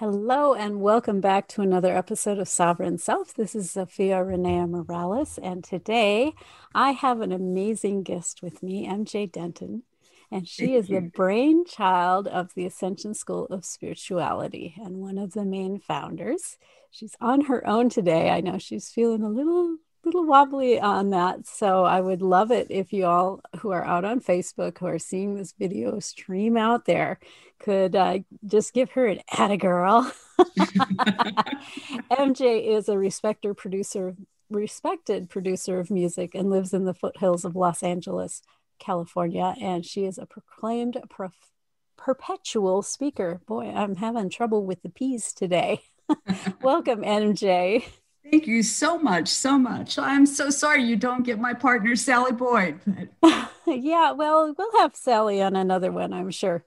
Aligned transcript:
Hello, 0.00 0.54
and 0.54 0.80
welcome 0.80 1.20
back 1.20 1.46
to 1.48 1.60
another 1.60 1.94
episode 1.94 2.38
of 2.38 2.48
Sovereign 2.48 2.96
Self. 2.96 3.34
This 3.34 3.54
is 3.54 3.74
Zofia 3.74 4.24
Renea 4.24 4.66
Morales, 4.66 5.36
and 5.36 5.62
today 5.62 6.32
I 6.74 6.92
have 6.92 7.20
an 7.20 7.32
amazing 7.32 8.02
guest 8.02 8.40
with 8.40 8.62
me, 8.62 8.88
MJ 8.88 9.30
Denton, 9.30 9.82
and 10.30 10.48
she 10.48 10.74
is 10.74 10.88
the 10.88 11.00
brainchild 11.00 12.28
of 12.28 12.54
the 12.54 12.64
Ascension 12.64 13.12
School 13.12 13.44
of 13.48 13.66
Spirituality 13.66 14.74
and 14.82 15.02
one 15.02 15.18
of 15.18 15.34
the 15.34 15.44
main 15.44 15.78
founders. 15.78 16.56
She's 16.90 17.14
on 17.20 17.42
her 17.42 17.66
own 17.66 17.90
today. 17.90 18.30
I 18.30 18.40
know 18.40 18.56
she's 18.56 18.88
feeling 18.88 19.22
a 19.22 19.28
little 19.28 19.76
little 20.04 20.24
wobbly 20.24 20.80
on 20.80 21.10
that. 21.10 21.46
So 21.46 21.84
I 21.84 22.00
would 22.00 22.22
love 22.22 22.50
it 22.50 22.68
if 22.70 22.92
you 22.92 23.06
all 23.06 23.40
who 23.60 23.70
are 23.70 23.84
out 23.84 24.04
on 24.04 24.20
Facebook 24.20 24.78
who 24.78 24.86
are 24.86 24.98
seeing 24.98 25.34
this 25.34 25.54
video 25.58 25.98
stream 26.00 26.56
out 26.56 26.86
there 26.86 27.18
could 27.60 27.94
uh, 27.94 28.18
just 28.44 28.72
give 28.72 28.90
her 28.92 29.06
an 29.06 29.20
atta 29.30 29.56
girl. 29.56 30.10
MJ 32.10 32.66
is 32.76 32.88
a 32.88 32.98
respecter 32.98 33.54
producer, 33.54 34.16
respected 34.48 35.28
producer 35.28 35.78
of 35.78 35.90
music 35.90 36.34
and 36.34 36.50
lives 36.50 36.72
in 36.72 36.84
the 36.86 36.94
foothills 36.94 37.44
of 37.44 37.54
Los 37.54 37.82
Angeles, 37.82 38.42
California. 38.78 39.54
And 39.60 39.84
she 39.84 40.06
is 40.06 40.18
a 40.18 40.26
proclaimed 40.26 40.96
prof- 41.10 41.52
perpetual 41.96 42.82
speaker. 42.82 43.40
Boy, 43.46 43.70
I'm 43.70 43.96
having 43.96 44.30
trouble 44.30 44.64
with 44.64 44.82
the 44.82 44.88
P's 44.88 45.32
today. 45.32 45.82
Welcome, 46.62 47.02
MJ. 47.02 47.84
Thank 48.30 48.46
you 48.46 48.62
so 48.62 48.96
much, 48.96 49.26
so 49.26 49.58
much. 49.58 49.98
I'm 49.98 50.24
so 50.24 50.50
sorry 50.50 50.84
you 50.84 50.94
don't 50.94 51.24
get 51.24 51.40
my 51.40 51.52
partner, 51.52 51.96
Sally 51.96 52.30
Boyd. 52.30 52.78
yeah, 53.66 54.12
well, 54.12 54.54
we'll 54.56 54.80
have 54.80 54.94
Sally 54.94 55.42
on 55.42 55.56
another 55.56 55.90
one, 55.90 56.12
I'm 56.12 56.30
sure. 56.30 56.64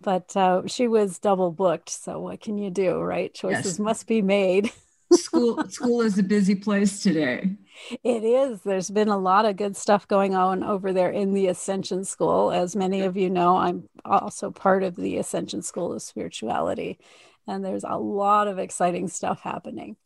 But 0.00 0.34
uh, 0.34 0.62
she 0.66 0.88
was 0.88 1.18
double 1.18 1.50
booked. 1.50 1.90
So 1.90 2.18
what 2.18 2.40
can 2.40 2.56
you 2.56 2.70
do, 2.70 2.98
right? 2.98 3.32
Choices 3.32 3.72
yes. 3.72 3.78
must 3.78 4.06
be 4.06 4.22
made. 4.22 4.72
school 5.12 5.62
school 5.68 6.00
is 6.00 6.18
a 6.18 6.22
busy 6.22 6.54
place 6.54 7.02
today. 7.02 7.56
It 8.02 8.24
is. 8.24 8.62
There's 8.62 8.90
been 8.90 9.08
a 9.08 9.18
lot 9.18 9.44
of 9.44 9.56
good 9.56 9.76
stuff 9.76 10.08
going 10.08 10.34
on 10.34 10.64
over 10.64 10.94
there 10.94 11.10
in 11.10 11.34
the 11.34 11.48
Ascension 11.48 12.04
School. 12.04 12.50
As 12.50 12.74
many 12.74 13.02
of 13.02 13.18
you 13.18 13.28
know, 13.28 13.58
I'm 13.58 13.88
also 14.06 14.50
part 14.50 14.82
of 14.82 14.96
the 14.96 15.18
Ascension 15.18 15.60
School 15.60 15.92
of 15.92 16.00
Spirituality, 16.00 16.98
and 17.46 17.62
there's 17.62 17.84
a 17.84 17.98
lot 17.98 18.48
of 18.48 18.58
exciting 18.58 19.08
stuff 19.08 19.40
happening. 19.42 19.96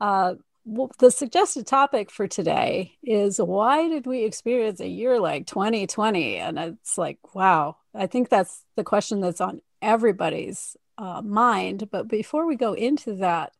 Uh, 0.00 0.34
well, 0.64 0.90
the 0.98 1.12
suggested 1.12 1.66
topic 1.66 2.10
for 2.10 2.26
today 2.26 2.96
is 3.04 3.38
why 3.38 3.88
did 3.88 4.06
we 4.06 4.24
experience 4.24 4.80
a 4.80 4.88
year 4.88 5.20
like 5.20 5.46
2020? 5.46 6.36
And 6.36 6.58
it's 6.58 6.98
like, 6.98 7.18
wow, 7.34 7.76
I 7.94 8.08
think 8.08 8.28
that's 8.28 8.64
the 8.74 8.82
question 8.82 9.20
that's 9.20 9.40
on 9.40 9.60
everybody's 9.80 10.76
uh, 10.98 11.22
mind. 11.22 11.88
But 11.90 12.08
before 12.08 12.46
we 12.46 12.56
go 12.56 12.72
into 12.72 13.14
that, 13.16 13.52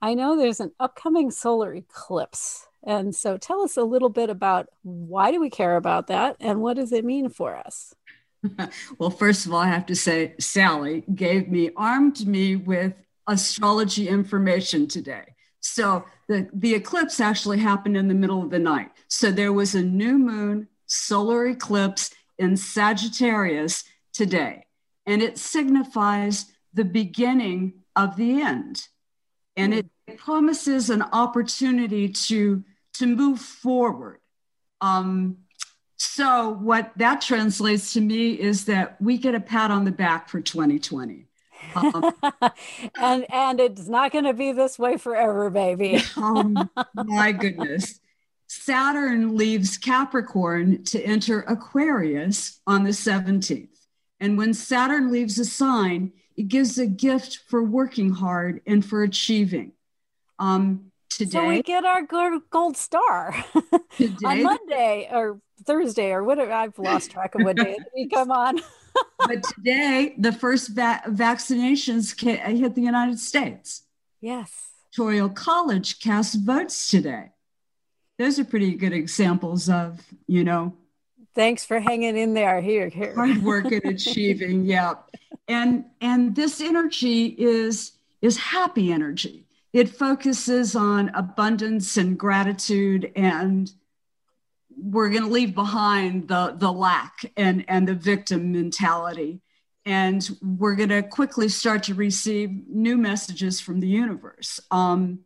I 0.00 0.14
know 0.14 0.34
there's 0.34 0.60
an 0.60 0.72
upcoming 0.80 1.30
solar 1.30 1.74
eclipse. 1.74 2.66
And 2.82 3.14
so 3.14 3.36
tell 3.36 3.60
us 3.60 3.76
a 3.76 3.82
little 3.82 4.08
bit 4.08 4.30
about 4.30 4.68
why 4.82 5.32
do 5.32 5.40
we 5.40 5.50
care 5.50 5.76
about 5.76 6.06
that 6.06 6.36
and 6.40 6.62
what 6.62 6.76
does 6.76 6.92
it 6.92 7.04
mean 7.04 7.28
for 7.28 7.54
us? 7.54 7.94
well, 8.98 9.10
first 9.10 9.44
of 9.44 9.52
all, 9.52 9.60
I 9.60 9.66
have 9.66 9.84
to 9.86 9.94
say, 9.94 10.34
Sally 10.40 11.04
gave 11.14 11.50
me, 11.50 11.70
armed 11.76 12.26
me 12.26 12.56
with 12.56 12.94
astrology 13.26 14.08
information 14.08 14.88
today. 14.88 15.34
So 15.60 16.04
the, 16.28 16.48
the 16.52 16.74
eclipse 16.74 17.20
actually 17.20 17.58
happened 17.58 17.96
in 17.96 18.08
the 18.08 18.14
middle 18.14 18.42
of 18.42 18.50
the 18.50 18.58
night. 18.58 18.90
So 19.08 19.30
there 19.30 19.52
was 19.52 19.74
a 19.74 19.82
new 19.82 20.18
moon 20.18 20.68
solar 20.86 21.46
eclipse 21.46 22.10
in 22.38 22.56
Sagittarius 22.56 23.84
today, 24.12 24.64
and 25.06 25.22
it 25.22 25.38
signifies 25.38 26.46
the 26.72 26.84
beginning 26.84 27.74
of 27.94 28.16
the 28.16 28.40
end. 28.40 28.88
And 29.56 29.74
it 29.74 29.86
promises 30.16 30.88
an 30.88 31.02
opportunity 31.02 32.08
to, 32.08 32.64
to 32.94 33.06
move 33.06 33.40
forward. 33.40 34.20
Um, 34.80 35.38
so, 35.98 36.48
what 36.48 36.92
that 36.96 37.20
translates 37.20 37.92
to 37.92 38.00
me 38.00 38.30
is 38.30 38.64
that 38.64 39.00
we 39.02 39.18
get 39.18 39.34
a 39.34 39.40
pat 39.40 39.70
on 39.70 39.84
the 39.84 39.92
back 39.92 40.30
for 40.30 40.40
2020. 40.40 41.26
Um, 41.74 42.14
and 43.00 43.26
and 43.32 43.60
it's 43.60 43.88
not 43.88 44.12
going 44.12 44.24
to 44.24 44.34
be 44.34 44.52
this 44.52 44.78
way 44.78 44.96
forever, 44.96 45.50
baby. 45.50 46.02
oh 46.16 46.68
my 46.94 47.32
goodness. 47.32 48.00
Saturn 48.46 49.36
leaves 49.36 49.78
Capricorn 49.78 50.82
to 50.84 51.00
enter 51.02 51.42
Aquarius 51.42 52.60
on 52.66 52.82
the 52.82 52.90
17th. 52.90 53.68
And 54.18 54.36
when 54.36 54.54
Saturn 54.54 55.12
leaves 55.12 55.38
a 55.38 55.44
sign, 55.44 56.12
it 56.36 56.48
gives 56.48 56.76
a 56.76 56.86
gift 56.86 57.40
for 57.46 57.62
working 57.62 58.10
hard 58.10 58.60
and 58.66 58.84
for 58.84 59.04
achieving. 59.04 59.72
Um, 60.40 60.89
today, 61.10 61.30
so 61.30 61.46
we 61.46 61.62
get 61.62 61.84
our 61.84 62.02
gold 62.50 62.76
star 62.76 63.34
on 64.24 64.42
Monday 64.42 65.08
or 65.12 65.40
Thursday 65.64 66.10
or 66.12 66.24
whatever. 66.24 66.52
I've 66.52 66.78
lost 66.78 67.10
track 67.10 67.34
of 67.34 67.42
what 67.42 67.56
day 67.56 67.76
we 67.94 68.08
come 68.08 68.30
on 68.30 68.60
but 69.18 69.42
today, 69.42 70.14
the 70.18 70.32
first 70.32 70.70
va- 70.70 71.02
vaccinations 71.08 72.18
hit 72.18 72.74
the 72.74 72.82
United 72.82 73.18
States. 73.18 73.82
Yes. 74.20 74.70
Electoral 74.98 75.28
College 75.30 76.00
cast 76.00 76.40
votes 76.40 76.90
today. 76.90 77.30
Those 78.18 78.38
are 78.38 78.44
pretty 78.44 78.74
good 78.74 78.92
examples 78.92 79.68
of, 79.68 80.00
you 80.26 80.44
know. 80.44 80.74
Thanks 81.34 81.64
for 81.64 81.78
hanging 81.80 82.16
in 82.16 82.34
there. 82.34 82.60
Here, 82.60 82.88
here. 82.88 83.14
Hard 83.14 83.42
work 83.42 83.66
and 83.66 83.84
achieving. 83.84 84.64
yeah. 84.64 84.94
And 85.48 85.84
and 86.00 86.34
this 86.34 86.60
energy 86.60 87.26
is 87.26 87.92
is 88.20 88.36
happy 88.36 88.92
energy. 88.92 89.46
It 89.72 89.88
focuses 89.88 90.74
on 90.74 91.10
abundance 91.10 91.96
and 91.96 92.18
gratitude 92.18 93.12
and 93.14 93.70
we're 94.76 95.10
going 95.10 95.22
to 95.22 95.28
leave 95.28 95.54
behind 95.54 96.28
the 96.28 96.54
the 96.56 96.72
lack 96.72 97.24
and 97.36 97.64
and 97.68 97.86
the 97.86 97.94
victim 97.94 98.52
mentality 98.52 99.40
and 99.84 100.28
we're 100.42 100.74
going 100.74 100.88
to 100.88 101.02
quickly 101.02 101.48
start 101.48 101.82
to 101.84 101.94
receive 101.94 102.50
new 102.68 102.96
messages 102.96 103.60
from 103.60 103.80
the 103.80 103.88
universe 103.88 104.60
um, 104.70 105.20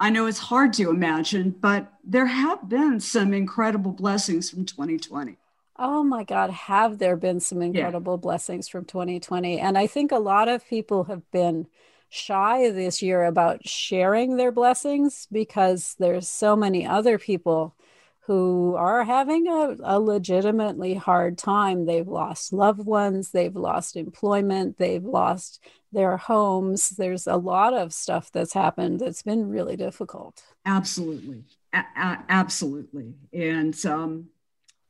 i 0.00 0.10
know 0.10 0.26
it's 0.26 0.38
hard 0.38 0.72
to 0.72 0.90
imagine 0.90 1.50
but 1.50 1.92
there 2.02 2.26
have 2.26 2.68
been 2.68 2.98
some 2.98 3.32
incredible 3.32 3.92
blessings 3.92 4.50
from 4.50 4.64
2020 4.64 5.36
Oh 5.80 6.02
my 6.02 6.24
God, 6.24 6.50
have 6.50 6.98
there 6.98 7.14
been 7.14 7.38
some 7.38 7.62
incredible 7.62 8.14
yeah. 8.14 8.20
blessings 8.20 8.68
from 8.68 8.84
2020? 8.84 9.60
And 9.60 9.78
I 9.78 9.86
think 9.86 10.10
a 10.10 10.18
lot 10.18 10.48
of 10.48 10.66
people 10.66 11.04
have 11.04 11.30
been 11.30 11.68
shy 12.08 12.70
this 12.70 13.02
year 13.02 13.24
about 13.24 13.66
sharing 13.66 14.36
their 14.36 14.52
blessings 14.52 15.26
because 15.30 15.94
there's 15.98 16.28
so 16.28 16.56
many 16.56 16.86
other 16.86 17.18
people 17.18 17.76
who 18.28 18.74
are 18.76 19.04
having 19.04 19.48
a, 19.48 19.76
a, 19.82 19.98
legitimately 19.98 20.92
hard 20.92 21.38
time. 21.38 21.86
They've 21.86 22.06
lost 22.06 22.52
loved 22.52 22.84
ones, 22.84 23.30
they've 23.30 23.56
lost 23.56 23.96
employment, 23.96 24.76
they've 24.76 25.02
lost 25.02 25.64
their 25.92 26.18
homes. 26.18 26.90
There's 26.90 27.26
a 27.26 27.36
lot 27.36 27.72
of 27.72 27.94
stuff 27.94 28.30
that's 28.30 28.52
happened 28.52 29.00
that's 29.00 29.22
been 29.22 29.48
really 29.48 29.76
difficult. 29.76 30.42
Absolutely. 30.66 31.44
A- 31.72 31.86
a- 31.96 32.24
absolutely. 32.28 33.14
And 33.32 33.74
um, 33.86 34.26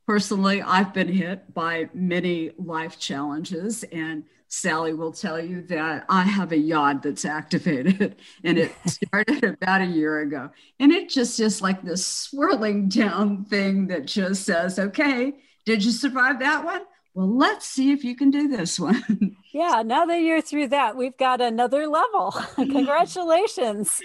personally, 0.05 0.61
I've 0.61 0.93
been 0.93 1.07
hit 1.07 1.53
by 1.53 1.89
many 1.93 2.51
life 2.57 2.99
challenges 2.99 3.83
and 3.83 4.25
Sally 4.49 4.93
will 4.93 5.11
tell 5.11 5.39
you 5.39 5.61
that 5.61 6.05
I 6.09 6.23
have 6.23 6.51
a 6.51 6.57
yod 6.57 7.03
that's 7.03 7.23
activated 7.23 8.15
and 8.43 8.57
it 8.57 8.73
started 8.85 9.43
about 9.43 9.81
a 9.81 9.85
year 9.85 10.19
ago. 10.19 10.49
And 10.79 10.91
it 10.91 11.09
just 11.09 11.39
is 11.39 11.61
like 11.61 11.83
this 11.83 12.05
swirling 12.05 12.89
down 12.89 13.45
thing 13.45 13.87
that 13.87 14.05
just 14.05 14.43
says, 14.43 14.79
okay, 14.79 15.33
did 15.65 15.85
you 15.85 15.91
survive 15.91 16.39
that 16.39 16.65
one? 16.65 16.81
Well, 17.13 17.35
let's 17.35 17.67
see 17.67 17.91
if 17.91 18.03
you 18.03 18.15
can 18.15 18.31
do 18.31 18.47
this 18.47 18.79
one. 18.79 19.35
Yeah, 19.51 19.81
now 19.83 20.05
that 20.05 20.21
you're 20.21 20.41
through 20.41 20.67
that, 20.67 20.95
we've 20.95 21.17
got 21.17 21.41
another 21.41 21.87
level. 21.87 22.35
Congratulations. 22.55 23.99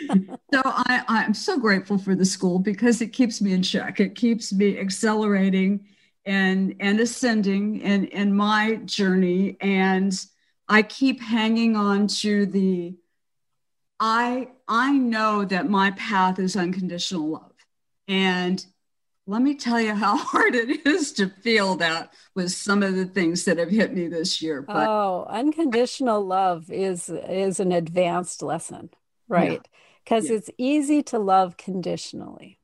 so 0.55 0.63
I, 0.65 1.05
I'm 1.07 1.35
so 1.35 1.59
grateful 1.59 1.99
for 1.99 2.15
the 2.15 2.25
school 2.25 2.59
because 2.59 3.03
it 3.03 3.09
keeps 3.09 3.43
me 3.43 3.53
in 3.53 3.63
check. 3.63 4.01
It 4.01 4.15
keeps 4.15 4.55
me 4.55 4.79
accelerating 4.79 5.85
and 6.25 6.75
and 6.81 6.99
ascending 6.99 7.83
in, 7.83 8.07
in 8.07 8.35
my 8.35 8.77
journey. 8.87 9.59
And 9.61 10.19
I 10.69 10.83
keep 10.83 11.21
hanging 11.21 11.77
on 11.77 12.09
to 12.09 12.47
the 12.47 12.97
I 14.01 14.49
I 14.67 14.93
know 14.93 15.45
that 15.45 15.69
my 15.69 15.93
path 15.93 16.39
is 16.39 16.57
unconditional 16.57 17.29
love. 17.29 17.53
And 18.09 18.65
let 19.27 19.41
me 19.41 19.55
tell 19.55 19.81
you 19.81 19.95
how 19.95 20.17
hard 20.19 20.55
it 20.55 20.87
is 20.87 21.13
to 21.15 21.29
feel 21.29 21.77
that 21.77 22.13
with 22.35 22.53
some 22.53 22.83
of 22.83 22.95
the 22.95 23.07
things 23.07 23.45
that 23.45 23.59
have 23.59 23.71
hit 23.71 23.95
me 23.95 24.09
this 24.09 24.43
year. 24.43 24.63
But 24.63 24.89
oh, 24.89 25.27
unconditional 25.29 26.25
love 26.25 26.71
is 26.71 27.09
is 27.09 27.61
an 27.61 27.73
advanced 27.73 28.43
lesson, 28.43 28.91
right? 29.29 29.67
Because 30.05 30.25
yeah. 30.25 30.33
yeah. 30.33 30.39
it's 30.39 30.51
easy 30.59 31.03
to 31.05 31.19
love 31.19 31.57
conditionally. 31.57 32.59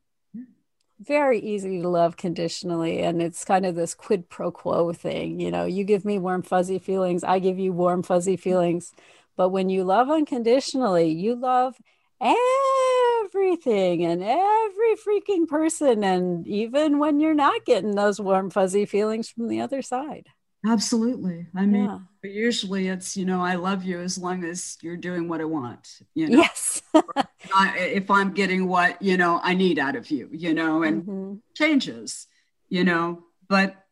Very 1.01 1.39
easy 1.41 1.81
to 1.81 1.89
love 1.89 2.17
conditionally. 2.17 3.01
And 3.01 3.23
it's 3.23 3.45
kind 3.45 3.65
of 3.65 3.75
this 3.75 3.95
quid 3.95 4.29
pro 4.29 4.51
quo 4.51 4.93
thing. 4.93 5.41
You 5.41 5.51
know, 5.51 5.65
you 5.65 5.85
give 5.85 6.05
me 6.05 6.19
warm, 6.19 6.43
fuzzy 6.43 6.79
feelings, 6.79 7.25
I 7.25 7.39
give 7.39 7.59
you 7.59 7.73
warm, 7.73 8.03
fuzzy 8.03 8.35
mm-hmm. 8.35 8.43
feelings. 8.43 8.93
But 9.37 9.49
when 9.49 9.71
you 9.71 9.85
love 9.85 10.11
unconditionally, 10.11 11.09
you 11.09 11.35
love 11.35 11.77
everything 12.21 14.05
and 14.05 14.23
every 14.23 14.97
freaking 14.97 15.49
person. 15.49 16.05
And 16.05 16.47
even 16.47 16.99
when 16.99 17.21
you're 17.21 17.33
not 17.33 17.65
getting 17.65 17.95
those 17.95 18.21
warm, 18.21 18.51
fuzzy 18.51 18.85
feelings 18.85 19.31
from 19.31 19.49
the 19.49 19.63
other 19.63 19.81
side. 19.81 20.29
Absolutely. 20.67 21.47
I 21.55 21.65
mean, 21.65 21.85
yeah. 21.85 22.31
usually 22.31 22.89
it's, 22.89 23.17
you 23.17 23.25
know, 23.25 23.41
I 23.41 23.55
love 23.55 23.83
you 23.83 24.01
as 24.01 24.19
long 24.19 24.45
as 24.45 24.77
you're 24.83 24.97
doing 24.97 25.27
what 25.27 25.41
I 25.41 25.45
want, 25.45 26.01
you 26.15 26.29
know. 26.29 26.39
Yes. 26.39 26.83
if 26.95 28.11
I'm 28.11 28.33
getting 28.33 28.69
what, 28.69 29.01
you 29.01 29.17
know, 29.17 29.41
I 29.43 29.55
need 29.55 29.79
out 29.79 29.97
of 29.97 30.11
you, 30.11 30.29
you 30.33 30.53
know, 30.53 30.83
and 30.83 31.03
mm-hmm. 31.03 31.35
changes, 31.55 32.27
you 32.69 32.85
know, 32.85 33.25
but 33.49 33.87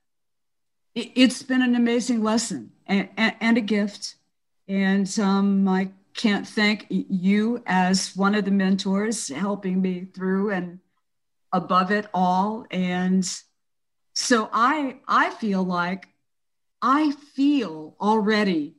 it, 0.94 1.16
has 1.16 1.42
been 1.42 1.62
an 1.62 1.74
amazing 1.74 2.22
lesson 2.22 2.72
and, 2.86 3.08
and, 3.16 3.34
and 3.40 3.56
a 3.56 3.62
gift. 3.62 4.16
And 4.68 5.08
um, 5.18 5.66
I 5.66 5.90
can't 6.14 6.46
thank 6.46 6.86
you 6.90 7.62
as 7.66 8.14
one 8.14 8.34
of 8.34 8.44
the 8.44 8.50
mentors 8.50 9.28
helping 9.28 9.80
me 9.80 10.04
through 10.04 10.50
and 10.50 10.80
above 11.52 11.90
it 11.90 12.06
all 12.12 12.66
and 12.70 13.40
so 14.12 14.50
i 14.52 14.96
i 15.06 15.30
feel 15.30 15.62
like 15.62 16.08
i 16.82 17.10
feel 17.34 17.96
already 18.00 18.74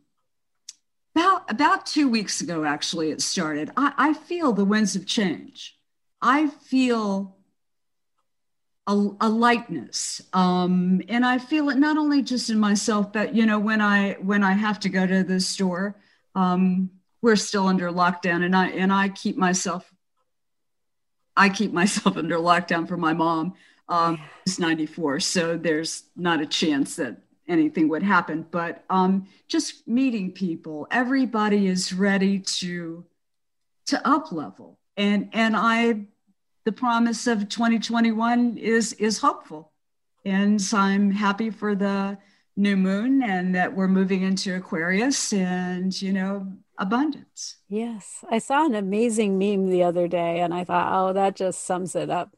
about 1.16 1.50
about 1.50 1.86
two 1.86 2.10
weeks 2.10 2.42
ago 2.42 2.64
actually 2.64 3.12
it 3.12 3.22
started 3.22 3.72
i, 3.78 3.94
I 3.98 4.14
feel 4.14 4.54
the 4.54 4.66
winds 4.66 4.96
of 4.96 5.06
change 5.06 5.78
i 6.22 6.48
feel 6.48 7.36
a, 8.88 9.10
a 9.22 9.30
lightness 9.30 10.22
um, 10.34 11.02
and 11.10 11.26
i 11.26 11.38
feel 11.38 11.70
it 11.70 11.78
not 11.78 11.98
only 11.98 12.22
just 12.22 12.50
in 12.50 12.60
myself 12.60 13.12
but 13.14 13.36
you 13.36 13.46
know 13.46 13.60
when 13.60 13.82
i 13.82 14.14
when 14.14 14.44
i 14.44 14.54
have 14.54 14.80
to 14.82 14.90
go 14.90 15.06
to 15.06 15.24
the 15.24 15.40
store 15.40 15.96
um, 16.36 16.92
we're 17.22 17.36
still 17.36 17.68
under 17.68 17.92
lockdown 17.92 18.44
and 18.44 18.56
I 18.56 18.68
and 18.70 18.94
I 18.94 19.10
keep 19.10 19.38
myself 19.38 19.92
I 21.36 21.50
keep 21.50 21.72
myself 21.72 22.18
under 22.18 22.38
lockdown 22.38 22.88
for 22.88 22.98
my 22.98 23.14
mom. 23.14 23.54
Um, 23.88 24.20
it's 24.46 24.60
94, 24.60 25.20
so 25.22 25.58
there's 25.58 26.04
not 26.16 26.42
a 26.42 26.46
chance 26.46 26.98
that 26.98 27.18
anything 27.50 27.90
would 27.90 28.04
happen. 28.04 28.46
But 28.50 28.84
um, 28.90 29.28
just 29.48 29.88
meeting 29.88 30.32
people, 30.32 30.88
everybody 30.92 31.68
is 31.68 31.92
ready 31.94 32.40
to 32.40 33.06
to 33.88 34.08
up 34.08 34.32
level, 34.32 34.78
and 34.96 35.30
and 35.34 35.56
I, 35.58 36.02
the 36.64 36.72
promise 36.72 37.28
of 37.28 37.50
2021 37.50 38.58
is 38.58 38.94
is 38.94 39.18
hopeful, 39.18 39.72
and 40.24 40.62
so 40.62 40.78
I'm 40.78 41.12
happy 41.12 41.50
for 41.50 41.76
the 41.76 42.18
new 42.56 42.76
moon 42.76 43.24
and 43.24 43.56
that 43.56 43.74
we're 43.74 43.88
moving 43.88 44.22
into 44.22 44.56
Aquarius, 44.56 45.34
and 45.34 46.00
you 46.02 46.14
know 46.14 46.48
abundance. 46.80 47.58
Yes. 47.68 48.24
I 48.30 48.40
saw 48.40 48.66
an 48.66 48.74
amazing 48.74 49.38
meme 49.38 49.70
the 49.70 49.84
other 49.84 50.08
day 50.08 50.40
and 50.40 50.54
I 50.54 50.64
thought, 50.64 50.90
oh, 50.92 51.14
that 51.14 51.36
just 51.36 51.66
sums 51.66 51.96
it 51.96 52.10
up. 52.10 52.36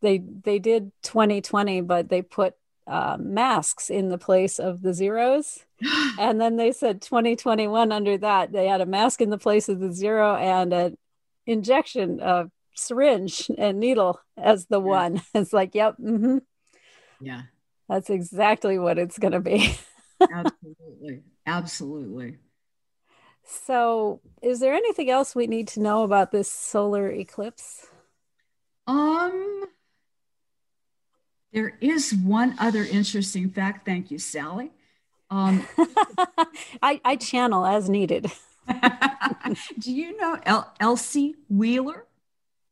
They 0.00 0.18
they 0.18 0.58
did 0.58 0.92
2020, 1.02 1.80
but 1.82 2.08
they 2.08 2.22
put 2.22 2.54
uh, 2.86 3.16
masks 3.18 3.90
in 3.90 4.08
the 4.08 4.18
place 4.18 4.58
of 4.58 4.82
the 4.82 4.94
zeros. 4.94 5.64
and 6.18 6.40
then 6.40 6.56
they 6.56 6.72
said 6.72 7.02
2021 7.02 7.92
under 7.92 8.18
that. 8.18 8.52
They 8.52 8.66
had 8.66 8.80
a 8.80 8.86
mask 8.86 9.20
in 9.20 9.30
the 9.30 9.38
place 9.38 9.68
of 9.68 9.80
the 9.80 9.92
zero 9.92 10.36
and 10.36 10.72
an 10.72 10.98
injection, 11.46 12.20
of 12.20 12.50
syringe 12.74 13.50
and 13.56 13.78
needle 13.78 14.20
as 14.36 14.66
the 14.66 14.80
yeah. 14.80 14.86
one. 14.86 15.22
It's 15.34 15.52
like, 15.52 15.74
yep. 15.74 15.96
Mm-hmm. 15.98 16.38
Yeah. 17.20 17.42
That's 17.88 18.10
exactly 18.10 18.78
what 18.78 18.98
it's 18.98 19.18
going 19.18 19.32
to 19.32 19.40
be. 19.40 19.76
Absolutely. 20.20 21.22
Absolutely. 21.46 22.38
So, 23.46 24.20
is 24.42 24.60
there 24.60 24.72
anything 24.72 25.10
else 25.10 25.34
we 25.34 25.46
need 25.46 25.68
to 25.68 25.80
know 25.80 26.02
about 26.02 26.32
this 26.32 26.50
solar 26.50 27.10
eclipse? 27.10 27.86
Um, 28.86 29.64
there 31.54 31.78
is 31.80 32.12
one 32.12 32.56
other 32.58 32.84
interesting 32.84 33.48
fact. 33.48 33.86
Thank 33.86 34.10
you, 34.10 34.18
Sally. 34.18 34.72
Um, 35.30 35.66
I, 36.82 37.00
I 37.04 37.16
channel 37.16 37.64
as 37.64 37.88
needed. 37.88 38.30
do 39.78 39.92
you 39.92 40.16
know 40.16 40.38
El- 40.44 40.74
Elsie 40.80 41.36
Wheeler? 41.48 42.06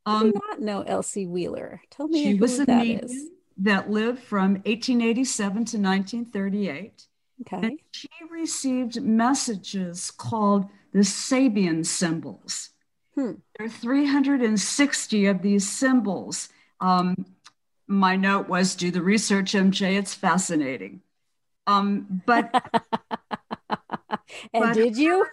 Um, 0.05 0.15
I 0.15 0.19
do 0.19 0.27
um, 0.27 0.41
not 0.49 0.61
know 0.61 0.81
Elsie 0.81 1.25
Wheeler. 1.25 1.81
Tell 1.89 2.09
me 2.09 2.23
she 2.23 2.33
was 2.35 2.59
a 2.59 2.65
that 2.65 2.85
is. 2.85 3.29
that 3.57 3.89
lived 3.89 4.19
from 4.19 4.55
1887 4.65 5.53
to 5.53 5.77
1938. 5.77 7.07
Okay. 7.41 7.67
And 7.67 7.79
she 7.91 8.09
received 8.29 9.01
messages 9.01 10.11
called 10.11 10.65
the 10.91 10.99
Sabian 10.99 11.85
symbols. 11.85 12.71
Hmm. 13.15 13.33
There 13.57 13.67
are 13.67 13.69
360 13.69 15.25
of 15.25 15.41
these 15.41 15.69
symbols. 15.69 16.49
Um, 16.81 17.25
my 17.87 18.15
note 18.15 18.47
was 18.47 18.75
do 18.75 18.91
the 18.91 19.01
research, 19.01 19.53
MJ. 19.53 19.97
It's 19.97 20.13
fascinating. 20.13 21.01
Um, 21.67 22.21
but 22.25 22.51
and 24.53 24.63
but 24.63 24.73
did 24.73 24.97
you? 24.97 25.25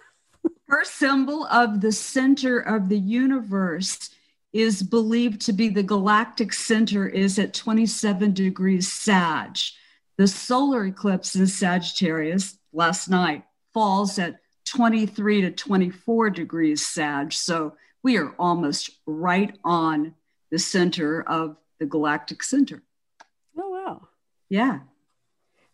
her 0.67 0.85
symbol 0.85 1.45
of 1.47 1.81
the 1.81 1.91
center 1.91 2.59
of 2.59 2.87
the 2.87 2.97
universe 2.97 4.09
is 4.53 4.81
believed 4.83 5.41
to 5.41 5.53
be 5.53 5.69
the 5.69 5.83
galactic 5.83 6.53
center 6.53 7.07
is 7.07 7.37
at 7.39 7.53
27 7.53 8.33
degrees 8.33 8.91
Sag. 8.91 9.57
The 10.17 10.27
solar 10.27 10.85
eclipse 10.85 11.35
in 11.35 11.47
Sagittarius 11.47 12.57
last 12.73 13.09
night 13.09 13.43
falls 13.73 14.19
at 14.19 14.39
23 14.65 15.41
to 15.41 15.51
24 15.51 16.29
degrees 16.29 16.85
Sag. 16.85 17.33
So 17.33 17.75
we 18.03 18.17
are 18.17 18.33
almost 18.39 18.91
right 19.05 19.57
on 19.63 20.15
the 20.51 20.59
center 20.59 21.21
of 21.21 21.57
the 21.81 21.87
galactic 21.87 22.43
center. 22.43 22.83
Oh, 23.57 23.69
wow. 23.69 24.07
Yeah. 24.49 24.81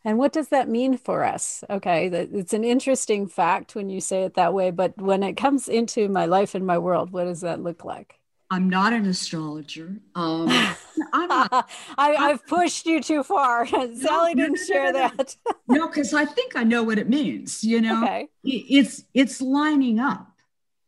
And 0.04 0.16
what 0.16 0.32
does 0.32 0.48
that 0.48 0.68
mean 0.68 0.96
for 0.96 1.22
us? 1.22 1.62
Okay, 1.68 2.06
it's 2.06 2.54
an 2.54 2.64
interesting 2.64 3.26
fact 3.26 3.74
when 3.74 3.90
you 3.90 4.00
say 4.00 4.22
it 4.22 4.34
that 4.34 4.54
way, 4.54 4.70
but 4.70 4.96
when 4.96 5.22
it 5.22 5.34
comes 5.34 5.68
into 5.68 6.08
my 6.08 6.24
life 6.24 6.54
and 6.54 6.66
my 6.66 6.78
world, 6.78 7.12
what 7.12 7.24
does 7.24 7.42
that 7.42 7.62
look 7.62 7.84
like? 7.84 8.18
I'm 8.50 8.70
not 8.70 8.94
an 8.94 9.04
astrologer. 9.04 10.00
Um, 10.14 10.48
I'm 11.12 11.28
not, 11.28 11.70
I, 11.98 12.12
have 12.28 12.46
pushed 12.46 12.86
you 12.86 13.02
too 13.02 13.22
far. 13.22 13.66
Sally 13.66 14.34
didn't 14.34 14.52
no, 14.52 14.64
share 14.64 14.92
no, 14.92 15.10
that. 15.14 15.36
no, 15.68 15.88
because 15.88 16.14
I 16.14 16.24
think 16.24 16.56
I 16.56 16.64
know 16.64 16.82
what 16.82 16.98
it 16.98 17.10
means. 17.10 17.62
You 17.62 17.82
know, 17.82 18.02
okay. 18.02 18.28
it, 18.44 18.64
it's 18.70 19.04
it's 19.12 19.42
lining 19.42 19.98
up. 19.98 20.30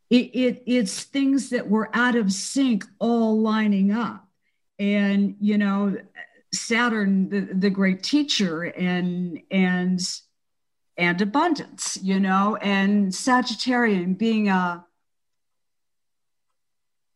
It, 0.08 0.34
it 0.34 0.62
it's 0.64 1.02
things 1.02 1.50
that 1.50 1.68
were 1.68 1.90
out 1.92 2.16
of 2.16 2.32
sync 2.32 2.86
all 2.98 3.38
lining 3.38 3.92
up, 3.92 4.26
and 4.80 5.36
you 5.40 5.58
know, 5.58 5.96
Saturn, 6.52 7.28
the, 7.28 7.40
the 7.40 7.70
great 7.70 8.02
teacher, 8.02 8.64
and 8.64 9.40
and 9.52 10.00
and 10.96 11.20
abundance. 11.20 11.96
You 12.02 12.18
know, 12.18 12.56
and 12.56 13.12
Sagittarian 13.12 14.18
being 14.18 14.48
a 14.48 14.84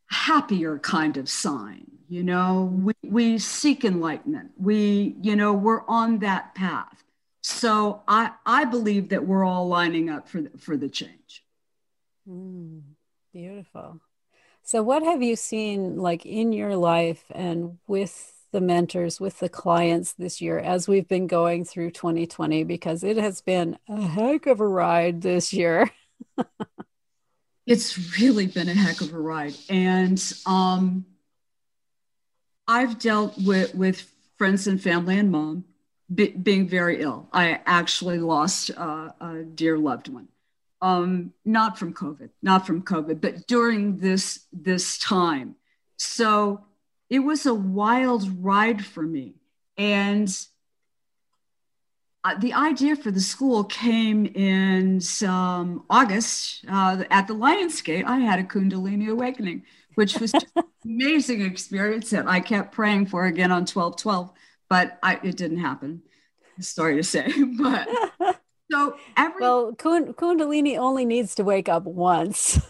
happier 0.09 0.79
kind 0.79 1.17
of 1.17 1.29
sign 1.29 1.95
you 2.09 2.23
know 2.23 2.71
we, 2.83 2.93
we 3.03 3.39
seek 3.39 3.85
enlightenment. 3.85 4.53
We 4.57 5.17
you 5.21 5.37
know 5.37 5.53
we're 5.53 5.85
on 5.89 6.19
that 6.21 6.55
path. 6.55 7.03
So 7.43 8.03
i 8.07 8.31
i 8.47 8.65
believe 8.65 9.09
that 9.09 9.27
we're 9.27 9.45
all 9.45 9.67
lining 9.69 10.11
up 10.11 10.29
for 10.29 10.43
the, 10.43 10.51
for 10.59 10.77
the 10.77 10.89
change. 10.89 11.45
Mm, 12.29 12.83
beautiful 13.33 14.01
so 14.65 14.83
what 14.83 15.03
have 15.03 15.23
you 15.23 15.37
seen 15.37 15.97
like 15.97 16.27
in 16.27 16.53
your 16.53 16.77
life 16.77 17.25
and 17.31 17.79
with 17.87 18.33
the 18.53 18.61
mentors 18.61 19.21
with 19.21 19.39
the 19.41 19.49
clients 19.49 20.13
this 20.13 20.41
year 20.41 20.59
as 20.59 20.87
we've 20.87 21.09
been 21.09 21.27
going 21.27 21.65
through 21.65 21.91
2020 21.91 22.65
because 22.65 23.03
it 23.03 23.17
has 23.17 23.41
been 23.41 23.77
a 23.89 24.01
heck 24.01 24.47
of 24.47 24.61
a 24.61 24.67
ride 24.67 25.23
this 25.23 25.53
year 25.53 25.91
it's 27.67 28.19
really 28.21 28.47
been 28.47 28.69
a 28.69 28.75
heck 28.75 29.01
of 29.01 29.13
a 29.13 29.19
ride. 29.19 29.55
And 29.69 30.21
um, 30.47 31.07
I've 32.69 32.99
dealt 32.99 33.35
with, 33.39 33.75
with 33.75 34.11
friends 34.37 34.67
and 34.67 34.83
family 34.83 35.19
and 35.19 35.31
mom 35.31 35.65
be, 36.15 36.29
being 36.31 36.69
very 36.69 37.01
ill. 37.01 37.29
I 37.33 37.61
actually 37.65 38.19
lost 38.19 38.71
uh, 38.77 39.11
a 39.21 39.43
dear 39.43 39.79
loved 39.79 40.09
one. 40.09 40.29
Um, 40.85 41.33
not 41.47 41.79
from 41.79 41.95
COVID, 41.95 42.29
not 42.43 42.67
from 42.67 42.83
COVID, 42.83 43.23
but 43.23 43.47
during 43.47 43.97
this 43.97 44.47
this 44.53 44.99
time. 44.99 45.57
So 45.97 46.67
it 47.09 47.21
was 47.21 47.47
a 47.47 47.55
wild 47.55 48.29
ride 48.45 48.85
for 48.85 49.03
me. 49.03 49.37
And 49.79 50.29
uh, 52.23 52.37
the 52.39 52.53
idea 52.53 52.97
for 52.97 53.11
the 53.11 53.21
school 53.21 53.65
came 53.65 54.27
in 54.27 55.01
um, 55.27 55.85
August 55.89 56.65
uh, 56.69 57.05
at 57.11 57.29
the 57.29 57.35
Lionsgate. 57.35 58.05
I 58.05 58.19
had 58.19 58.39
a 58.39 58.45
Kundalini 58.45 59.09
awakening, 59.09 59.65
which 59.95 60.19
was 60.19 60.33
just 60.33 60.47
an 60.57 60.65
amazing 60.85 61.41
experience 61.43 62.11
that 62.11 62.27
I 62.27 62.41
kept 62.41 62.73
praying 62.73 63.07
for 63.07 63.25
again 63.25 63.51
on 63.51 63.63
1212, 63.67 64.33
but 64.69 64.99
I, 65.03 65.21
it 65.23 65.39
didn't 65.39 65.59
happen. 65.59 66.03
Sorry 66.61 66.97
to 66.97 67.03
say, 67.03 67.33
but 67.59 67.89
so 68.71 68.97
every 69.17 69.41
well, 69.41 69.73
Kundalini 69.73 70.79
only 70.79 71.05
needs 71.05 71.35
to 71.37 71.45
wake 71.45 71.69
up 71.69 71.85
once. 71.85 72.61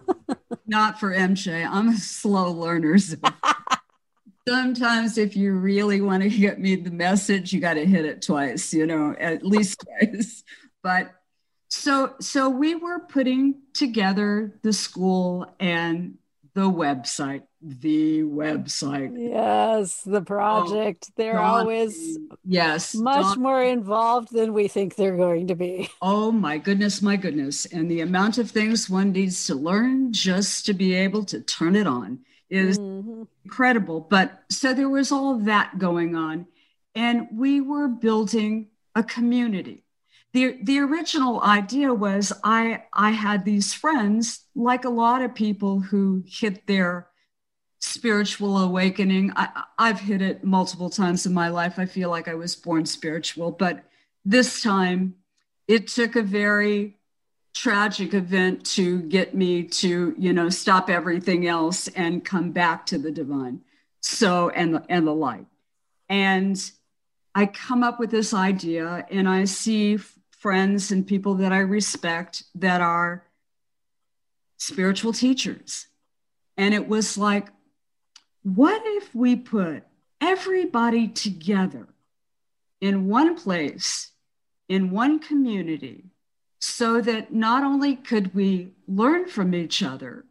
not 0.66 0.98
for 0.98 1.14
MJ. 1.14 1.68
I'm 1.68 1.88
a 1.88 1.96
slow 1.96 2.50
learner. 2.50 2.98
So 2.98 3.16
sometimes 4.48 5.18
if 5.18 5.36
you 5.36 5.54
really 5.54 6.00
want 6.00 6.22
to 6.22 6.28
get 6.28 6.60
me 6.60 6.76
the 6.76 6.90
message 6.90 7.52
you 7.52 7.60
got 7.60 7.74
to 7.74 7.86
hit 7.86 8.04
it 8.04 8.20
twice 8.20 8.74
you 8.74 8.86
know 8.86 9.14
at 9.18 9.44
least 9.44 9.82
twice 9.82 10.44
but 10.82 11.14
so 11.68 12.14
so 12.20 12.50
we 12.50 12.74
were 12.74 13.00
putting 13.00 13.54
together 13.72 14.54
the 14.62 14.72
school 14.72 15.46
and 15.58 16.18
the 16.54 16.70
website 16.70 17.42
the 17.60 18.22
website 18.22 19.12
yes 19.16 20.02
the 20.02 20.22
project 20.22 21.06
oh, 21.08 21.12
they're 21.16 21.40
always 21.40 22.18
yes 22.44 22.94
much 22.94 23.36
more 23.36 23.62
involved 23.62 24.32
than 24.32 24.52
we 24.52 24.68
think 24.68 24.94
they're 24.94 25.16
going 25.16 25.46
to 25.48 25.54
be 25.54 25.88
oh 26.00 26.30
my 26.30 26.58
goodness 26.58 27.02
my 27.02 27.16
goodness 27.16 27.66
and 27.66 27.90
the 27.90 28.00
amount 28.00 28.38
of 28.38 28.50
things 28.50 28.88
one 28.88 29.12
needs 29.12 29.46
to 29.46 29.54
learn 29.54 30.12
just 30.12 30.64
to 30.66 30.74
be 30.74 30.94
able 30.94 31.24
to 31.24 31.40
turn 31.40 31.74
it 31.74 31.86
on 31.86 32.20
is 32.50 32.78
mm-hmm. 32.78 33.22
incredible. 33.44 34.00
But 34.00 34.42
so 34.50 34.74
there 34.74 34.88
was 34.88 35.12
all 35.12 35.38
that 35.40 35.78
going 35.78 36.16
on. 36.16 36.46
And 36.94 37.26
we 37.32 37.60
were 37.60 37.88
building 37.88 38.68
a 38.94 39.02
community. 39.02 39.83
The, 40.34 40.58
the 40.62 40.80
original 40.80 41.40
idea 41.42 41.94
was 41.94 42.32
I, 42.42 42.82
I 42.92 43.12
had 43.12 43.44
these 43.44 43.72
friends, 43.72 44.40
like 44.56 44.84
a 44.84 44.90
lot 44.90 45.22
of 45.22 45.32
people 45.32 45.78
who 45.78 46.24
hit 46.26 46.66
their 46.66 47.06
spiritual 47.78 48.58
awakening. 48.58 49.32
I, 49.36 49.62
I've 49.78 50.00
hit 50.00 50.20
it 50.20 50.42
multiple 50.42 50.90
times 50.90 51.24
in 51.24 51.32
my 51.32 51.50
life. 51.50 51.78
I 51.78 51.86
feel 51.86 52.10
like 52.10 52.26
I 52.26 52.34
was 52.34 52.56
born 52.56 52.84
spiritual, 52.84 53.52
but 53.52 53.84
this 54.24 54.60
time 54.60 55.14
it 55.68 55.86
took 55.86 56.16
a 56.16 56.22
very 56.22 56.96
tragic 57.54 58.12
event 58.12 58.66
to 58.66 59.02
get 59.02 59.36
me 59.36 59.62
to 59.62 60.12
you 60.18 60.32
know 60.32 60.48
stop 60.48 60.90
everything 60.90 61.46
else 61.46 61.86
and 61.88 62.24
come 62.24 62.50
back 62.50 62.84
to 62.84 62.98
the 62.98 63.12
divine 63.12 63.60
so 64.00 64.48
and 64.50 64.74
the, 64.74 64.84
and 64.88 65.06
the 65.06 65.14
light 65.14 65.46
and 66.08 66.72
i 67.36 67.46
come 67.46 67.84
up 67.84 68.00
with 68.00 68.10
this 68.10 68.34
idea 68.34 69.06
and 69.08 69.28
i 69.28 69.44
see 69.44 69.96
friends 70.44 70.92
and 70.92 71.06
people 71.06 71.36
that 71.36 71.54
i 71.54 71.58
respect 71.58 72.42
that 72.54 72.82
are 72.82 73.24
spiritual 74.58 75.12
teachers. 75.12 75.86
And 76.58 76.74
it 76.74 76.86
was 76.86 77.16
like 77.16 77.48
what 78.42 78.82
if 78.84 79.14
we 79.14 79.36
put 79.36 79.84
everybody 80.20 81.08
together 81.08 81.88
in 82.78 83.08
one 83.08 83.36
place 83.36 84.10
in 84.68 84.90
one 84.90 85.18
community 85.18 86.04
so 86.58 87.00
that 87.00 87.32
not 87.32 87.64
only 87.64 87.96
could 87.96 88.34
we 88.34 88.74
learn 88.86 89.26
from 89.28 89.54
each 89.54 89.82
other, 89.82 90.26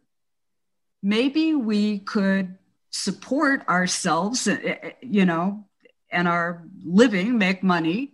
maybe 1.01 1.55
we 1.55 1.99
could 1.99 2.59
support 2.91 3.67
ourselves, 3.67 4.47
eh, 4.47 4.59
eh, 4.63 4.91
you 5.01 5.25
know, 5.25 5.65
and 6.11 6.27
our 6.27 6.63
living, 6.83 7.39
make 7.39 7.63
money 7.63 8.12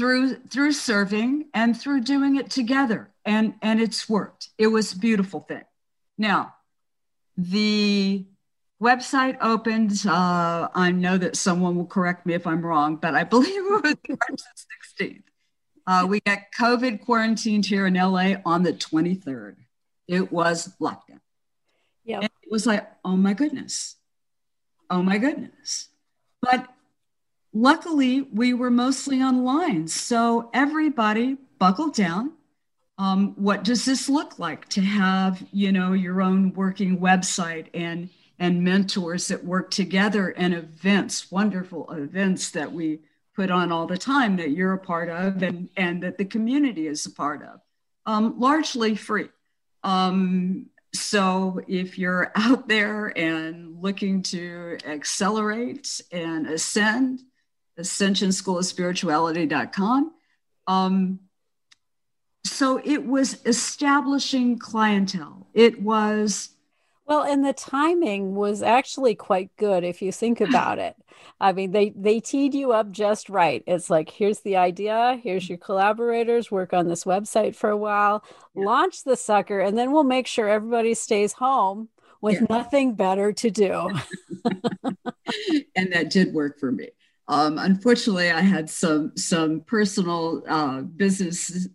through 0.00 0.34
through 0.48 0.72
serving 0.72 1.44
and 1.52 1.78
through 1.78 2.00
doing 2.00 2.36
it 2.36 2.48
together. 2.48 3.10
And 3.26 3.52
and 3.60 3.82
it's 3.82 4.08
worked. 4.08 4.48
It 4.56 4.68
was 4.68 4.94
a 4.94 4.98
beautiful 4.98 5.40
thing. 5.40 5.64
Now, 6.16 6.54
the 7.36 8.24
website 8.82 9.36
opened. 9.42 10.06
Uh, 10.06 10.68
I 10.74 10.90
know 10.90 11.18
that 11.18 11.36
someone 11.36 11.76
will 11.76 11.84
correct 11.84 12.24
me 12.24 12.32
if 12.32 12.46
I'm 12.46 12.64
wrong, 12.64 12.96
but 12.96 13.14
I 13.14 13.24
believe 13.34 13.52
it 13.54 13.82
was 13.82 13.96
March 14.08 14.40
16th. 14.98 15.22
Uh, 15.86 16.06
we 16.08 16.20
got 16.20 16.38
COVID 16.58 17.04
quarantined 17.04 17.66
here 17.66 17.86
in 17.86 17.92
LA 17.92 18.36
on 18.46 18.62
the 18.62 18.72
23rd. 18.72 19.56
It 20.08 20.32
was 20.32 20.72
lockdown. 20.80 21.20
Yeah. 22.04 22.20
It 22.22 22.32
was 22.50 22.66
like, 22.66 22.90
oh 23.04 23.16
my 23.16 23.34
goodness. 23.34 23.96
Oh 24.88 25.02
my 25.02 25.18
goodness. 25.18 25.88
But 26.40 26.66
luckily, 27.52 28.22
we 28.22 28.54
were 28.54 28.70
mostly 28.70 29.22
online. 29.22 29.88
So 29.88 30.50
everybody 30.54 31.36
buckled 31.58 31.94
down. 31.94 32.32
Um, 32.98 33.34
what 33.36 33.64
does 33.64 33.84
this 33.84 34.08
look 34.08 34.38
like 34.38 34.68
to 34.70 34.82
have, 34.82 35.42
you 35.52 35.72
know, 35.72 35.92
your 35.92 36.20
own 36.20 36.52
working 36.52 36.98
website 36.98 37.68
and 37.72 38.10
and 38.38 38.64
mentors 38.64 39.28
that 39.28 39.44
work 39.44 39.70
together 39.70 40.30
and 40.30 40.54
events, 40.54 41.30
wonderful 41.30 41.90
events 41.92 42.50
that 42.52 42.72
we 42.72 43.00
put 43.36 43.50
on 43.50 43.70
all 43.70 43.86
the 43.86 43.98
time 43.98 44.36
that 44.36 44.50
you're 44.50 44.72
a 44.72 44.78
part 44.78 45.10
of 45.10 45.42
and, 45.42 45.68
and 45.76 46.02
that 46.02 46.16
the 46.16 46.24
community 46.24 46.86
is 46.86 47.04
a 47.04 47.10
part 47.10 47.42
of, 47.42 47.60
um, 48.06 48.40
largely 48.40 48.96
free. 48.96 49.28
Um, 49.84 50.70
so 50.94 51.60
if 51.68 51.98
you're 51.98 52.32
out 52.36 52.66
there 52.66 53.16
and 53.16 53.80
looking 53.80 54.22
to 54.22 54.78
accelerate 54.86 56.00
and 56.10 56.46
ascend, 56.46 57.20
Ascension 57.76 58.32
School 58.32 58.58
of 58.58 58.66
Spirituality.com. 58.66 60.12
Um, 60.66 61.20
so 62.44 62.80
it 62.84 63.04
was 63.04 63.44
establishing 63.44 64.58
clientele. 64.58 65.46
It 65.52 65.82
was 65.82 66.50
well, 67.06 67.24
and 67.24 67.44
the 67.44 67.52
timing 67.52 68.36
was 68.36 68.62
actually 68.62 69.16
quite 69.16 69.50
good 69.56 69.82
if 69.82 70.00
you 70.00 70.12
think 70.12 70.40
about 70.40 70.78
it. 70.78 70.94
I 71.40 71.52
mean, 71.52 71.72
they 71.72 71.90
they 71.90 72.20
teed 72.20 72.54
you 72.54 72.72
up 72.72 72.90
just 72.92 73.28
right. 73.28 73.64
It's 73.66 73.90
like 73.90 74.10
here's 74.10 74.40
the 74.40 74.56
idea, 74.56 75.18
here's 75.22 75.48
your 75.48 75.58
collaborators, 75.58 76.52
work 76.52 76.72
on 76.72 76.86
this 76.86 77.04
website 77.04 77.56
for 77.56 77.68
a 77.68 77.76
while, 77.76 78.22
yeah. 78.54 78.64
launch 78.64 79.02
the 79.02 79.16
sucker, 79.16 79.58
and 79.58 79.76
then 79.76 79.90
we'll 79.92 80.04
make 80.04 80.28
sure 80.28 80.48
everybody 80.48 80.94
stays 80.94 81.32
home 81.32 81.88
with 82.20 82.42
yeah. 82.42 82.46
nothing 82.48 82.94
better 82.94 83.32
to 83.32 83.50
do. 83.50 83.90
and 85.74 85.92
that 85.92 86.10
did 86.10 86.32
work 86.32 86.60
for 86.60 86.70
me. 86.70 86.90
Um, 87.30 87.58
unfortunately, 87.58 88.30
I 88.30 88.40
had 88.40 88.68
some 88.68 89.16
some 89.16 89.60
personal 89.60 90.42
uh, 90.46 90.80
business 90.82 91.68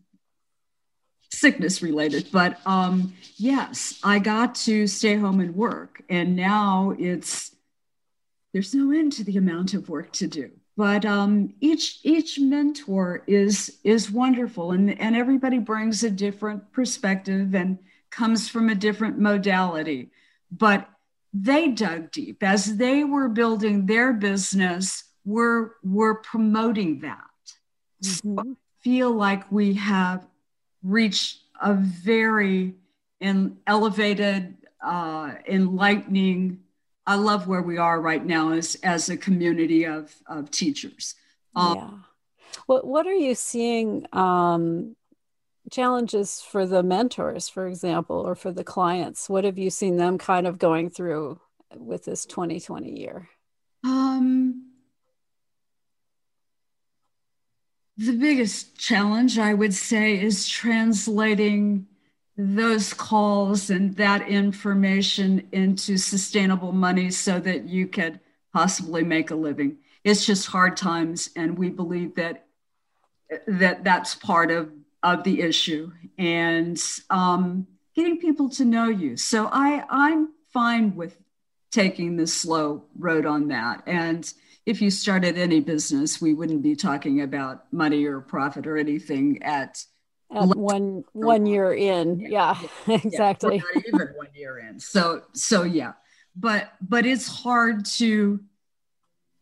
sickness 1.36 1.82
related. 1.82 2.28
But 2.32 2.60
um, 2.66 3.14
yes, 3.38 4.00
I 4.04 4.20
got 4.20 4.56
to 4.56 4.88
stay 4.88 5.16
home 5.16 5.40
and 5.40 5.56
work. 5.56 6.02
And 6.10 6.36
now 6.36 6.96
it's, 6.98 7.56
there's 8.54 8.74
no 8.74 8.92
end 8.92 9.14
to 9.14 9.24
the 9.24 9.38
amount 9.38 9.74
of 9.74 9.90
work 9.90 10.12
to 10.14 10.28
do. 10.28 10.52
But 10.78 11.06
um, 11.06 11.54
each 11.62 12.00
each 12.04 12.38
mentor 12.38 13.24
is 13.28 13.78
is 13.86 14.12
wonderful, 14.12 14.74
and 14.74 15.00
and 15.00 15.16
everybody 15.16 15.58
brings 15.58 16.04
a 16.04 16.10
different 16.10 16.70
perspective 16.74 17.56
and 17.56 17.80
comes 18.12 18.50
from 18.50 18.68
a 18.68 18.76
different 18.76 19.18
modality. 19.18 20.12
But 20.52 20.90
they 21.34 21.70
dug 21.70 22.12
deep 22.12 22.44
as 22.44 22.76
they 22.76 23.06
were 23.06 23.30
building 23.30 23.86
their 23.86 24.12
business. 24.12 25.05
We're 25.26 25.72
we're 25.84 26.16
promoting 26.16 27.00
that. 27.02 27.20
Mm-hmm. 28.04 28.36
So 28.36 28.42
I 28.42 28.54
feel 28.82 29.12
like 29.12 29.52
we 29.52 29.74
have 29.74 30.26
reached 30.84 31.40
a 31.62 31.74
very 31.74 32.76
in, 33.20 33.58
elevated, 33.66 34.56
uh, 34.84 35.34
enlightening. 35.48 36.60
I 37.08 37.16
love 37.16 37.48
where 37.48 37.62
we 37.62 37.78
are 37.78 38.00
right 38.02 38.24
now 38.24 38.52
as 38.52 38.76
as 38.84 39.10
a 39.10 39.18
community 39.18 39.86
of 39.86 40.14
of 40.28 40.52
teachers. 40.52 41.16
Um, 41.56 41.76
yeah. 41.76 41.90
What 42.68 42.86
What 42.86 43.08
are 43.08 43.14
you 43.14 43.36
seeing? 43.36 44.06
Um, 44.14 44.96
challenges 45.72 46.42
for 46.42 46.66
the 46.66 46.84
mentors, 46.84 47.50
for 47.50 47.68
example, 47.68 48.18
or 48.18 48.36
for 48.36 48.52
the 48.52 48.64
clients? 48.64 49.30
What 49.30 49.44
have 49.44 49.58
you 49.58 49.70
seen 49.70 49.98
them 49.98 50.18
kind 50.18 50.48
of 50.48 50.60
going 50.60 50.90
through 50.90 51.40
with 51.76 52.06
this 52.06 52.26
2020 52.26 53.00
year? 53.00 53.30
Um, 53.84 54.45
The 57.98 58.14
biggest 58.14 58.78
challenge, 58.78 59.40
I 59.40 59.54
would 59.54 59.74
say, 59.74 60.20
is 60.20 60.48
translating 60.48 61.88
those 62.38 62.94
calls 62.94 63.70
and 63.70 63.96
that 63.96 64.28
information 64.28 65.48
into 65.54 65.98
sustainable 65.98 66.74
money 66.74 67.10
so 67.10 67.40
that 67.40 67.70
you 67.70 67.88
could 67.88 68.20
possibly 68.54 69.04
make 69.04 69.32
a 69.32 69.36
living. 69.36 69.78
It's 70.04 70.26
just 70.26 70.48
hard 70.48 70.76
times, 70.76 71.30
and 71.36 71.58
we 71.58 71.70
believe 71.70 72.16
that 72.16 72.46
that 73.48 73.84
that's 73.84 74.16
part 74.16 74.52
of 74.52 74.72
of 75.02 75.24
the 75.24 75.42
issue 75.42 75.92
and 76.18 76.82
um, 77.10 77.68
getting 77.96 78.20
people 78.20 78.50
to 78.50 78.66
know 78.66 78.90
you. 78.90 79.16
So 79.16 79.48
I 79.52 79.84
I'm 79.90 80.34
fine 80.52 80.96
with 80.96 81.18
taking 81.72 82.18
the 82.18 82.28
slow 82.28 82.84
road 82.98 83.26
on 83.26 83.50
that. 83.50 83.84
And 83.86 84.32
if 84.66 84.82
you 84.82 84.90
started 84.90 85.38
any 85.38 85.60
business, 85.60 86.20
we 86.20 86.34
wouldn't 86.34 86.64
be 86.64 86.76
talking 86.76 87.22
about 87.22 87.72
money 87.72 88.06
or 88.06 88.20
profit 88.20 88.66
or 88.66 88.78
anything 88.78 89.44
at, 89.44 89.84
at 90.34 90.48
one 90.56 91.04
one 91.14 91.46
year 91.46 91.74
in. 91.74 92.20
Yeah, 92.20 92.60
yeah 92.88 92.96
exactly. 93.04 93.58
Yeah, 93.58 93.62
not 93.74 93.84
even 93.88 94.08
one 94.16 94.28
year 94.34 94.60
in. 94.60 94.80
So 94.80 95.24
so 95.34 95.64
yeah, 95.64 95.94
but 96.36 96.72
but 96.82 97.06
it's 97.06 97.28
hard 97.28 97.86
to 97.98 98.40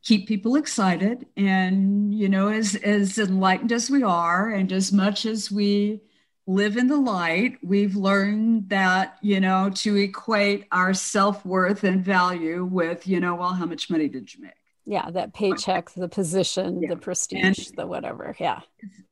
keep 0.03 0.27
people 0.27 0.57
excited 0.57 1.25
and 1.37 2.13
you 2.13 2.27
know 2.27 2.49
as 2.49 2.75
as 2.75 3.17
enlightened 3.17 3.71
as 3.71 3.89
we 3.89 4.03
are 4.03 4.49
and 4.49 4.71
as 4.73 4.91
much 4.91 5.25
as 5.25 5.49
we 5.49 6.01
live 6.45 6.75
in 6.75 6.87
the 6.87 6.97
light 6.97 7.57
we've 7.63 7.95
learned 7.95 8.67
that 8.67 9.17
you 9.21 9.39
know 9.39 9.71
to 9.73 9.95
equate 9.95 10.67
our 10.73 10.93
self-worth 10.93 11.85
and 11.85 12.03
value 12.03 12.65
with 12.65 13.07
you 13.07 13.21
know 13.21 13.33
well 13.33 13.53
how 13.53 13.65
much 13.65 13.89
money 13.89 14.09
did 14.09 14.33
you 14.33 14.41
make 14.41 14.51
yeah 14.85 15.09
that 15.11 15.33
paycheck 15.33 15.89
the 15.91 16.07
position 16.07 16.81
yeah. 16.81 16.89
the 16.89 16.97
prestige 16.97 17.43
and 17.43 17.77
the 17.77 17.87
whatever 17.87 18.35
yeah. 18.39 18.61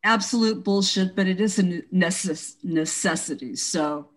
Absolute 0.04 0.64
bullshit 0.64 1.16
but 1.16 1.28
it 1.28 1.40
is 1.40 1.60
a 1.60 1.64
necess- 1.64 2.56
necessity 2.64 3.56
so. 3.56 4.10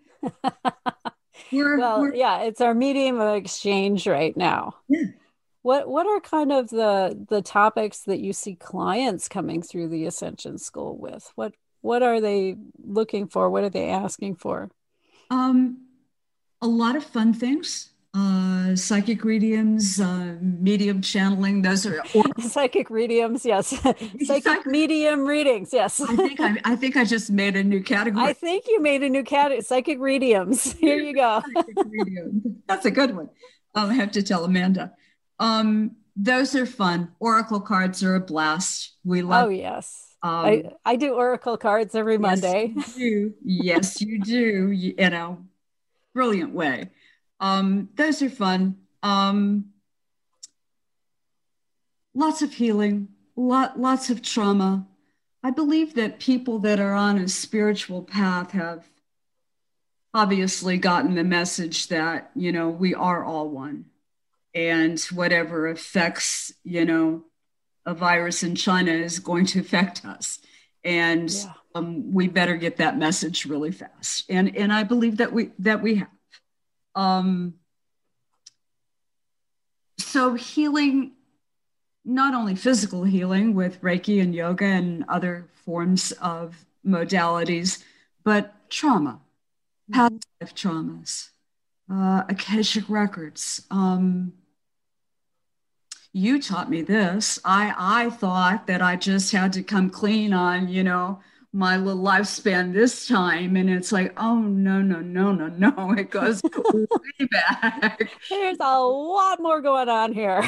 We're, 1.52 1.78
well 1.78 2.00
we're, 2.00 2.14
yeah 2.14 2.42
it's 2.42 2.60
our 2.60 2.74
medium 2.74 3.20
of 3.20 3.36
exchange 3.36 4.06
right 4.06 4.36
now. 4.36 4.76
Yeah. 4.88 5.06
What 5.62 5.88
what 5.88 6.06
are 6.06 6.20
kind 6.20 6.52
of 6.52 6.68
the 6.68 7.26
the 7.28 7.40
topics 7.40 8.00
that 8.00 8.20
you 8.20 8.32
see 8.32 8.54
clients 8.54 9.28
coming 9.28 9.62
through 9.62 9.88
the 9.88 10.04
ascension 10.04 10.58
school 10.58 10.96
with? 10.96 11.32
What 11.36 11.54
what 11.80 12.02
are 12.02 12.20
they 12.20 12.56
looking 12.82 13.28
for? 13.28 13.48
What 13.48 13.64
are 13.64 13.70
they 13.70 13.88
asking 13.88 14.36
for? 14.36 14.70
Um 15.30 15.86
a 16.60 16.66
lot 16.66 16.96
of 16.96 17.04
fun 17.04 17.32
things 17.32 17.90
uh, 18.14 18.76
psychic 18.76 19.22
readiums, 19.22 20.00
uh, 20.00 20.38
medium 20.40 21.02
channeling. 21.02 21.62
Those 21.62 21.84
are 21.84 22.00
or- 22.14 22.24
psychic 22.40 22.88
readiums. 22.88 23.44
Yes, 23.44 23.74
psychic 24.24 24.66
medium 24.66 25.26
readings. 25.26 25.72
Yes. 25.72 26.00
I 26.00 26.14
think 26.14 26.40
I, 26.40 26.56
I, 26.64 26.76
think 26.76 26.96
I 26.96 27.04
just 27.04 27.30
made 27.30 27.56
a 27.56 27.64
new 27.64 27.82
category. 27.82 28.24
I 28.24 28.32
think 28.32 28.66
you 28.68 28.80
made 28.80 29.02
a 29.02 29.08
new 29.08 29.24
category. 29.24 29.62
Psychic 29.62 29.98
readiums. 29.98 30.76
Here 30.78 30.98
you 30.98 31.14
go. 31.14 31.42
That's 32.68 32.84
a 32.86 32.90
good 32.90 33.16
one. 33.16 33.30
I'll 33.74 33.88
have 33.88 34.12
to 34.12 34.22
tell 34.22 34.44
Amanda. 34.44 34.92
Um, 35.40 35.96
those 36.14 36.54
are 36.54 36.66
fun. 36.66 37.10
Oracle 37.18 37.60
cards 37.60 38.04
are 38.04 38.14
a 38.14 38.20
blast. 38.20 38.92
We 39.04 39.22
love. 39.22 39.46
Oh 39.46 39.48
yes. 39.48 40.14
Um, 40.22 40.30
I, 40.30 40.64
I 40.84 40.96
do 40.96 41.12
oracle 41.12 41.58
cards 41.58 41.94
every 41.94 42.16
Monday. 42.16 42.72
Yes, 42.74 42.96
you 42.96 43.28
do. 43.28 43.34
yes, 43.44 44.00
you 44.00 44.20
do. 44.20 44.70
You, 44.70 44.94
in 44.96 45.12
a 45.12 45.36
brilliant 46.14 46.54
way. 46.54 46.90
Um, 47.40 47.90
those 47.94 48.22
are 48.22 48.30
fun. 48.30 48.76
Um, 49.02 49.66
lots 52.14 52.42
of 52.42 52.54
healing, 52.54 53.08
lot, 53.36 53.78
lots 53.78 54.10
of 54.10 54.22
trauma. 54.22 54.86
I 55.42 55.50
believe 55.50 55.94
that 55.94 56.20
people 56.20 56.58
that 56.60 56.80
are 56.80 56.94
on 56.94 57.18
a 57.18 57.28
spiritual 57.28 58.02
path 58.02 58.52
have 58.52 58.88
obviously 60.14 60.78
gotten 60.78 61.14
the 61.14 61.24
message 61.24 61.88
that, 61.88 62.30
you 62.34 62.52
know, 62.52 62.68
we 62.68 62.94
are 62.94 63.24
all 63.24 63.48
one 63.48 63.86
and 64.54 65.00
whatever 65.12 65.66
affects 65.68 66.52
you 66.62 66.84
know 66.84 67.24
a 67.86 67.94
virus 67.94 68.42
in 68.42 68.54
china 68.54 68.90
is 68.90 69.18
going 69.18 69.44
to 69.44 69.60
affect 69.60 70.04
us 70.04 70.38
and 70.84 71.30
yeah. 71.30 71.52
um, 71.74 72.12
we 72.12 72.28
better 72.28 72.56
get 72.56 72.76
that 72.76 72.96
message 72.96 73.44
really 73.44 73.72
fast 73.72 74.24
and 74.28 74.56
and 74.56 74.72
i 74.72 74.82
believe 74.82 75.16
that 75.16 75.32
we 75.32 75.50
that 75.58 75.82
we 75.82 75.96
have 75.96 76.08
um, 76.94 77.54
so 79.98 80.34
healing 80.34 81.12
not 82.04 82.34
only 82.34 82.54
physical 82.54 83.04
healing 83.04 83.54
with 83.54 83.80
reiki 83.80 84.20
and 84.20 84.34
yoga 84.34 84.64
and 84.64 85.04
other 85.08 85.46
forms 85.64 86.12
of 86.20 86.64
modalities 86.86 87.82
but 88.22 88.54
trauma 88.68 89.20
mm-hmm. 89.90 89.94
past 89.94 90.26
life 90.40 90.54
traumas 90.54 91.30
uh, 91.90 92.22
akashic 92.28 92.84
records 92.88 93.62
um, 93.70 94.32
you 96.14 96.40
taught 96.40 96.70
me 96.70 96.80
this. 96.80 97.40
I 97.44 97.74
I 97.76 98.10
thought 98.10 98.68
that 98.68 98.80
I 98.80 98.96
just 98.96 99.32
had 99.32 99.52
to 99.54 99.62
come 99.62 99.90
clean 99.90 100.32
on, 100.32 100.68
you 100.68 100.84
know, 100.84 101.20
my 101.54 101.76
little 101.76 102.02
lifespan 102.02 102.72
this 102.72 103.06
time. 103.06 103.56
And 103.56 103.70
it's 103.70 103.92
like, 103.92 104.12
oh 104.16 104.40
no, 104.40 104.82
no, 104.82 105.00
no, 105.00 105.32
no, 105.32 105.46
no. 105.48 105.92
It 105.96 106.10
goes 106.10 106.42
way 106.42 107.26
back. 107.30 108.10
There's 108.28 108.58
a 108.60 108.80
lot 108.80 109.40
more 109.40 109.62
going 109.62 109.88
on 109.88 110.12
here. 110.12 110.42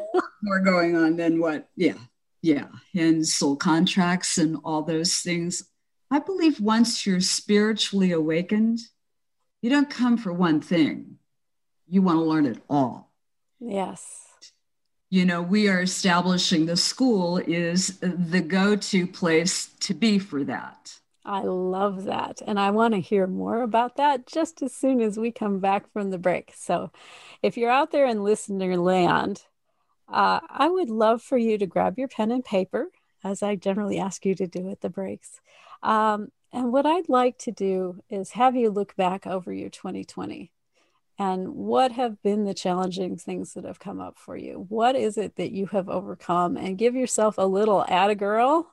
more 0.42 0.60
going 0.60 0.96
on 0.96 1.16
than 1.16 1.40
what, 1.40 1.68
yeah. 1.76 1.98
Yeah. 2.42 2.68
And 2.94 3.26
soul 3.26 3.56
contracts 3.56 4.38
and 4.38 4.58
all 4.64 4.82
those 4.82 5.16
things. 5.16 5.64
I 6.10 6.20
believe 6.20 6.60
once 6.60 7.06
you're 7.06 7.20
spiritually 7.20 8.12
awakened, 8.12 8.80
you 9.62 9.70
don't 9.70 9.90
come 9.90 10.16
for 10.16 10.32
one 10.32 10.60
thing. 10.60 11.18
You 11.88 12.02
want 12.02 12.18
to 12.18 12.24
learn 12.24 12.46
it 12.46 12.58
all. 12.68 13.12
Yes 13.60 14.31
you 15.12 15.26
know, 15.26 15.42
we 15.42 15.68
are 15.68 15.82
establishing 15.82 16.64
the 16.64 16.74
school 16.74 17.36
is 17.36 17.98
the 17.98 18.40
go 18.40 18.74
to 18.74 19.06
place 19.06 19.66
to 19.80 19.92
be 19.92 20.18
for 20.18 20.42
that. 20.42 20.98
I 21.22 21.42
love 21.42 22.04
that. 22.04 22.40
And 22.46 22.58
I 22.58 22.70
want 22.70 22.94
to 22.94 23.00
hear 23.00 23.26
more 23.26 23.60
about 23.60 23.96
that 23.96 24.26
just 24.26 24.62
as 24.62 24.72
soon 24.72 25.02
as 25.02 25.18
we 25.18 25.30
come 25.30 25.60
back 25.60 25.92
from 25.92 26.08
the 26.08 26.18
break. 26.18 26.54
So 26.56 26.92
if 27.42 27.58
you're 27.58 27.70
out 27.70 27.90
there 27.90 28.06
in 28.06 28.24
listener 28.24 28.78
land, 28.78 29.42
uh, 30.08 30.40
I 30.48 30.70
would 30.70 30.88
love 30.88 31.20
for 31.20 31.36
you 31.36 31.58
to 31.58 31.66
grab 31.66 31.98
your 31.98 32.08
pen 32.08 32.30
and 32.30 32.42
paper, 32.42 32.86
as 33.22 33.42
I 33.42 33.54
generally 33.54 33.98
ask 33.98 34.24
you 34.24 34.34
to 34.36 34.46
do 34.46 34.70
at 34.70 34.80
the 34.80 34.88
breaks. 34.88 35.42
Um, 35.82 36.32
and 36.54 36.72
what 36.72 36.86
I'd 36.86 37.10
like 37.10 37.36
to 37.40 37.52
do 37.52 38.02
is 38.08 38.30
have 38.30 38.56
you 38.56 38.70
look 38.70 38.96
back 38.96 39.26
over 39.26 39.52
your 39.52 39.68
2020 39.68 40.50
and 41.18 41.48
what 41.54 41.92
have 41.92 42.22
been 42.22 42.44
the 42.44 42.54
challenging 42.54 43.16
things 43.16 43.54
that 43.54 43.64
have 43.64 43.78
come 43.78 44.00
up 44.00 44.18
for 44.18 44.36
you? 44.36 44.66
What 44.68 44.96
is 44.96 45.16
it 45.16 45.36
that 45.36 45.52
you 45.52 45.66
have 45.66 45.88
overcome? 45.88 46.56
And 46.56 46.78
give 46.78 46.94
yourself 46.94 47.36
a 47.38 47.46
little 47.46 47.84
add 47.88 48.10
a 48.10 48.14
girl 48.14 48.72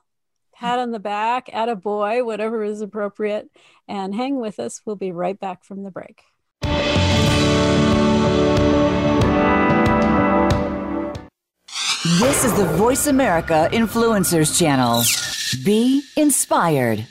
pat 0.60 0.78
on 0.78 0.90
the 0.90 0.98
back 0.98 1.48
add 1.52 1.70
a 1.70 1.76
boy 1.76 2.22
whatever 2.22 2.62
is 2.62 2.82
appropriate 2.82 3.48
and 3.88 4.14
hang 4.14 4.38
with 4.38 4.58
us. 4.58 4.82
We'll 4.84 4.96
be 4.96 5.10
right 5.10 5.38
back 5.38 5.64
from 5.64 5.82
the 5.82 5.90
break. 5.90 6.22
This 12.18 12.44
is 12.44 12.54
the 12.56 12.66
voice 12.76 13.06
america 13.06 13.68
influencers 13.72 14.58
channel. 14.58 15.02
Be 15.64 16.02
inspired 16.16 17.06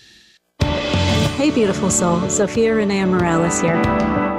hey 1.40 1.50
beautiful 1.50 1.90
soul 1.90 2.18
zofia 2.28 2.76
renea 2.76 3.08
morales 3.08 3.62
here 3.62 3.78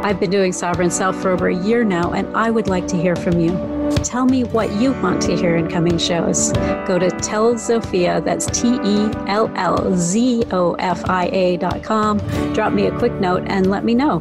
I've 0.04 0.20
been 0.20 0.28
doing 0.28 0.52
Sovereign 0.52 0.90
Self 0.90 1.16
for 1.22 1.30
over 1.30 1.48
a 1.48 1.54
year 1.54 1.82
now, 1.82 2.12
and 2.12 2.28
I 2.36 2.50
would 2.50 2.68
like 2.68 2.86
to 2.88 2.96
hear 2.96 3.16
from 3.16 3.38
you. 3.38 3.79
Tell 3.96 4.24
me 4.26 4.44
what 4.44 4.72
you 4.72 4.92
want 5.02 5.20
to 5.22 5.36
hear 5.36 5.56
in 5.56 5.68
coming 5.68 5.98
shows. 5.98 6.52
Go 6.86 6.98
to 6.98 7.10
Tell 7.10 7.54
Zofia, 7.54 8.24
that's 8.24 8.46
T 8.46 8.74
E 8.82 9.10
L 9.26 9.50
L 9.56 9.96
Z 9.96 10.44
O 10.50 10.74
F 10.74 11.04
I 11.08 11.26
A 11.26 11.56
dot 11.56 11.82
com. 11.82 12.18
Drop 12.54 12.72
me 12.72 12.86
a 12.86 12.98
quick 12.98 13.12
note 13.14 13.44
and 13.46 13.70
let 13.70 13.84
me 13.84 13.94
know. 13.94 14.20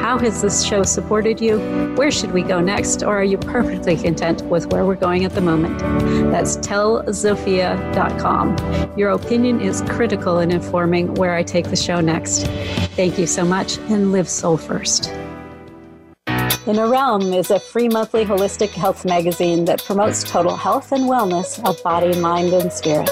How 0.00 0.18
has 0.18 0.40
this 0.42 0.64
show 0.64 0.82
supported 0.82 1.40
you? 1.40 1.58
Where 1.96 2.10
should 2.10 2.32
we 2.32 2.42
go 2.42 2.60
next? 2.60 3.02
Or 3.02 3.18
are 3.18 3.24
you 3.24 3.38
perfectly 3.38 3.96
content 3.96 4.42
with 4.42 4.72
where 4.72 4.84
we're 4.84 4.94
going 4.94 5.24
at 5.24 5.32
the 5.32 5.40
moment? 5.40 5.78
That's 6.30 6.56
tellzofia.com. 6.58 8.56
Your 8.96 9.10
opinion 9.10 9.60
is 9.60 9.82
critical 9.82 10.38
in 10.38 10.50
informing 10.50 11.14
where 11.14 11.34
I 11.34 11.42
take 11.42 11.70
the 11.70 11.76
show 11.76 12.00
next. 12.00 12.46
Thank 12.96 13.18
you 13.18 13.26
so 13.26 13.44
much 13.44 13.78
and 13.78 14.12
live 14.12 14.28
soul 14.28 14.56
first. 14.56 15.12
Inner 16.66 16.88
Realm 16.88 17.32
is 17.32 17.52
a 17.52 17.60
free 17.60 17.88
monthly 17.88 18.24
holistic 18.24 18.70
health 18.70 19.04
magazine 19.04 19.64
that 19.66 19.84
promotes 19.84 20.24
total 20.24 20.56
health 20.56 20.90
and 20.90 21.04
wellness 21.04 21.64
of 21.64 21.80
body, 21.84 22.18
mind, 22.18 22.52
and 22.52 22.72
spirit. 22.72 23.08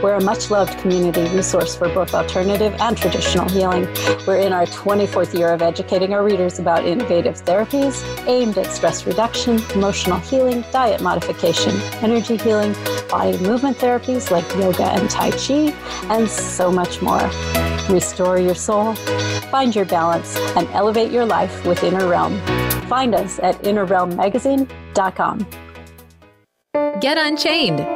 We're 0.00 0.14
a 0.14 0.22
much 0.22 0.52
loved 0.52 0.78
community 0.78 1.22
resource 1.34 1.74
for 1.74 1.88
both 1.88 2.14
alternative 2.14 2.72
and 2.78 2.96
traditional 2.96 3.48
healing. 3.48 3.88
We're 4.24 4.36
in 4.36 4.52
our 4.52 4.66
24th 4.66 5.36
year 5.36 5.52
of 5.52 5.62
educating 5.62 6.14
our 6.14 6.22
readers 6.22 6.60
about 6.60 6.84
innovative 6.84 7.34
therapies 7.44 8.04
aimed 8.28 8.56
at 8.56 8.70
stress 8.70 9.04
reduction, 9.04 9.60
emotional 9.74 10.20
healing, 10.20 10.64
diet 10.70 11.00
modification, 11.00 11.74
energy 12.04 12.36
healing, 12.36 12.72
body 13.08 13.36
movement 13.38 13.78
therapies 13.78 14.30
like 14.30 14.48
yoga 14.54 14.84
and 14.92 15.10
Tai 15.10 15.32
Chi, 15.32 15.74
and 16.14 16.28
so 16.28 16.70
much 16.70 17.02
more. 17.02 17.28
Restore 17.88 18.38
your 18.38 18.54
soul, 18.54 18.94
find 19.50 19.74
your 19.74 19.86
balance, 19.86 20.36
and 20.56 20.68
elevate 20.68 21.10
your 21.10 21.24
life 21.24 21.66
with 21.66 21.82
Inner 21.82 22.06
Realm. 22.06 22.40
Find 22.86 23.14
us 23.14 23.38
at 23.40 23.56
innerrealmmagazine.com. 23.62 25.46
Get 27.00 27.18
Unchained. 27.18 27.95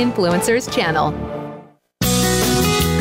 Influencers 0.01 0.71
channel. 0.73 1.13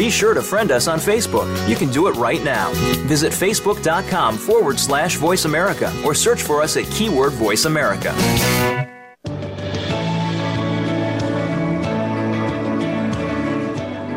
Be 0.00 0.08
sure 0.08 0.32
to 0.32 0.40
friend 0.40 0.70
us 0.70 0.88
on 0.88 0.98
Facebook. 0.98 1.46
You 1.68 1.76
can 1.76 1.90
do 1.90 2.06
it 2.08 2.12
right 2.12 2.42
now. 2.42 2.72
Visit 3.06 3.32
facebook.com 3.32 4.38
forward 4.38 4.78
slash 4.78 5.16
voice 5.16 5.44
America 5.44 5.92
or 6.06 6.14
search 6.14 6.42
for 6.42 6.62
us 6.62 6.78
at 6.78 6.84
keyword 6.90 7.32
voice 7.32 7.66
America. 7.66 8.14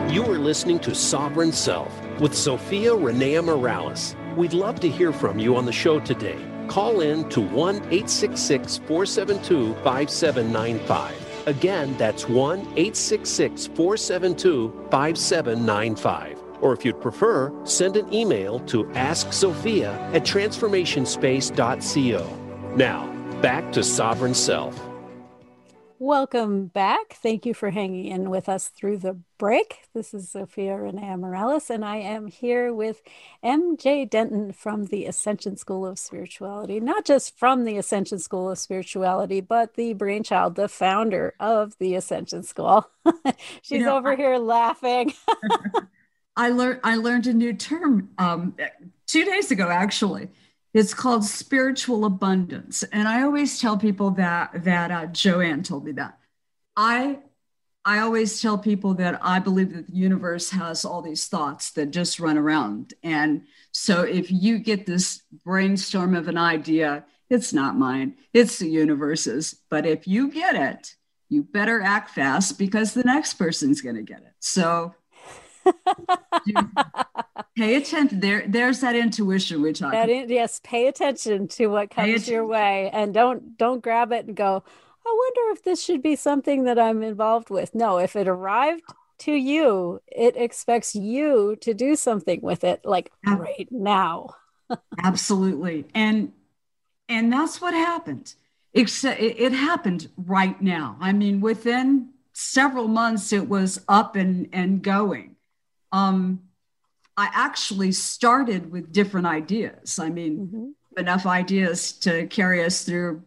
You 0.10 0.24
are 0.24 0.40
listening 0.40 0.80
to 0.80 0.96
Sovereign 0.96 1.52
Self 1.52 1.92
with 2.20 2.32
Zofia 2.32 2.98
Renea 2.98 3.44
Morales. 3.44 4.16
We'd 4.38 4.54
love 4.54 4.80
to 4.80 4.90
hear 4.90 5.12
from 5.12 5.38
you 5.38 5.58
on 5.58 5.66
the 5.66 5.74
show 5.74 6.00
today. 6.00 6.40
Call 6.70 7.02
in 7.02 7.28
to 7.30 7.42
1 7.42 7.76
866 7.76 8.78
472 8.78 9.74
5795. 9.84 11.23
Again, 11.46 11.96
that's 11.98 12.30
1 12.30 12.60
866 12.60 13.68
472 13.68 14.88
5795. 14.90 16.42
Or 16.62 16.74
if 16.74 16.86
you'd 16.86 17.02
prefer, 17.02 17.52
send 17.66 17.98
an 17.98 18.14
email 18.14 18.62
to 18.62 18.86
askzofia 18.86 19.94
at 20.16 20.24
transformationspace.co. 20.24 22.76
Now, 22.76 23.12
back 23.42 23.74
to 23.74 23.84
Sovereign 23.84 24.34
Self. 24.34 24.93
Welcome 26.06 26.66
back. 26.66 27.14
Thank 27.14 27.46
you 27.46 27.54
for 27.54 27.70
hanging 27.70 28.08
in 28.08 28.30
with 28.30 28.50
us 28.50 28.68
through 28.68 28.98
the 28.98 29.18
break. 29.38 29.84
This 29.94 30.14
is 30.14 30.34
Zofia 30.34 30.78
Renea 30.78 31.18
Morales, 31.18 31.70
and 31.70 31.86
I 31.86 31.96
am 31.96 32.28
here 32.28 32.74
with 32.74 33.02
MJ 33.42 34.10
Denton 34.10 34.52
from 34.52 34.88
the 34.88 35.06
Ascension 35.06 35.56
School 35.56 35.86
of 35.88 35.98
Spirituality. 35.98 36.82
Not 36.82 37.06
just 37.06 37.40
from 37.40 37.64
the 37.64 37.78
Ascension 37.78 38.20
School 38.20 38.52
of 38.52 38.60
Spirituality, 38.60 39.40
but 39.40 39.76
the 39.76 39.94
brainchild, 39.94 40.56
the 40.56 40.68
founder 40.68 41.36
of 41.40 41.78
the 41.78 41.96
Ascension 41.96 42.44
School. 42.44 42.86
She's 43.62 43.80
you 43.80 43.86
know, 43.86 43.96
over 43.96 44.12
I, 44.12 44.16
here 44.18 44.38
laughing. 44.38 45.14
I 46.36 46.50
learned 46.50 46.82
I 46.84 46.98
learned 46.98 47.28
a 47.28 47.34
new 47.34 47.54
term 47.54 48.10
um, 48.18 48.58
two 49.08 49.24
days 49.24 49.52
ago, 49.52 49.70
actually. 49.70 50.28
It's 50.74 50.94
called 50.94 51.24
spiritual 51.24 52.06
abundance. 52.06 52.84
And 52.84 53.08
I 53.08 53.22
always 53.24 53.60
tell 53.60 53.78
people 53.78 54.12
that 54.12 54.64
that 54.64 54.92
uh, 54.92 55.06
Joanne 55.08 55.64
told 55.64 55.86
me 55.86 55.92
that. 55.94 56.18
I 56.76 57.20
I 57.86 58.00
always 58.00 58.42
tell 58.42 58.58
people 58.58 58.94
that 58.96 59.20
I 59.22 59.40
believe 59.40 59.74
that 59.74 59.88
the 59.88 59.96
universe 59.96 60.50
has 60.52 60.86
all 60.86 61.02
these 61.02 61.28
thoughts 61.28 61.72
that 61.72 61.92
just 61.92 62.20
run 62.20 62.38
around. 62.38 62.94
And 63.04 63.44
so 63.72 64.04
if 64.04 64.32
you 64.32 64.58
get 64.58 64.86
this 64.86 65.22
brainstorm 65.44 66.16
of 66.16 66.30
an 66.30 66.38
idea, 66.38 67.04
it's 67.30 67.52
not 67.52 67.78
mine, 67.78 68.16
it's 68.32 68.60
the 68.60 68.70
universe's. 68.70 69.60
But 69.70 69.86
if 69.86 70.08
you 70.08 70.32
get 70.32 70.56
it, 70.56 70.96
you 71.30 71.44
better 71.44 71.82
act 71.82 72.12
fast 72.12 72.58
because 72.58 72.94
the 72.94 73.04
next 73.04 73.34
person's 73.34 73.82
going 73.82 73.96
to 73.96 74.02
get 74.02 74.20
it. 74.20 74.34
So 74.40 74.96
pay 77.58 77.76
attention. 77.76 78.20
There, 78.20 78.44
there's 78.48 78.82
that 78.82 78.96
intuition 78.96 79.62
we 79.62 79.74
talk. 79.74 79.92
That 79.92 80.10
in, 80.10 80.30
yes, 80.30 80.60
pay 80.64 80.88
attention 80.88 81.48
to 81.50 81.68
what 81.68 81.90
comes 81.90 82.28
your 82.28 82.46
way, 82.46 82.90
and 82.92 83.14
don't 83.14 83.58
don't 83.58 83.82
grab 83.82 84.12
it 84.12 84.26
and 84.26 84.36
go. 84.36 84.64
I 85.06 85.10
wonder 85.10 85.54
if 85.54 85.64
this 85.64 85.84
should 85.84 86.02
be 86.02 86.16
something 86.16 86.64
that 86.64 86.80
I'm 86.80 87.04
involved 87.04 87.50
with. 87.50 87.76
No, 87.76 87.98
if 87.98 88.16
it 88.16 88.28
arrived 88.28 88.84
to 89.20 89.34
you, 89.34 90.02
it 90.08 90.36
expects 90.38 90.96
you 90.96 91.58
to 91.62 91.74
do 91.74 91.96
something 91.96 92.42
with 92.42 92.64
it, 92.64 92.82
like 92.86 93.12
right 93.26 93.68
now. 93.70 94.36
Absolutely, 95.04 95.86
and 95.94 96.32
and 97.10 97.32
that's 97.32 97.62
what 97.62 97.74
happened. 97.74 98.36
Except 98.74 99.20
it, 99.20 99.40
it 99.40 99.52
happened 99.52 100.10
right 100.18 100.60
now. 100.62 100.98
I 101.00 101.12
mean, 101.14 101.42
within 101.42 102.10
several 102.34 102.88
months, 102.88 103.32
it 103.32 103.48
was 103.48 103.82
up 103.88 104.16
and 104.16 104.50
and 104.52 104.82
going 104.82 105.33
um, 105.94 106.42
I 107.16 107.30
actually 107.32 107.92
started 107.92 108.72
with 108.72 108.92
different 108.92 109.28
ideas. 109.28 110.00
I 110.00 110.10
mean, 110.10 110.40
mm-hmm. 110.40 111.00
enough 111.00 111.26
ideas 111.26 111.94
to 112.00 112.26
carry 112.28 112.64
us 112.66 112.84
through 112.84 113.24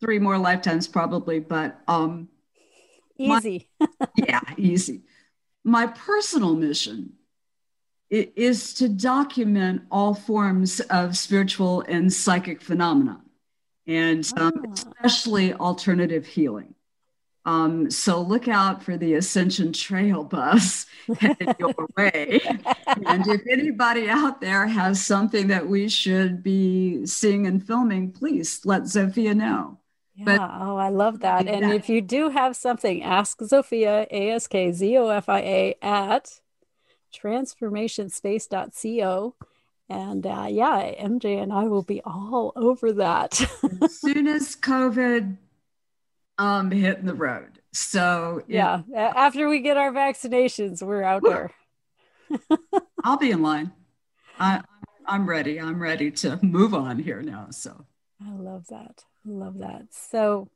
three 0.00 0.18
more 0.18 0.36
lifetimes, 0.36 0.86
probably, 0.86 1.40
but 1.40 1.80
um, 1.88 2.28
easy. 3.18 3.70
My, 3.80 3.88
yeah, 4.16 4.40
easy. 4.58 5.00
My 5.64 5.86
personal 5.86 6.54
mission 6.54 7.14
is 8.10 8.74
to 8.74 8.90
document 8.90 9.82
all 9.90 10.12
forms 10.12 10.80
of 10.80 11.16
spiritual 11.16 11.80
and 11.88 12.12
psychic 12.12 12.60
phenomena, 12.60 13.22
and 13.86 14.30
um, 14.36 14.52
ah. 14.54 14.72
especially 14.72 15.54
alternative 15.54 16.26
healing. 16.26 16.74
Um, 17.44 17.90
so 17.90 18.20
look 18.20 18.46
out 18.46 18.84
for 18.84 18.96
the 18.96 19.14
Ascension 19.14 19.72
Trail 19.72 20.22
bus 20.22 20.86
headed 21.18 21.56
your 21.58 21.74
way. 21.96 22.40
and 23.06 23.26
if 23.26 23.40
anybody 23.50 24.08
out 24.08 24.40
there 24.40 24.66
has 24.66 25.04
something 25.04 25.48
that 25.48 25.66
we 25.66 25.88
should 25.88 26.40
be 26.42 27.04
seeing 27.06 27.46
and 27.46 27.66
filming, 27.66 28.12
please 28.12 28.60
let 28.64 28.82
Zofia 28.82 29.34
know. 29.36 29.78
Yeah, 30.14 30.24
but, 30.24 30.40
oh, 30.40 30.76
I 30.76 30.90
love 30.90 31.18
that. 31.20 31.48
And 31.48 31.64
that. 31.64 31.74
if 31.74 31.88
you 31.88 32.00
do 32.00 32.28
have 32.28 32.54
something, 32.54 33.02
ask 33.02 33.40
Zofia, 33.40 34.06
A 34.10 34.30
S 34.32 34.46
K 34.46 34.70
Z 34.70 34.98
O 34.98 35.08
F 35.08 35.28
I 35.28 35.40
A, 35.40 35.74
at 35.82 36.38
transformationspace.co. 37.14 39.34
And 39.88 40.26
uh, 40.26 40.46
yeah, 40.48 40.92
MJ 41.00 41.42
and 41.42 41.52
I 41.52 41.64
will 41.64 41.82
be 41.82 42.00
all 42.04 42.52
over 42.56 42.92
that. 42.92 43.40
as 43.82 43.98
soon 43.98 44.28
as 44.28 44.54
COVID 44.56 45.36
um 46.42 46.70
hitting 46.72 47.06
the 47.06 47.14
road. 47.14 47.60
So 47.72 48.42
yeah, 48.48 48.82
after 48.94 49.48
we 49.48 49.60
get 49.60 49.76
our 49.76 49.92
vaccinations, 49.92 50.82
we're 50.82 51.02
out 51.04 51.22
there. 51.22 51.52
I'll 53.04 53.16
be 53.16 53.30
in 53.30 53.42
line. 53.42 53.72
I 54.38 54.62
I'm 55.06 55.28
ready. 55.28 55.60
I'm 55.60 55.80
ready 55.80 56.10
to 56.10 56.38
move 56.42 56.74
on 56.74 56.98
here 56.98 57.22
now. 57.22 57.48
So 57.50 57.86
I 58.26 58.32
love 58.32 58.66
that. 58.68 59.04
Love 59.24 59.58
that. 59.58 59.86
So 59.90 60.48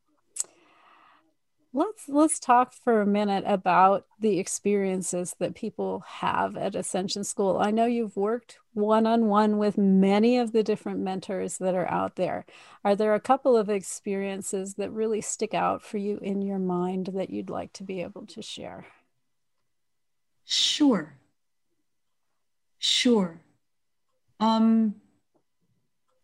let's 1.76 2.08
let's 2.08 2.40
talk 2.40 2.72
for 2.72 3.02
a 3.02 3.06
minute 3.06 3.44
about 3.46 4.06
the 4.18 4.38
experiences 4.38 5.34
that 5.38 5.54
people 5.54 6.02
have 6.06 6.56
at 6.56 6.74
ascension 6.74 7.22
school. 7.22 7.58
I 7.58 7.70
know 7.70 7.84
you've 7.84 8.16
worked 8.16 8.58
one-on-one 8.72 9.58
with 9.58 9.76
many 9.76 10.38
of 10.38 10.52
the 10.52 10.62
different 10.62 11.00
mentors 11.00 11.58
that 11.58 11.74
are 11.74 11.88
out 11.90 12.16
there. 12.16 12.46
Are 12.82 12.96
there 12.96 13.14
a 13.14 13.20
couple 13.20 13.58
of 13.58 13.68
experiences 13.68 14.74
that 14.74 14.90
really 14.90 15.20
stick 15.20 15.52
out 15.52 15.82
for 15.82 15.98
you 15.98 16.18
in 16.22 16.40
your 16.40 16.58
mind 16.58 17.10
that 17.14 17.28
you'd 17.28 17.50
like 17.50 17.74
to 17.74 17.84
be 17.84 18.00
able 18.00 18.24
to 18.28 18.40
share? 18.40 18.86
Sure. 20.46 21.18
Sure. 22.78 23.40
Um 24.40 24.94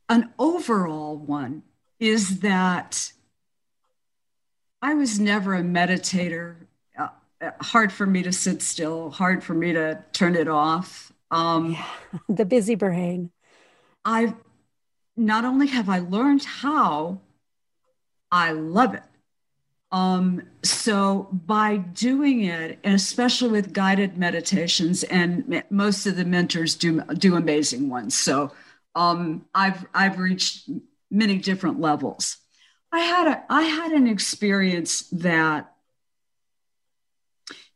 an 0.08 0.32
overall 0.38 1.18
one 1.18 1.62
is 1.98 2.40
that 2.40 3.12
I 4.82 4.94
was 4.94 5.20
never 5.20 5.54
a 5.54 5.62
meditator. 5.62 6.56
Uh, 6.98 7.08
hard 7.60 7.92
for 7.92 8.06
me 8.06 8.22
to 8.22 8.32
sit 8.32 8.62
still, 8.62 9.10
hard 9.10 9.42
for 9.42 9.54
me 9.54 9.72
to 9.72 10.04
turn 10.12 10.36
it 10.36 10.48
off. 10.48 11.12
Um, 11.30 11.72
yeah, 11.72 11.86
the 12.28 12.44
busy 12.44 12.74
brain. 12.74 13.30
I've 14.04 14.34
not 15.16 15.44
only 15.44 15.68
have 15.68 15.88
I 15.88 16.00
learned 16.00 16.44
how, 16.44 17.20
I 18.30 18.52
love 18.52 18.94
it. 18.94 19.02
Um, 19.92 20.42
so 20.62 21.28
by 21.32 21.76
doing 21.76 22.44
it, 22.44 22.78
and 22.82 22.94
especially 22.94 23.50
with 23.50 23.72
guided 23.72 24.16
meditations, 24.16 25.02
and 25.04 25.62
most 25.68 26.06
of 26.06 26.16
the 26.16 26.24
mentors 26.24 26.74
do 26.74 27.02
do 27.18 27.36
amazing 27.36 27.90
ones. 27.90 28.18
So 28.18 28.52
um, 28.94 29.44
I've 29.54 29.84
I've 29.92 30.18
reached 30.18 30.70
many 31.10 31.38
different 31.38 31.78
levels. 31.78 32.38
I 32.92 33.00
had 33.00 33.26
a 33.26 33.44
I 33.48 33.62
had 33.62 33.92
an 33.92 34.06
experience 34.06 35.08
that, 35.10 35.72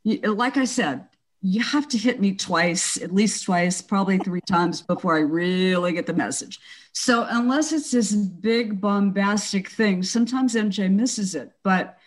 like 0.04 0.56
I 0.56 0.66
said, 0.66 1.06
you 1.40 1.62
have 1.62 1.88
to 1.88 1.98
hit 1.98 2.20
me 2.20 2.34
twice, 2.34 3.00
at 3.00 3.14
least 3.14 3.44
twice, 3.44 3.80
probably 3.80 4.18
three 4.18 4.40
times 4.46 4.82
before 4.82 5.16
I 5.16 5.20
really 5.20 5.92
get 5.92 6.06
the 6.06 6.12
message. 6.12 6.60
So 6.92 7.26
unless 7.28 7.72
it's 7.72 7.90
this 7.90 8.12
big 8.12 8.80
bombastic 8.80 9.68
thing, 9.68 10.02
sometimes 10.02 10.54
MJ 10.54 10.90
misses 10.90 11.34
it. 11.34 11.52
But 11.62 11.98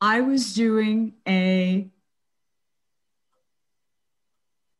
I 0.00 0.20
was 0.20 0.54
doing 0.54 1.14
a 1.26 1.90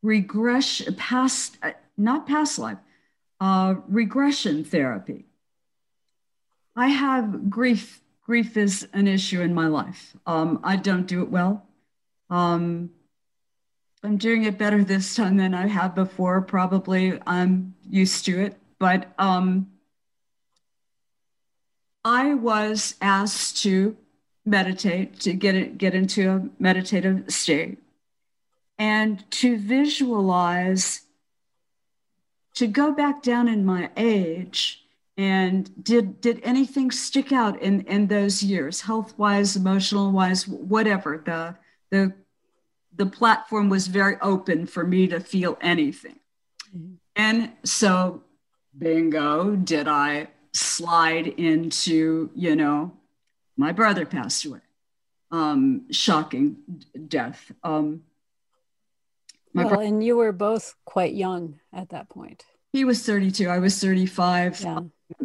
regression, 0.03 0.95
past, 0.95 1.59
uh, 1.63 1.73
not 1.97 2.27
past 2.27 2.59
life, 2.59 2.79
uh, 3.41 3.75
regression 3.89 4.65
therapy. 4.65 5.30
I 6.81 6.89
have 6.89 7.51
grief. 7.51 8.01
Grief 8.23 8.57
is 8.57 8.89
an 8.95 9.07
issue 9.07 9.43
in 9.43 9.53
my 9.53 9.67
life. 9.67 10.17
Um, 10.27 10.61
I 10.65 10.77
don't 10.77 11.07
do 11.07 11.21
it 11.21 11.29
well. 11.29 11.67
Um, 12.31 12.89
I'm 14.03 14.17
doing 14.17 14.45
it 14.45 14.57
better 14.57 14.83
this 14.83 15.15
time 15.15 15.37
than 15.37 15.53
I 15.53 15.67
have 15.67 15.95
before. 15.95 16.41
Probably 16.41 17.21
I'm 17.27 17.75
used 17.91 18.25
to 18.25 18.41
it, 18.41 18.57
but 18.79 19.13
um, 19.19 19.71
I 22.03 22.33
was 22.33 22.95
asked 23.03 23.63
to 23.65 23.95
meditate 24.47 25.21
to 25.21 25.35
get 25.35 25.55
it, 25.55 25.77
get 25.77 25.95
into 25.95 26.31
a 26.31 26.49
meditative 26.59 27.25
state 27.29 27.77
and 28.79 29.31
to 29.33 29.59
visualize 29.59 31.03
to 32.55 32.67
go 32.67 32.91
back 32.91 33.23
down 33.23 33.49
in 33.49 33.67
my 33.67 33.91
age 33.99 34.80
and 35.21 35.85
did 35.85 36.19
did 36.23 36.41
anything 36.43 36.91
stick 36.91 37.31
out 37.31 37.61
in 37.61 37.83
in 37.83 38.07
those 38.07 38.43
years 38.43 38.81
health 38.81 39.13
wise 39.19 39.55
emotional 39.55 40.11
wise 40.11 40.49
whatever 40.49 41.23
the 41.27 41.55
the 41.91 42.11
the 42.97 43.05
platform 43.05 43.69
was 43.69 43.87
very 43.87 44.17
open 44.23 44.67
for 44.67 44.87
me 44.87 45.07
to 45.07 45.21
feel 45.21 45.59
anything 45.61 46.19
mm-hmm. 46.75 46.95
and 47.17 47.53
so 47.65 48.23
bingo 48.79 49.55
did 49.57 49.87
i 49.87 50.27
slide 50.55 51.27
into 51.27 52.31
you 52.35 52.57
know 52.57 52.91
my 53.59 53.73
brother 53.73 54.07
passed 54.07 54.47
away 54.47 54.61
um 55.33 55.83
shocking 55.91 56.57
death 57.09 57.53
um 57.63 58.03
well, 59.53 59.81
and 59.81 60.03
you 60.03 60.17
were 60.17 60.31
both 60.31 60.77
quite 60.85 61.13
young 61.13 61.59
at 61.73 61.89
that 61.89 62.09
point. 62.09 62.45
He 62.73 62.85
was 62.85 63.05
32. 63.05 63.49
I 63.49 63.59
was 63.59 63.81
35. 63.81 64.61
Yeah. 64.61 64.79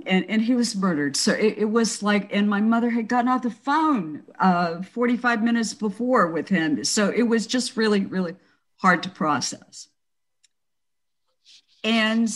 And, 0.05 0.25
and 0.29 0.41
he 0.41 0.55
was 0.55 0.75
murdered. 0.75 1.15
So 1.15 1.33
it, 1.33 1.57
it 1.57 1.65
was 1.65 2.03
like, 2.03 2.33
and 2.33 2.49
my 2.49 2.61
mother 2.61 2.89
had 2.89 3.07
gotten 3.07 3.29
off 3.29 3.41
the 3.41 3.51
phone 3.51 4.23
uh, 4.39 4.81
45 4.81 5.43
minutes 5.43 5.73
before 5.73 6.27
with 6.27 6.49
him. 6.49 6.83
So 6.83 7.09
it 7.09 7.23
was 7.23 7.47
just 7.47 7.77
really, 7.77 8.05
really 8.05 8.35
hard 8.77 9.03
to 9.03 9.09
process. 9.09 9.87
And 11.83 12.29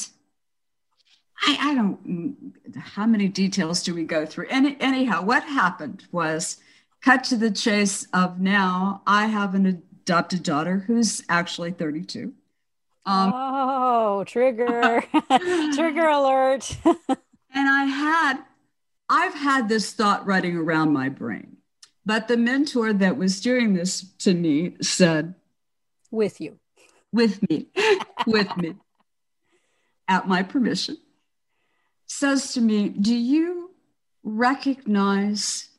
I, 1.42 1.58
I 1.60 1.76
don't, 1.76 2.54
how 2.78 3.06
many 3.06 3.28
details 3.28 3.84
do 3.84 3.94
we 3.94 4.04
go 4.04 4.26
through? 4.26 4.48
Any, 4.50 4.78
anyhow, 4.80 5.24
what 5.24 5.44
happened 5.44 6.06
was 6.12 6.58
cut 7.02 7.24
to 7.26 7.38
the 7.38 7.52
chase 7.52 8.08
of 8.14 8.40
now 8.40 9.02
I 9.08 9.28
have 9.28 9.56
an 9.56 9.66
adopted 9.66 10.44
daughter 10.44 10.84
who's 10.88 11.24
actually 11.30 11.72
32. 11.72 12.34
Um, 13.06 13.32
oh, 13.34 14.24
trigger, 14.26 15.04
trigger 15.74 16.08
alert. 16.08 16.78
and 17.54 17.68
I 17.68 17.84
had, 17.86 18.40
I've 19.10 19.34
had 19.34 19.70
this 19.70 19.94
thought 19.94 20.26
running 20.26 20.56
around 20.56 20.94
my 20.94 21.10
brain, 21.10 21.58
but 22.06 22.28
the 22.28 22.38
mentor 22.38 22.94
that 22.94 23.18
was 23.18 23.42
doing 23.42 23.74
this 23.74 24.06
to 24.20 24.34
me 24.34 24.76
said, 24.82 25.36
with 26.12 26.42
you, 26.42 26.60
with 27.12 27.48
me, 27.50 27.68
with 28.28 28.56
me, 28.58 28.76
at 30.08 30.28
my 30.28 30.44
permission, 30.44 30.98
says 32.08 32.54
to 32.54 32.62
me, 32.62 32.90
Do 32.90 33.16
you 33.16 33.72
recognize 34.24 35.70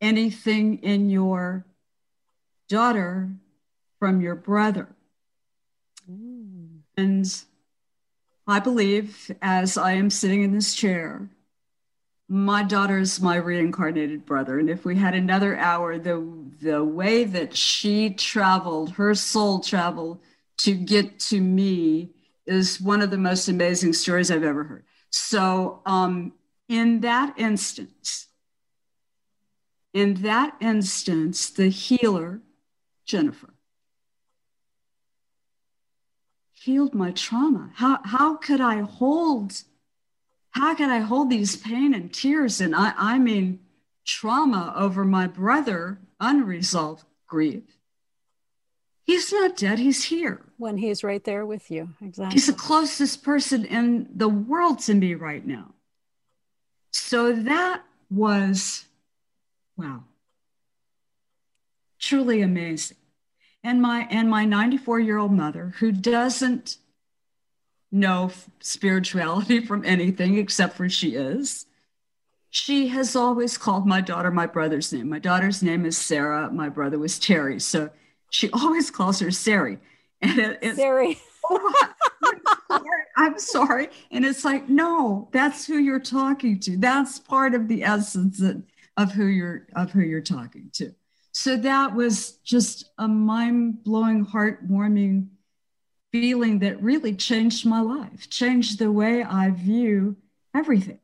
anything 0.00 0.78
in 0.78 1.10
your 1.10 1.64
daughter 2.68 3.30
from 3.98 4.20
your 4.20 4.34
brother. 4.34 4.88
Mm. 6.10 6.80
And 6.96 7.42
I 8.46 8.60
believe, 8.60 9.30
as 9.42 9.76
I 9.76 9.92
am 9.92 10.08
sitting 10.08 10.42
in 10.42 10.52
this 10.52 10.74
chair, 10.74 11.28
my 12.28 12.62
daughter 12.62 12.98
is 12.98 13.20
my 13.20 13.36
reincarnated 13.36 14.24
brother. 14.24 14.58
And 14.58 14.70
if 14.70 14.84
we 14.84 14.96
had 14.96 15.14
another 15.14 15.56
hour, 15.56 15.98
the, 15.98 16.24
the 16.60 16.84
way 16.84 17.24
that 17.24 17.56
she 17.56 18.10
traveled, 18.10 18.90
her 18.92 19.14
soul 19.14 19.60
traveled 19.60 20.20
to 20.58 20.74
get 20.74 21.18
to 21.20 21.40
me 21.40 22.10
is 22.46 22.80
one 22.80 23.02
of 23.02 23.10
the 23.10 23.18
most 23.18 23.48
amazing 23.48 23.92
stories 23.92 24.30
I've 24.30 24.44
ever 24.44 24.64
heard. 24.64 24.84
So, 25.10 25.82
um, 25.86 26.32
in 26.68 27.00
that 27.00 27.34
instance, 27.38 28.28
in 29.92 30.14
that 30.22 30.56
instance, 30.60 31.50
the 31.50 31.68
healer, 31.68 32.40
Jennifer, 33.04 33.54
healed 36.66 36.94
my 36.94 37.12
trauma. 37.12 37.70
How, 37.74 38.00
how 38.02 38.34
could 38.34 38.60
I 38.60 38.80
hold, 38.80 39.62
how 40.50 40.74
could 40.74 40.90
I 40.90 40.98
hold 40.98 41.30
these 41.30 41.54
pain 41.54 41.94
and 41.94 42.12
tears? 42.12 42.60
And 42.60 42.74
I, 42.74 42.92
I 42.96 43.20
mean, 43.20 43.60
trauma 44.04 44.74
over 44.76 45.04
my 45.04 45.28
brother, 45.28 46.00
unresolved 46.18 47.04
grief. 47.28 47.62
He's 49.04 49.32
not 49.32 49.56
dead, 49.56 49.78
he's 49.78 50.02
here. 50.06 50.40
When 50.58 50.76
he's 50.78 51.04
right 51.04 51.22
there 51.22 51.46
with 51.46 51.70
you. 51.70 51.90
Exactly. 52.02 52.34
He's 52.34 52.48
the 52.48 52.52
closest 52.52 53.22
person 53.22 53.64
in 53.64 54.08
the 54.12 54.28
world 54.28 54.80
to 54.80 54.94
me 54.94 55.14
right 55.14 55.46
now. 55.46 55.72
So 56.90 57.32
that 57.32 57.84
was, 58.10 58.86
wow, 59.76 60.02
truly 62.00 62.42
amazing. 62.42 62.96
And 63.66 63.82
my 63.82 64.06
and 64.12 64.30
my 64.30 64.44
94 64.44 65.00
year 65.00 65.18
old 65.18 65.32
mother, 65.32 65.74
who 65.80 65.90
doesn't 65.90 66.76
know 67.90 68.30
spirituality 68.60 69.58
from 69.66 69.84
anything 69.84 70.38
except 70.38 70.76
for 70.76 70.88
she 70.88 71.16
is, 71.16 71.66
she 72.48 72.86
has 72.88 73.16
always 73.16 73.58
called 73.58 73.84
my 73.84 74.00
daughter 74.00 74.30
my 74.30 74.46
brother's 74.46 74.92
name. 74.92 75.08
My 75.08 75.18
daughter's 75.18 75.64
name 75.64 75.84
is 75.84 75.98
Sarah. 75.98 76.48
My 76.52 76.68
brother 76.68 76.96
was 76.96 77.18
Terry. 77.18 77.58
So 77.58 77.90
she 78.30 78.50
always 78.52 78.88
calls 78.88 79.18
her 79.18 79.32
Sari. 79.32 79.80
And 80.22 80.38
it, 80.38 80.58
it's, 80.62 80.76
Sari. 80.76 81.18
oh, 81.50 81.74
I'm, 82.22 82.40
sorry, 82.70 83.02
I'm 83.16 83.38
sorry. 83.40 83.88
And 84.12 84.24
it's 84.24 84.44
like, 84.44 84.68
no, 84.68 85.28
that's 85.32 85.66
who 85.66 85.78
you're 85.78 85.98
talking 85.98 86.60
to. 86.60 86.76
That's 86.76 87.18
part 87.18 87.52
of 87.52 87.66
the 87.66 87.82
essence 87.82 88.40
of 88.96 89.12
who 89.12 89.26
you're 89.26 89.66
of 89.74 89.90
who 89.90 90.02
you're 90.02 90.20
talking 90.20 90.70
to. 90.74 90.94
So 91.38 91.54
that 91.58 91.94
was 91.94 92.38
just 92.44 92.92
a 92.96 93.06
mind-blowing, 93.06 94.24
heart-warming 94.24 95.28
feeling 96.10 96.60
that 96.60 96.82
really 96.82 97.14
changed 97.14 97.66
my 97.66 97.82
life, 97.82 98.30
changed 98.30 98.78
the 98.78 98.90
way 98.90 99.22
I 99.22 99.50
view 99.50 100.16
everything. 100.54 100.98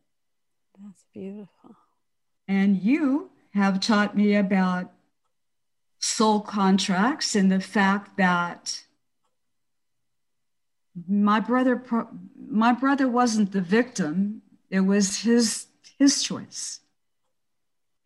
That's 0.83 1.05
beautiful. 1.13 1.77
And 2.49 2.83
you 2.83 3.31
have 3.53 3.79
taught 3.81 4.17
me 4.17 4.35
about 4.35 4.91
soul 5.99 6.41
contracts 6.41 7.37
and 7.37 7.53
the 7.53 7.61
fact 7.61 8.17
that 8.17 8.81
my 11.07 11.41
brother 11.41 11.85
my 12.49 12.73
brother 12.73 13.07
wasn't 13.07 13.53
the 13.53 13.61
victim 13.61 14.41
it 14.71 14.81
was 14.81 15.19
his 15.19 15.67
his 15.99 16.23
choice 16.23 16.81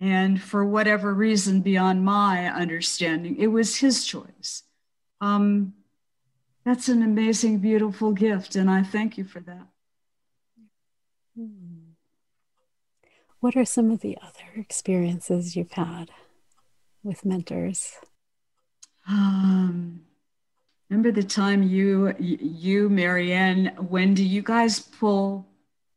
and 0.01 0.41
for 0.43 0.65
whatever 0.65 1.15
reason 1.15 1.61
beyond 1.61 2.05
my 2.05 2.47
understanding 2.49 3.37
it 3.37 3.49
was 3.49 3.77
his 3.77 4.05
choice 4.05 4.63
um, 5.21 5.73
that's 6.65 6.89
an 6.89 7.03
amazing 7.03 7.59
beautiful 7.59 8.13
gift 8.13 8.57
and 8.57 8.71
i 8.71 8.83
thank 8.83 9.17
you 9.17 9.25
for 9.25 9.41
that 9.41 9.67
hmm. 11.37 11.93
what 13.41 13.57
are 13.57 13.65
some 13.65 13.91
of 13.91 14.01
the 14.01 14.19
other 14.23 14.61
experiences 14.61 15.57
you've 15.57 15.73
had 15.73 16.11
with 17.07 17.25
mentors? 17.25 17.95
Um, 19.09 20.01
remember 20.91 21.13
the 21.13 21.23
time 21.23 21.63
you, 21.63 22.15
you, 22.19 22.89
Marianne, 22.89 23.73
when 23.89 24.15
do 24.15 24.25
you 24.25 24.43
guys 24.43 24.81
pull 24.81 25.47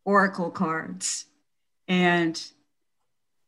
oracle 0.05 0.51
cards? 0.51 1.25
And 1.87 2.41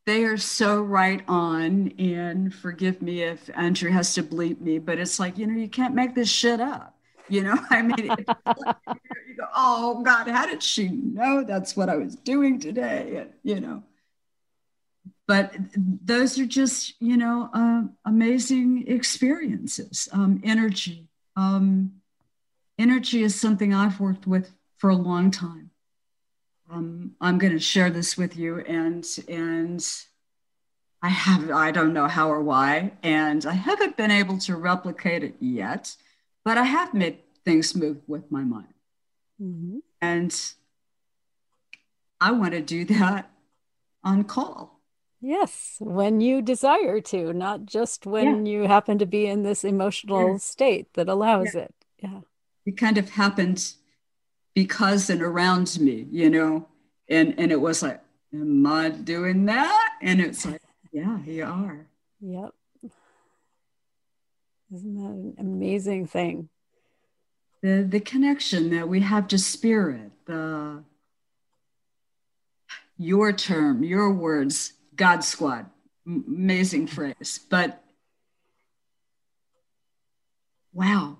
they 0.06 0.24
are 0.24 0.36
so 0.36 0.82
right 0.82 1.22
on. 1.28 1.92
And 1.98 2.54
forgive 2.54 3.02
me 3.02 3.22
if 3.22 3.48
Andrew 3.54 3.90
has 3.90 4.14
to 4.14 4.22
bleep 4.22 4.60
me, 4.60 4.78
but 4.78 4.98
it's 4.98 5.20
like, 5.20 5.38
you 5.38 5.46
know, 5.46 5.58
you 5.58 5.68
can't 5.68 5.94
make 5.94 6.14
this 6.14 6.30
shit 6.30 6.60
up. 6.60 6.96
You 7.28 7.42
know, 7.44 7.58
I 7.70 7.82
mean, 7.82 7.98
you 8.06 9.36
go, 9.36 9.46
oh 9.56 10.02
God, 10.02 10.28
how 10.28 10.46
did 10.46 10.62
she 10.62 10.88
know 10.88 11.44
that's 11.44 11.76
what 11.76 11.88
I 11.88 11.96
was 11.96 12.16
doing 12.16 12.58
today? 12.58 13.26
You 13.42 13.60
know, 13.60 13.82
but 15.26 15.54
those 15.76 16.38
are 16.38 16.46
just 16.46 17.00
you 17.00 17.16
know 17.16 17.48
uh, 17.54 17.82
amazing 18.04 18.84
experiences 18.86 20.08
um, 20.12 20.40
energy 20.44 21.08
um, 21.36 21.92
energy 22.78 23.22
is 23.22 23.38
something 23.38 23.72
i've 23.72 24.00
worked 24.00 24.26
with 24.26 24.52
for 24.78 24.90
a 24.90 24.96
long 24.96 25.30
time 25.30 25.61
um, 26.72 27.12
i'm 27.20 27.38
going 27.38 27.52
to 27.52 27.60
share 27.60 27.90
this 27.90 28.16
with 28.16 28.36
you 28.36 28.58
and 28.60 29.06
and 29.28 29.84
I 31.02 31.08
have, 31.08 31.50
I 31.50 31.72
don't 31.72 31.92
know 31.92 32.06
how 32.06 32.30
or 32.30 32.40
why, 32.40 32.92
and 33.02 33.44
I 33.44 33.54
haven't 33.54 33.96
been 33.96 34.12
able 34.12 34.38
to 34.38 34.54
replicate 34.54 35.24
it 35.24 35.34
yet, 35.40 35.96
but 36.44 36.56
I 36.56 36.62
have 36.62 36.94
made 36.94 37.18
things 37.44 37.74
move 37.74 37.98
with 38.06 38.30
my 38.30 38.42
mind. 38.42 38.74
Mm-hmm. 39.42 39.78
And 40.00 40.54
I 42.20 42.30
want 42.30 42.52
to 42.52 42.60
do 42.60 42.84
that 42.84 43.30
on 44.04 44.22
call. 44.24 44.80
Yes, 45.20 45.76
when 45.80 46.20
you 46.20 46.40
desire 46.40 47.00
to, 47.00 47.32
not 47.32 47.66
just 47.66 48.06
when 48.06 48.46
yeah. 48.46 48.52
you 48.52 48.68
happen 48.68 48.98
to 48.98 49.06
be 49.06 49.26
in 49.26 49.42
this 49.42 49.64
emotional 49.64 50.32
yeah. 50.32 50.36
state 50.38 50.94
that 50.94 51.08
allows 51.08 51.54
yeah. 51.54 51.62
it. 51.62 51.74
Yeah. 52.00 52.20
It 52.64 52.76
kind 52.76 52.98
of 52.98 53.10
happened 53.10 53.74
because 54.54 55.10
and 55.10 55.22
around 55.22 55.78
me, 55.80 56.06
you 56.10 56.30
know, 56.30 56.68
and 57.08 57.34
and 57.38 57.52
it 57.52 57.60
was 57.60 57.82
like, 57.82 58.00
am 58.32 58.66
I 58.66 58.90
doing 58.90 59.46
that? 59.46 59.90
And 60.02 60.20
it's 60.20 60.46
like, 60.46 60.62
yeah, 60.92 61.18
you 61.24 61.44
are. 61.44 61.86
Yep. 62.20 62.50
Isn't 64.74 64.94
that 64.96 65.10
an 65.10 65.34
amazing 65.38 66.06
thing? 66.06 66.48
The 67.62 67.86
the 67.88 68.00
connection 68.00 68.70
that 68.70 68.88
we 68.88 69.00
have 69.00 69.28
to 69.28 69.38
spirit, 69.38 70.12
the 70.26 70.82
your 72.98 73.32
term, 73.32 73.82
your 73.82 74.12
words, 74.12 74.74
God 74.94 75.24
squad. 75.24 75.66
amazing 76.06 76.86
phrase. 76.86 77.40
But 77.48 77.82
wow. 80.72 81.18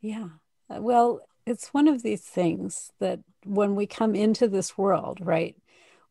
Yeah. 0.00 0.28
Well, 0.68 1.20
it's 1.48 1.68
one 1.68 1.88
of 1.88 2.02
these 2.02 2.22
things 2.22 2.92
that 3.00 3.20
when 3.44 3.74
we 3.74 3.86
come 3.86 4.14
into 4.14 4.48
this 4.48 4.76
world, 4.76 5.18
right, 5.22 5.56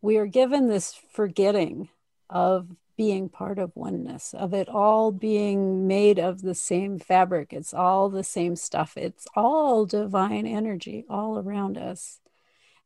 we 0.02 0.18
are 0.18 0.26
given 0.26 0.68
this 0.68 0.94
forgetting 1.12 1.90
of 2.30 2.76
being 2.98 3.30
part 3.30 3.60
of 3.60 3.76
oneness, 3.76 4.34
of 4.34 4.54
it 4.54 4.68
all 4.68 5.12
being 5.12 5.86
made 5.86 6.18
of 6.18 6.42
the 6.42 6.56
same 6.56 6.98
fabric. 6.98 7.54
It's 7.54 7.74
all 7.74 8.10
the 8.10 8.24
same 8.24 8.56
stuff. 8.56 8.98
It's 8.98 9.28
all 9.36 9.86
divine 9.86 10.48
energy 10.48 11.06
all 11.08 11.38
around 11.38 11.78
us. 11.78 12.20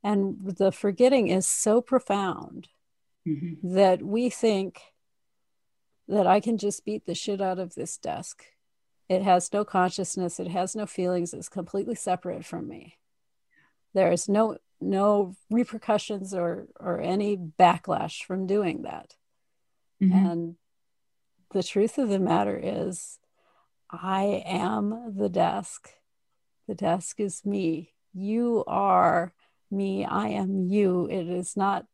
And 0.03 0.37
the 0.41 0.71
forgetting 0.71 1.29
is 1.29 1.47
so 1.47 1.79
profound 1.79 2.67
mm-hmm. 3.25 3.75
that 3.75 4.01
we 4.01 4.29
think 4.29 4.81
that 6.09 6.27
I 6.27 6.41
can 6.41 6.57
just 6.57 6.83
beat 6.83 7.05
the 7.05 7.15
shit 7.15 7.39
out 7.39 7.59
of 7.59 7.75
this 7.75 7.97
desk 7.97 8.43
it 9.11 9.23
has 9.23 9.51
no 9.51 9.65
consciousness, 9.65 10.39
it 10.39 10.47
has 10.47 10.73
no 10.73 10.85
feelings, 10.85 11.33
it's 11.33 11.49
completely 11.49 11.95
separate 11.95 12.45
from 12.45 12.69
me. 12.69 12.97
There 13.93 14.09
is 14.09 14.29
no 14.29 14.57
no 14.79 15.35
repercussions 15.49 16.33
or 16.33 16.67
or 16.79 17.01
any 17.01 17.35
backlash 17.35 18.23
from 18.23 18.47
doing 18.47 18.83
that. 18.83 19.15
Mm-hmm. 20.01 20.25
And 20.25 20.55
the 21.51 21.61
truth 21.61 21.97
of 21.97 22.07
the 22.07 22.19
matter 22.19 22.57
is 22.57 23.19
I 23.89 24.43
am 24.45 25.13
the 25.17 25.27
desk. 25.27 25.89
The 26.69 26.75
desk 26.75 27.19
is 27.19 27.45
me. 27.45 27.91
You 28.13 28.63
are 28.65 29.33
me. 29.69 30.05
I 30.05 30.29
am 30.29 30.69
you. 30.69 31.09
It 31.11 31.27
is 31.27 31.57
not 31.57 31.85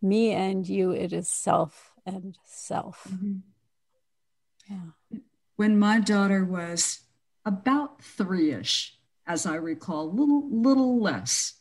me 0.00 0.30
and 0.30 0.68
you. 0.68 0.92
It 0.92 1.12
is 1.12 1.28
self 1.28 1.90
and 2.06 2.38
self. 2.44 3.08
Mm-hmm. 3.10 3.38
Yeah 4.70 4.90
when 5.60 5.78
my 5.78 6.00
daughter 6.00 6.42
was 6.42 7.00
about 7.44 8.02
three 8.02 8.50
ish, 8.50 8.96
as 9.26 9.44
I 9.44 9.56
recall, 9.56 10.10
little, 10.10 10.48
little 10.50 10.98
less. 10.98 11.52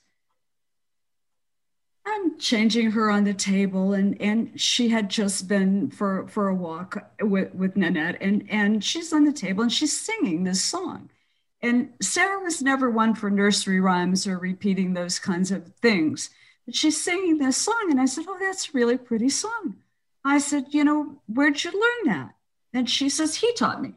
I'm 2.06 2.40
changing 2.40 2.92
her 2.92 3.12
on 3.12 3.26
the 3.26 3.34
table, 3.34 3.92
and, 3.92 4.16
and 4.22 4.58
she 4.58 4.88
had 4.88 5.10
just 5.10 5.50
been 5.50 5.92
for, 5.92 6.26
for 6.30 6.48
a 6.48 6.56
walk 6.56 7.12
with, 7.20 7.54
with 7.54 7.76
Nanette, 7.76 8.16
and, 8.22 8.48
and 8.50 8.82
she's 8.82 9.12
on 9.12 9.26
the 9.26 9.34
table 9.34 9.64
and 9.64 9.74
she's 9.74 10.00
singing 10.00 10.46
this 10.46 10.64
song. 10.64 11.10
And 11.62 11.90
Sarah 12.02 12.40
was 12.42 12.62
never 12.62 12.90
one 12.90 13.16
for 13.16 13.30
nursery 13.30 13.82
rhymes 13.82 14.26
or 14.26 14.38
repeating 14.38 14.94
those 14.94 15.20
kinds 15.20 15.52
of 15.52 15.76
things. 15.82 16.30
But 16.66 16.74
she's 16.74 17.04
singing 17.04 17.40
this 17.40 17.58
song, 17.58 17.88
and 17.90 18.00
I 18.00 18.06
said, 18.06 18.24
Oh, 18.30 18.38
that's 18.40 18.70
a 18.70 18.72
really 18.72 18.98
pretty 18.98 19.28
song. 19.28 19.76
I 20.24 20.38
said, 20.38 20.68
You 20.70 20.86
know, 20.86 21.22
where'd 21.28 21.62
you 21.66 21.72
learn 21.74 22.16
that? 22.16 22.36
And 22.74 22.90
she 22.90 23.10
says, 23.10 23.36
He 23.36 23.54
taught 23.54 23.82
me. 23.82 23.94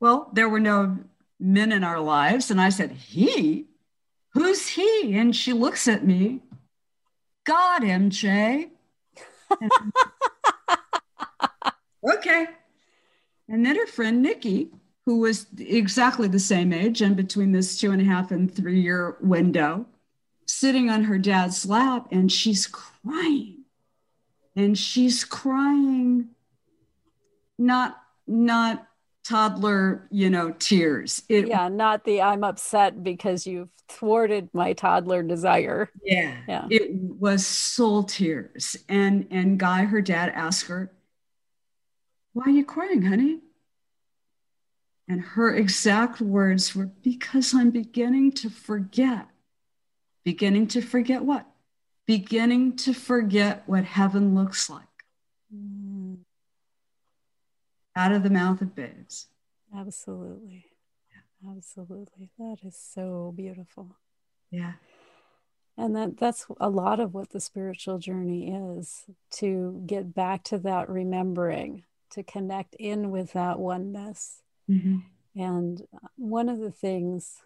Well, 0.00 0.30
there 0.32 0.48
were 0.48 0.60
no 0.60 0.98
men 1.38 1.72
in 1.72 1.84
our 1.84 2.00
lives. 2.00 2.50
And 2.50 2.60
I 2.60 2.70
said, 2.70 2.92
He? 2.92 3.66
Who's 4.36 4.68
he? 4.68 5.16
And 5.16 5.34
she 5.34 5.54
looks 5.54 5.88
at 5.88 6.04
me, 6.04 6.42
God, 7.44 7.80
MJ. 7.82 8.68
okay. 12.06 12.46
And 13.48 13.64
then 13.64 13.76
her 13.76 13.86
friend 13.86 14.20
Nikki, 14.20 14.68
who 15.06 15.20
was 15.20 15.46
exactly 15.58 16.28
the 16.28 16.38
same 16.38 16.72
age 16.74 17.00
and 17.00 17.16
between 17.16 17.52
this 17.52 17.80
two 17.80 17.92
and 17.92 18.02
a 18.02 18.04
half 18.04 18.30
and 18.30 18.54
three 18.54 18.80
year 18.80 19.16
window, 19.22 19.86
sitting 20.44 20.90
on 20.90 21.04
her 21.04 21.16
dad's 21.16 21.64
lap 21.64 22.08
and 22.10 22.30
she's 22.30 22.66
crying. 22.66 23.64
And 24.54 24.76
she's 24.76 25.24
crying 25.24 26.28
not 27.58 27.96
not 28.26 28.86
toddler, 29.26 30.06
you 30.10 30.30
know, 30.30 30.52
tears. 30.58 31.22
It, 31.28 31.48
yeah, 31.48 31.68
not 31.68 32.04
the 32.04 32.22
I'm 32.22 32.44
upset 32.44 33.02
because 33.02 33.46
you've 33.46 33.70
thwarted 33.88 34.48
my 34.52 34.72
toddler 34.72 35.22
desire. 35.22 35.90
Yeah. 36.04 36.36
Yeah. 36.48 36.66
It 36.70 36.92
was 36.92 37.46
soul 37.46 38.04
tears. 38.04 38.76
And 38.88 39.26
and 39.30 39.58
Guy, 39.58 39.84
her 39.84 40.00
dad, 40.00 40.32
asked 40.34 40.66
her, 40.66 40.92
Why 42.32 42.44
are 42.46 42.50
you 42.50 42.64
crying, 42.64 43.02
honey? 43.02 43.40
And 45.08 45.20
her 45.20 45.54
exact 45.54 46.20
words 46.20 46.74
were, 46.74 46.86
Because 46.86 47.54
I'm 47.54 47.70
beginning 47.70 48.32
to 48.32 48.50
forget. 48.50 49.28
Beginning 50.24 50.66
to 50.68 50.80
forget 50.80 51.24
what? 51.24 51.46
Beginning 52.06 52.76
to 52.76 52.92
forget 52.92 53.62
what 53.66 53.84
heaven 53.84 54.34
looks 54.34 54.68
like. 54.70 54.82
Mm 55.54 56.18
out 57.96 58.12
of 58.12 58.22
the 58.22 58.30
mouth 58.30 58.60
of 58.60 58.74
babes. 58.74 59.26
Absolutely. 59.76 60.66
Absolutely. 61.50 62.30
That 62.38 62.58
is 62.62 62.76
so 62.76 63.32
beautiful. 63.36 63.96
Yeah. 64.50 64.74
And 65.76 65.94
that 65.96 66.16
that's 66.16 66.46
a 66.58 66.70
lot 66.70 67.00
of 67.00 67.12
what 67.12 67.30
the 67.30 67.40
spiritual 67.40 67.98
journey 67.98 68.50
is 68.78 69.04
to 69.32 69.82
get 69.86 70.14
back 70.14 70.42
to 70.44 70.58
that 70.58 70.88
remembering, 70.88 71.84
to 72.10 72.22
connect 72.22 72.74
in 72.76 73.10
with 73.10 73.32
that 73.32 73.58
oneness. 73.58 74.42
Mm-hmm. 74.70 74.98
And 75.40 75.82
one 76.16 76.48
of 76.48 76.60
the 76.60 76.70
things 76.70 77.42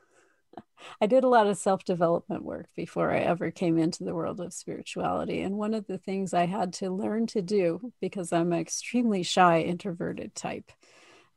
I 1.00 1.06
did 1.06 1.24
a 1.24 1.28
lot 1.28 1.46
of 1.46 1.56
self 1.56 1.84
development 1.84 2.44
work 2.44 2.68
before 2.74 3.10
I 3.10 3.20
ever 3.20 3.50
came 3.50 3.78
into 3.78 4.04
the 4.04 4.14
world 4.14 4.40
of 4.40 4.52
spirituality. 4.52 5.40
And 5.42 5.56
one 5.56 5.74
of 5.74 5.86
the 5.86 5.98
things 5.98 6.34
I 6.34 6.46
had 6.46 6.72
to 6.74 6.90
learn 6.90 7.26
to 7.28 7.42
do, 7.42 7.92
because 8.00 8.32
I'm 8.32 8.52
an 8.52 8.60
extremely 8.60 9.22
shy, 9.22 9.60
introverted 9.60 10.34
type. 10.34 10.72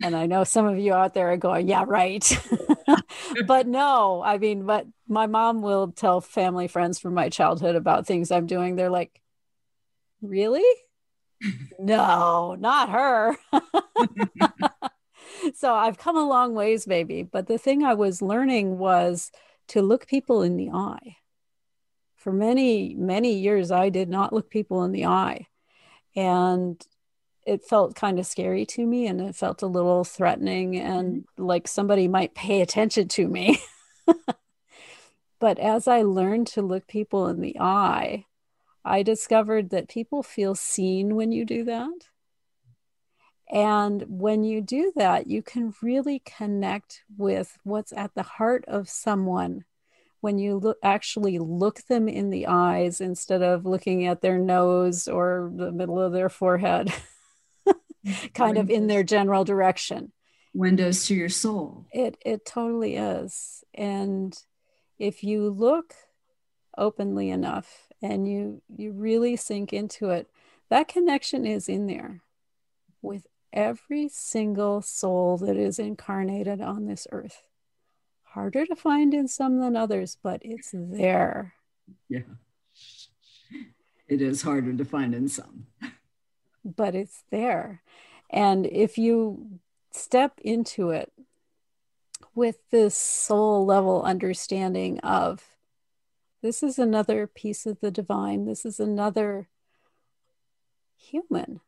And 0.02 0.16
I 0.16 0.26
know 0.26 0.44
some 0.44 0.66
of 0.66 0.78
you 0.78 0.94
out 0.94 1.14
there 1.14 1.32
are 1.32 1.38
going, 1.38 1.68
yeah, 1.68 1.86
right. 1.88 2.26
but 3.48 3.68
no, 3.68 4.22
I 4.24 4.38
mean, 4.38 4.66
but 4.66 4.88
my 5.08 5.28
mom 5.28 5.62
will 5.62 5.92
tell 5.92 6.20
family 6.20 6.68
friends 6.68 7.00
from 7.00 7.14
my 7.14 7.30
childhood 7.30 7.76
about 7.76 8.08
things 8.08 8.32
I'm 8.32 8.48
doing. 8.48 8.76
They're 8.76 8.90
like, 8.90 9.22
really? 10.22 10.66
no, 11.80 12.56
not 12.60 12.90
her 12.90 13.38
so 15.54 15.74
I've 15.74 15.98
come 15.98 16.18
a 16.18 16.28
long 16.28 16.54
ways, 16.54 16.88
maybe. 16.88 17.24
But 17.24 17.48
the 17.48 17.58
thing 17.58 17.84
I 17.84 17.94
was 17.94 18.22
learning 18.22 18.78
was 18.78 19.32
to 19.70 19.82
look 19.82 20.08
people 20.08 20.42
in 20.42 20.58
the 20.58 20.70
eye. 20.72 21.18
For 22.16 22.32
many, 22.32 22.96
many 22.96 23.34
years, 23.34 23.72
I 23.72 23.90
did 23.90 24.10
not 24.10 24.34
look 24.34 24.50
people 24.50 24.84
in 24.84 24.92
the 24.92 25.06
eye. 25.06 25.48
And 26.16 26.86
it 27.46 27.64
felt 27.64 27.96
kind 27.96 28.20
of 28.20 28.26
scary 28.26 28.66
to 28.66 28.86
me 28.86 29.08
and 29.08 29.20
it 29.20 29.36
felt 29.36 29.62
a 29.62 29.68
little 29.68 30.04
threatening 30.04 30.78
and 30.78 31.24
mm-hmm. 31.24 31.44
like 31.44 31.68
somebody 31.68 32.08
might 32.08 32.36
pay 32.36 32.62
attention 32.62 33.08
to 33.10 33.28
me. 33.28 33.60
but 35.40 35.60
as 35.60 35.88
I 35.88 36.04
learned 36.04 36.48
to 36.48 36.62
look 36.62 36.88
people 36.88 37.28
in 37.28 37.42
the 37.42 37.58
eye, 37.60 38.26
I 38.86 39.04
discovered 39.04 39.70
that 39.70 39.90
people 39.90 40.24
feel 40.24 40.56
seen 40.56 41.16
when 41.16 41.32
you 41.32 41.46
do 41.46 41.64
that. 41.66 41.90
And 43.52 44.04
when 44.08 44.44
you 44.44 44.62
do 44.62 44.92
that, 44.96 45.28
you 45.28 45.44
can 45.44 45.74
really 45.82 46.20
connect 46.20 47.04
with 47.18 47.58
what's 47.64 47.94
at 47.94 48.16
the 48.16 48.24
heart 48.24 48.66
of 48.68 48.90
someone 48.90 49.66
when 50.22 50.38
you 50.40 50.58
look, 50.58 50.78
actually 50.82 51.38
look 51.38 51.82
them 51.88 52.08
in 52.08 52.30
the 52.30 52.48
eyes 52.48 53.02
instead 53.02 53.42
of 53.42 53.66
looking 53.66 54.08
at 54.08 54.22
their 54.22 54.38
nose 54.38 55.08
or 55.08 55.52
the 55.54 55.72
middle 55.72 56.00
of 56.00 56.14
their 56.14 56.30
forehead, 56.30 56.94
kind 58.34 58.58
of 58.58 58.70
in 58.70 58.88
their 58.88 59.04
general 59.04 59.44
direction. 59.44 60.14
Windows 60.54 61.06
to 61.08 61.16
your 61.16 61.30
soul. 61.30 61.86
It 61.92 62.18
it 62.26 62.46
totally 62.46 62.96
is. 62.96 63.64
And 63.74 64.38
if 64.98 65.24
you 65.24 65.50
look 65.50 65.94
openly 66.78 67.30
enough 67.30 67.90
and 68.02 68.28
you 68.28 68.62
you 68.78 68.94
really 68.94 69.36
sink 69.36 69.74
into 69.74 70.12
it, 70.12 70.30
That 70.70 70.88
connection 70.88 71.46
is 71.46 71.68
in 71.68 71.88
there 71.88 72.22
with 73.02 73.28
every 73.54 74.10
single 74.10 74.82
soul 74.82 75.38
that 75.38 75.56
is 75.56 75.80
incarnated 75.80 76.60
on 76.60 76.86
this 76.86 77.08
earth. 77.12 77.44
Harder 78.24 78.66
to 78.66 78.76
find 78.76 79.14
in 79.14 79.28
some 79.28 79.60
than 79.60 79.76
others, 79.76 80.18
but 80.22 80.42
it's 80.44 80.72
there. 80.74 81.54
Yeah. 82.10 82.22
It 84.08 84.22
is 84.22 84.42
harder 84.42 84.74
to 84.74 84.86
find 84.86 85.14
in 85.14 85.28
some. 85.28 85.68
But 86.66 86.96
it's 86.96 87.24
there. 87.30 87.84
And 88.30 88.66
if 88.66 88.98
you 88.98 89.60
step 89.92 90.40
into 90.44 90.90
it 90.90 91.12
with 92.34 92.58
this 92.72 92.98
soul 92.98 93.66
level 93.66 94.02
understanding 94.02 95.00
of 95.02 95.44
this 96.42 96.64
is 96.64 96.80
another 96.80 97.28
piece 97.28 97.66
of 97.66 97.80
the 97.80 97.92
divine, 97.92 98.46
this 98.46 98.66
is 98.66 98.80
another 98.80 99.48
human 100.98 101.62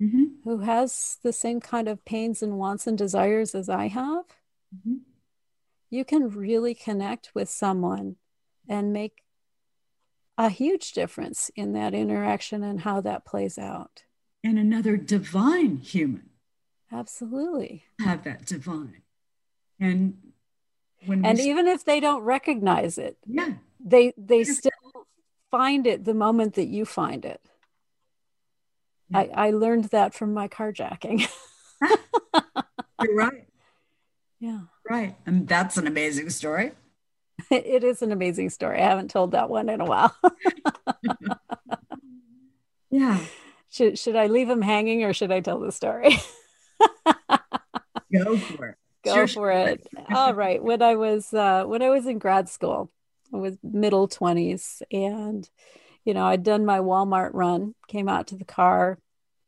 mm-hmm. 0.00 0.24
who 0.44 0.58
has 0.60 1.18
the 1.22 1.32
same 1.32 1.60
kind 1.60 1.88
of 1.88 2.04
pains 2.04 2.42
and 2.42 2.58
wants 2.58 2.86
and 2.86 2.96
desires 2.96 3.54
as 3.54 3.68
I 3.68 3.88
have, 3.88 4.24
mm-hmm. 4.74 4.96
you 5.90 6.04
can 6.04 6.28
really 6.30 6.74
connect 6.74 7.32
with 7.34 7.48
someone 7.48 8.16
and 8.68 8.92
make 8.92 9.22
a 10.38 10.48
huge 10.48 10.92
difference 10.92 11.50
in 11.54 11.72
that 11.74 11.94
interaction 11.94 12.62
and 12.62 12.80
how 12.80 13.00
that 13.02 13.24
plays 13.26 13.58
out. 13.58 14.04
And 14.42 14.58
another 14.58 14.96
divine 14.96 15.76
human. 15.78 16.30
Absolutely. 16.90 17.84
Have 18.00 18.24
that 18.24 18.46
divine. 18.46 19.02
And 19.78 20.16
when 21.06 21.24
and 21.24 21.38
even 21.38 21.66
if 21.66 21.84
they 21.84 22.00
don't 22.00 22.22
recognize 22.22 22.98
it, 22.98 23.16
yeah, 23.26 23.54
they 23.78 24.12
they 24.16 24.44
still 24.44 24.72
find 25.50 25.86
it 25.86 26.04
the 26.04 26.14
moment 26.14 26.54
that 26.54 26.68
you 26.68 26.84
find 26.84 27.24
it. 27.24 27.40
I, 29.12 29.30
I 29.34 29.50
learned 29.50 29.84
that 29.86 30.14
from 30.14 30.32
my 30.34 30.48
carjacking. 30.48 31.28
You're 33.02 33.16
right. 33.16 33.46
Yeah. 34.38 34.60
Right. 34.88 35.16
And 35.26 35.46
that's 35.48 35.76
an 35.76 35.86
amazing 35.86 36.30
story. 36.30 36.72
It 37.50 37.84
is 37.84 38.02
an 38.02 38.12
amazing 38.12 38.50
story. 38.50 38.80
I 38.80 38.84
haven't 38.84 39.10
told 39.10 39.32
that 39.32 39.48
one 39.48 39.70
in 39.70 39.80
a 39.80 39.84
while. 39.86 40.14
yeah. 42.90 43.18
Should 43.70 43.98
should 43.98 44.14
I 44.14 44.26
leave 44.26 44.48
him 44.50 44.60
hanging 44.60 45.04
or 45.04 45.14
should 45.14 45.32
I 45.32 45.40
tell 45.40 45.58
the 45.58 45.72
story? 45.72 46.18
Go 48.12 48.36
for 48.36 48.66
it. 48.66 48.76
Go 49.04 49.14
sure, 49.14 49.26
for 49.26 49.50
it. 49.50 49.86
All 50.14 50.34
right. 50.34 50.62
When 50.62 50.82
I 50.82 50.96
was 50.96 51.32
uh, 51.32 51.64
when 51.64 51.82
I 51.82 51.88
was 51.88 52.06
in 52.06 52.18
grad 52.18 52.48
school, 52.48 52.90
I 53.32 53.38
was 53.38 53.56
middle 53.62 54.06
twenties, 54.06 54.82
and 54.92 55.48
you 56.10 56.14
know, 56.14 56.26
I'd 56.26 56.42
done 56.42 56.66
my 56.66 56.80
Walmart 56.80 57.30
run, 57.34 57.76
came 57.86 58.08
out 58.08 58.26
to 58.26 58.34
the 58.34 58.44
car, 58.44 58.98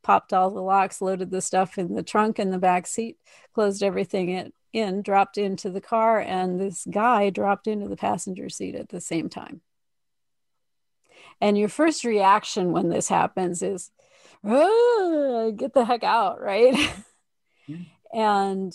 popped 0.01 0.31
all 0.31 0.49
the 0.49 0.61
locks, 0.61 1.01
loaded 1.01 1.29
the 1.29 1.41
stuff 1.41 1.77
in 1.77 1.93
the 1.93 2.01
trunk 2.01 2.39
and 2.39 2.53
the 2.53 2.57
back 2.57 2.87
seat, 2.87 3.17
closed 3.53 3.83
everything 3.83 4.49
in, 4.71 5.01
dropped 5.01 5.37
into 5.37 5.69
the 5.69 5.81
car, 5.81 6.21
and 6.21 6.61
this 6.61 6.87
guy 6.89 7.29
dropped 7.29 7.67
into 7.67 7.89
the 7.89 7.97
passenger 7.97 8.47
seat 8.47 8.75
at 8.75 8.87
the 8.87 9.01
same 9.01 9.27
time. 9.27 9.59
And 11.41 11.57
your 11.57 11.67
first 11.67 12.05
reaction 12.05 12.71
when 12.71 12.87
this 12.87 13.09
happens 13.09 13.61
is, 13.61 13.91
oh, 14.45 15.53
get 15.53 15.73
the 15.73 15.83
heck 15.83 16.05
out, 16.05 16.39
right? 16.39 16.75
Yeah. 17.67 17.75
and 18.13 18.73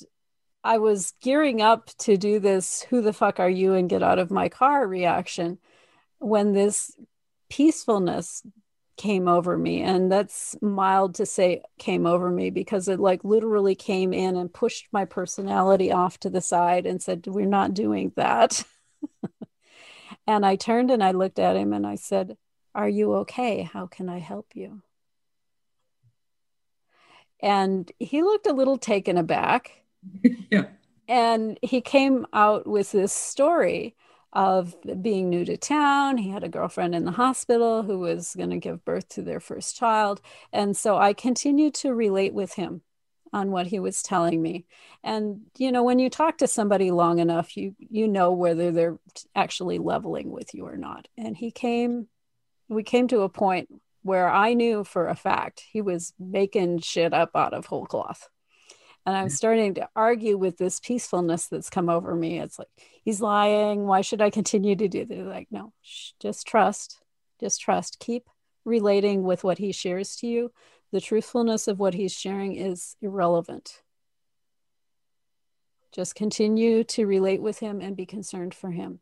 I 0.62 0.76
was 0.76 1.14
gearing 1.22 1.62
up 1.62 1.88
to 2.00 2.18
do 2.18 2.38
this, 2.38 2.82
who 2.82 3.00
the 3.00 3.14
fuck 3.14 3.40
are 3.40 3.48
you, 3.48 3.72
and 3.72 3.88
get 3.88 4.02
out 4.02 4.18
of 4.18 4.30
my 4.30 4.50
car 4.50 4.86
reaction 4.86 5.56
when 6.18 6.52
this 6.52 6.94
peacefulness 7.48 8.42
came 8.96 9.28
over 9.28 9.56
me 9.56 9.80
and 9.80 10.10
that's 10.10 10.56
mild 10.60 11.14
to 11.14 11.24
say 11.24 11.62
came 11.78 12.04
over 12.04 12.30
me 12.30 12.50
because 12.50 12.88
it 12.88 12.98
like 12.98 13.22
literally 13.22 13.76
came 13.76 14.12
in 14.12 14.36
and 14.36 14.52
pushed 14.52 14.88
my 14.92 15.04
personality 15.04 15.92
off 15.92 16.18
to 16.18 16.28
the 16.28 16.40
side 16.40 16.84
and 16.84 17.00
said 17.00 17.24
we're 17.26 17.46
not 17.46 17.74
doing 17.74 18.12
that. 18.16 18.64
And 20.26 20.44
i 20.44 20.56
turned 20.56 20.90
and 20.90 21.02
i 21.02 21.12
looked 21.12 21.38
at 21.38 21.56
him 21.56 21.72
and 21.72 21.86
i 21.86 21.94
said 21.94 22.36
are 22.74 22.88
you 22.88 23.14
okay? 23.14 23.62
How 23.62 23.86
can 23.86 24.08
i 24.10 24.18
help 24.18 24.54
you? 24.54 24.82
And 27.40 27.90
he 27.98 28.22
looked 28.22 28.46
a 28.46 28.52
little 28.52 28.78
taken 28.78 29.16
aback. 29.16 29.72
Yeah. 30.50 30.66
And 31.08 31.58
he 31.62 31.80
came 31.80 32.26
out 32.34 32.66
with 32.66 32.92
this 32.92 33.12
story 33.12 33.96
of 34.32 34.76
being 35.02 35.30
new 35.30 35.44
to 35.44 35.56
town. 35.56 36.18
He 36.18 36.30
had 36.30 36.44
a 36.44 36.48
girlfriend 36.48 36.94
in 36.94 37.04
the 37.04 37.12
hospital 37.12 37.82
who 37.82 37.98
was 37.98 38.34
going 38.36 38.50
to 38.50 38.58
give 38.58 38.84
birth 38.84 39.08
to 39.10 39.22
their 39.22 39.40
first 39.40 39.76
child. 39.76 40.20
And 40.52 40.76
so 40.76 40.98
I 40.98 41.12
continued 41.12 41.74
to 41.74 41.94
relate 41.94 42.34
with 42.34 42.54
him 42.54 42.82
on 43.32 43.50
what 43.50 43.66
he 43.66 43.78
was 43.78 44.02
telling 44.02 44.40
me. 44.40 44.66
And 45.02 45.42
you 45.56 45.72
know, 45.72 45.82
when 45.82 45.98
you 45.98 46.10
talk 46.10 46.38
to 46.38 46.46
somebody 46.46 46.90
long 46.90 47.18
enough, 47.18 47.56
you 47.56 47.74
you 47.78 48.08
know 48.08 48.32
whether 48.32 48.70
they're 48.70 48.98
actually 49.34 49.78
leveling 49.78 50.30
with 50.30 50.54
you 50.54 50.66
or 50.66 50.76
not. 50.76 51.08
And 51.16 51.36
he 51.36 51.50
came 51.50 52.08
we 52.68 52.82
came 52.82 53.08
to 53.08 53.20
a 53.22 53.28
point 53.28 53.68
where 54.02 54.30
I 54.30 54.54
knew 54.54 54.84
for 54.84 55.08
a 55.08 55.14
fact 55.14 55.64
he 55.70 55.80
was 55.80 56.12
making 56.18 56.80
shit 56.80 57.12
up 57.12 57.30
out 57.34 57.54
of 57.54 57.66
whole 57.66 57.86
cloth. 57.86 58.28
And 59.08 59.16
I'm 59.16 59.28
mm-hmm. 59.28 59.36
starting 59.36 59.74
to 59.76 59.88
argue 59.96 60.36
with 60.36 60.58
this 60.58 60.80
peacefulness 60.80 61.46
that's 61.46 61.70
come 61.70 61.88
over 61.88 62.14
me. 62.14 62.40
It's 62.40 62.58
like, 62.58 62.68
he's 63.02 63.22
lying. 63.22 63.86
Why 63.86 64.02
should 64.02 64.20
I 64.20 64.28
continue 64.28 64.76
to 64.76 64.86
do 64.86 65.06
this? 65.06 65.24
Like, 65.24 65.48
no, 65.50 65.72
shh, 65.80 66.10
just 66.20 66.46
trust. 66.46 67.00
Just 67.40 67.58
trust. 67.58 68.00
Keep 68.00 68.28
relating 68.66 69.22
with 69.22 69.44
what 69.44 69.56
he 69.56 69.72
shares 69.72 70.14
to 70.16 70.26
you. 70.26 70.52
The 70.92 71.00
truthfulness 71.00 71.68
of 71.68 71.78
what 71.78 71.94
he's 71.94 72.12
sharing 72.12 72.56
is 72.56 72.96
irrelevant. 73.00 73.80
Just 75.90 76.14
continue 76.14 76.84
to 76.84 77.06
relate 77.06 77.40
with 77.40 77.60
him 77.60 77.80
and 77.80 77.96
be 77.96 78.04
concerned 78.04 78.52
for 78.52 78.70
him. 78.70 79.00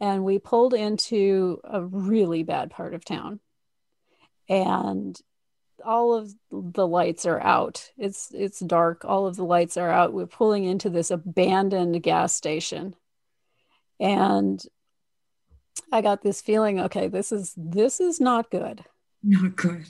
And 0.00 0.24
we 0.24 0.38
pulled 0.38 0.72
into 0.72 1.60
a 1.62 1.84
really 1.84 2.42
bad 2.42 2.70
part 2.70 2.94
of 2.94 3.04
town. 3.04 3.38
And 4.48 5.14
all 5.84 6.14
of 6.14 6.32
the 6.50 6.86
lights 6.86 7.26
are 7.26 7.40
out. 7.40 7.90
It's 7.96 8.30
it's 8.32 8.60
dark. 8.60 9.04
All 9.04 9.26
of 9.26 9.36
the 9.36 9.44
lights 9.44 9.76
are 9.76 9.90
out. 9.90 10.12
We're 10.12 10.26
pulling 10.26 10.64
into 10.64 10.90
this 10.90 11.10
abandoned 11.10 12.02
gas 12.02 12.34
station. 12.34 12.94
And 14.00 14.62
I 15.90 16.00
got 16.00 16.22
this 16.22 16.40
feeling, 16.40 16.80
okay, 16.80 17.08
this 17.08 17.32
is 17.32 17.54
this 17.56 18.00
is 18.00 18.20
not 18.20 18.50
good. 18.50 18.84
Not 19.22 19.56
good. 19.56 19.86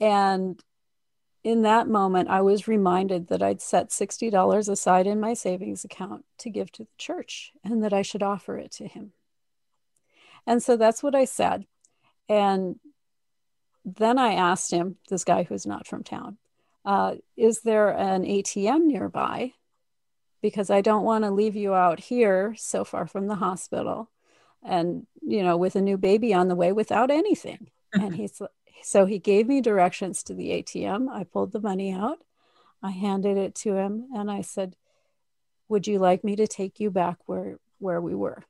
And 0.00 0.62
in 1.44 1.62
that 1.62 1.88
moment, 1.88 2.28
I 2.28 2.40
was 2.40 2.68
reminded 2.68 3.28
that 3.28 3.42
I'd 3.42 3.60
set 3.60 3.90
$60 3.90 4.68
aside 4.68 5.06
in 5.06 5.20
my 5.20 5.34
savings 5.34 5.84
account 5.84 6.24
to 6.38 6.50
give 6.50 6.70
to 6.72 6.84
the 6.84 6.96
church 6.98 7.52
and 7.64 7.82
that 7.82 7.92
I 7.92 8.02
should 8.02 8.22
offer 8.22 8.56
it 8.56 8.70
to 8.72 8.86
him. 8.86 9.12
And 10.46 10.62
so 10.62 10.76
that's 10.76 11.02
what 11.02 11.14
I 11.14 11.24
said. 11.24 11.66
And 12.28 12.78
then 13.84 14.18
I 14.18 14.34
asked 14.34 14.70
him, 14.70 14.96
this 15.08 15.24
guy 15.24 15.42
who's 15.42 15.66
not 15.66 15.86
from 15.86 16.04
town, 16.04 16.38
uh, 16.84 17.16
is 17.36 17.60
there 17.60 17.88
an 17.88 18.24
ATM 18.24 18.84
nearby? 18.84 19.52
Because 20.40 20.70
I 20.70 20.80
don't 20.80 21.04
want 21.04 21.24
to 21.24 21.30
leave 21.30 21.56
you 21.56 21.74
out 21.74 22.00
here 22.00 22.54
so 22.56 22.84
far 22.84 23.06
from 23.06 23.26
the 23.26 23.36
hospital 23.36 24.10
and, 24.64 25.06
you 25.20 25.42
know, 25.42 25.56
with 25.56 25.76
a 25.76 25.80
new 25.80 25.96
baby 25.96 26.34
on 26.34 26.48
the 26.48 26.56
way 26.56 26.72
without 26.72 27.10
anything. 27.10 27.68
and 27.92 28.14
he's, 28.14 28.40
so 28.82 29.06
he 29.06 29.18
gave 29.18 29.46
me 29.46 29.60
directions 29.60 30.22
to 30.24 30.34
the 30.34 30.50
ATM. 30.50 31.08
I 31.08 31.24
pulled 31.24 31.52
the 31.52 31.60
money 31.60 31.92
out, 31.92 32.18
I 32.82 32.90
handed 32.90 33.36
it 33.36 33.54
to 33.56 33.76
him, 33.76 34.08
and 34.14 34.30
I 34.30 34.42
said, 34.42 34.76
Would 35.68 35.86
you 35.86 35.98
like 35.98 36.24
me 36.24 36.34
to 36.36 36.48
take 36.48 36.80
you 36.80 36.90
back 36.90 37.18
where, 37.26 37.58
where 37.78 38.00
we 38.00 38.14
were? 38.14 38.42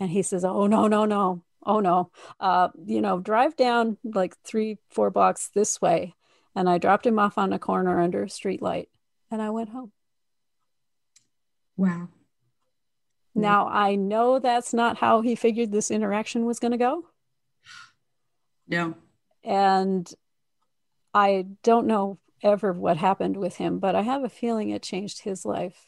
And 0.00 0.10
he 0.10 0.22
says, 0.22 0.44
Oh, 0.44 0.66
no, 0.66 0.88
no, 0.88 1.04
no 1.04 1.42
oh 1.64 1.80
no, 1.80 2.10
uh, 2.38 2.68
you 2.84 3.00
know, 3.00 3.20
drive 3.20 3.56
down 3.56 3.98
like 4.04 4.36
three, 4.44 4.78
four 4.90 5.10
blocks 5.10 5.50
this 5.54 5.80
way. 5.80 6.14
And 6.54 6.68
I 6.68 6.78
dropped 6.78 7.06
him 7.06 7.18
off 7.18 7.38
on 7.38 7.52
a 7.52 7.58
corner 7.58 8.00
under 8.00 8.24
a 8.24 8.30
street 8.30 8.60
light 8.60 8.88
and 9.30 9.40
I 9.40 9.50
went 9.50 9.70
home. 9.70 9.92
Wow. 11.76 12.08
Now 13.34 13.68
I 13.68 13.94
know 13.94 14.38
that's 14.38 14.74
not 14.74 14.98
how 14.98 15.20
he 15.20 15.34
figured 15.34 15.70
this 15.70 15.90
interaction 15.90 16.44
was 16.44 16.58
going 16.58 16.72
to 16.72 16.78
go. 16.78 17.06
No. 18.68 18.94
And 19.44 20.12
I 21.14 21.46
don't 21.62 21.86
know 21.86 22.18
ever 22.42 22.72
what 22.72 22.96
happened 22.96 23.36
with 23.36 23.56
him, 23.56 23.78
but 23.78 23.94
I 23.94 24.02
have 24.02 24.24
a 24.24 24.28
feeling 24.28 24.70
it 24.70 24.82
changed 24.82 25.22
his 25.22 25.44
life 25.44 25.86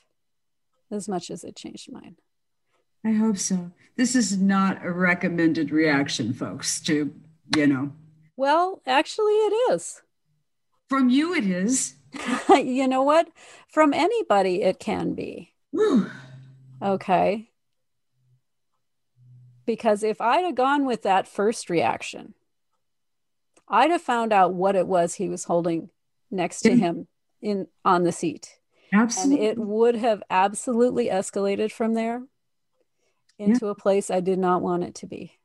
as 0.90 1.08
much 1.08 1.30
as 1.30 1.44
it 1.44 1.56
changed 1.56 1.90
mine. 1.90 2.16
I 3.04 3.12
hope 3.12 3.38
so. 3.38 3.72
This 3.96 4.14
is 4.14 4.38
not 4.38 4.84
a 4.84 4.90
recommended 4.90 5.70
reaction, 5.70 6.32
folks, 6.32 6.80
to, 6.82 7.12
you 7.56 7.66
know. 7.66 7.92
Well, 8.36 8.80
actually, 8.86 9.32
it 9.32 9.72
is. 9.72 10.02
From 10.88 11.08
you, 11.10 11.34
it 11.34 11.44
is. 11.44 11.96
you 12.48 12.86
know 12.88 13.02
what? 13.02 13.28
From 13.68 13.92
anybody, 13.92 14.62
it 14.62 14.78
can 14.78 15.14
be. 15.14 15.54
okay. 16.82 17.50
Because 19.66 20.02
if 20.02 20.20
I'd 20.20 20.44
have 20.44 20.54
gone 20.54 20.86
with 20.86 21.02
that 21.02 21.28
first 21.28 21.70
reaction, 21.70 22.34
I'd 23.68 23.90
have 23.90 24.02
found 24.02 24.32
out 24.32 24.54
what 24.54 24.76
it 24.76 24.86
was 24.86 25.14
he 25.14 25.28
was 25.28 25.44
holding 25.44 25.90
next 26.30 26.60
to 26.62 26.76
him 26.76 27.06
in 27.40 27.68
on 27.84 28.04
the 28.04 28.12
seat. 28.12 28.58
Absolutely. 28.92 29.46
And 29.48 29.58
it 29.58 29.58
would 29.58 29.94
have 29.94 30.22
absolutely 30.28 31.08
escalated 31.08 31.72
from 31.72 31.94
there 31.94 32.22
into 33.42 33.66
yeah. 33.66 33.72
a 33.72 33.74
place 33.74 34.10
I 34.10 34.20
did 34.20 34.38
not 34.38 34.62
want 34.62 34.84
it 34.84 34.94
to 34.96 35.06
be. 35.06 35.38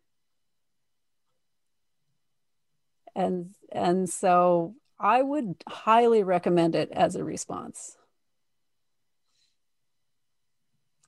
And 3.16 3.56
and 3.72 4.10
so 4.10 4.76
I 5.00 5.22
would 5.22 5.56
highly 5.68 6.24
recommend 6.24 6.76
it 6.76 6.92
as 6.92 7.16
a 7.16 7.24
response. 7.24 7.98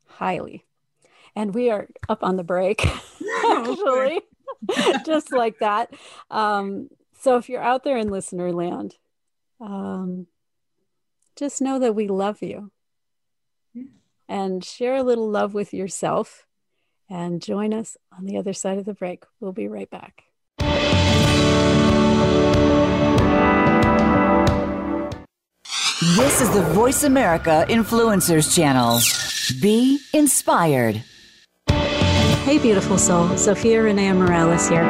Highly. 0.07 0.65
And 1.35 1.53
we 1.53 1.69
are 1.69 1.87
up 2.09 2.23
on 2.23 2.35
the 2.35 2.43
break, 2.43 2.85
actually, 3.45 4.21
just 5.05 5.31
like 5.31 5.59
that. 5.59 5.93
Um, 6.31 6.89
so 7.19 7.37
if 7.37 7.47
you're 7.47 7.61
out 7.61 7.83
there 7.83 7.97
in 7.97 8.09
listener 8.09 8.51
land, 8.51 8.95
um, 9.61 10.27
just 11.35 11.61
know 11.61 11.79
that 11.79 11.95
we 11.95 12.07
love 12.07 12.41
you 12.41 12.71
and 14.27 14.63
share 14.63 14.95
a 14.95 15.03
little 15.03 15.29
love 15.29 15.53
with 15.53 15.73
yourself 15.73 16.45
and 17.09 17.41
join 17.41 17.73
us 17.73 17.97
on 18.17 18.25
the 18.25 18.37
other 18.37 18.53
side 18.53 18.77
of 18.77 18.85
the 18.85 18.93
break. 18.93 19.23
We'll 19.39 19.51
be 19.51 19.67
right 19.67 19.89
back. 19.89 20.23
This 26.15 26.41
is 26.41 26.49
the 26.51 26.61
Voice 26.73 27.03
America 27.03 27.65
Influencers 27.67 28.55
Channel. 28.55 28.99
Be 29.61 29.99
inspired. 30.13 31.03
Hey, 31.67 32.57
beautiful 32.57 32.97
soul. 32.97 33.27
Zofia 33.29 33.83
Renea 33.83 34.15
Morales 34.15 34.69
here. 34.69 34.89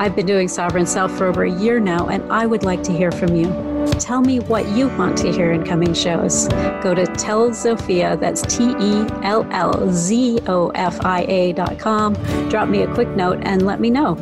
I've 0.00 0.16
been 0.16 0.26
doing 0.26 0.48
Sovereign 0.48 0.86
Self 0.86 1.12
for 1.16 1.26
over 1.26 1.44
a 1.44 1.52
year 1.60 1.80
now, 1.80 2.08
and 2.08 2.32
I 2.32 2.46
would 2.46 2.64
like 2.64 2.82
to 2.84 2.92
hear 2.92 3.12
from 3.12 3.36
you. 3.36 3.77
Tell 3.98 4.20
me 4.20 4.40
what 4.40 4.68
you 4.68 4.88
want 4.96 5.16
to 5.18 5.30
hear 5.32 5.52
in 5.52 5.64
coming 5.64 5.94
shows. 5.94 6.48
Go 6.82 6.94
to 6.94 7.06
Tell 7.06 7.50
Zofia, 7.50 8.18
that's 8.18 8.42
T 8.42 8.70
E 8.78 9.06
L 9.22 9.46
L 9.50 9.92
Z 9.92 10.40
O 10.46 10.70
F 10.70 11.04
I 11.04 11.22
A 11.28 11.52
dot 11.52 11.78
com. 11.78 12.14
Drop 12.48 12.68
me 12.68 12.82
a 12.82 12.92
quick 12.94 13.08
note 13.10 13.38
and 13.42 13.66
let 13.66 13.80
me 13.80 13.90
know. 13.90 14.14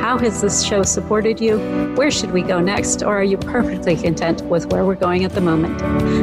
How 0.00 0.18
has 0.18 0.40
this 0.40 0.64
show 0.64 0.82
supported 0.82 1.40
you? 1.40 1.58
Where 1.96 2.10
should 2.10 2.32
we 2.32 2.42
go 2.42 2.60
next? 2.60 3.02
Or 3.02 3.18
are 3.18 3.24
you 3.24 3.36
perfectly 3.36 3.96
content 3.96 4.42
with 4.42 4.72
where 4.72 4.84
we're 4.84 4.94
going 4.94 5.24
at 5.24 5.32
the 5.32 5.40
moment? 5.40 5.78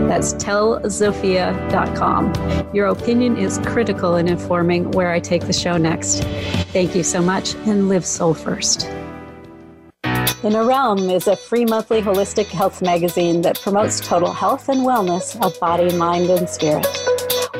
That's 0.07 0.33
tellzofia.com. 0.33 2.33
Your 2.73 2.87
opinion 2.87 3.37
is 3.37 3.59
critical 3.59 4.15
in 4.15 4.27
informing 4.27 4.91
where 4.91 5.11
I 5.11 5.19
take 5.19 5.45
the 5.45 5.53
show 5.53 5.77
next. 5.77 6.23
Thank 6.73 6.95
you 6.95 7.03
so 7.03 7.21
much 7.21 7.53
and 7.65 7.87
live 7.89 8.05
soul 8.05 8.33
first. 8.33 8.89
Inner 10.45 10.63
Realm 10.63 11.09
is 11.09 11.27
a 11.27 11.35
free 11.35 11.65
monthly 11.65 12.03
holistic 12.03 12.45
health 12.45 12.79
magazine 12.79 13.41
that 13.41 13.59
promotes 13.61 13.99
total 13.99 14.31
health 14.31 14.69
and 14.69 14.81
wellness 14.81 15.35
of 15.43 15.59
body, 15.59 15.91
mind, 15.97 16.29
and 16.29 16.47
spirit. 16.47 16.85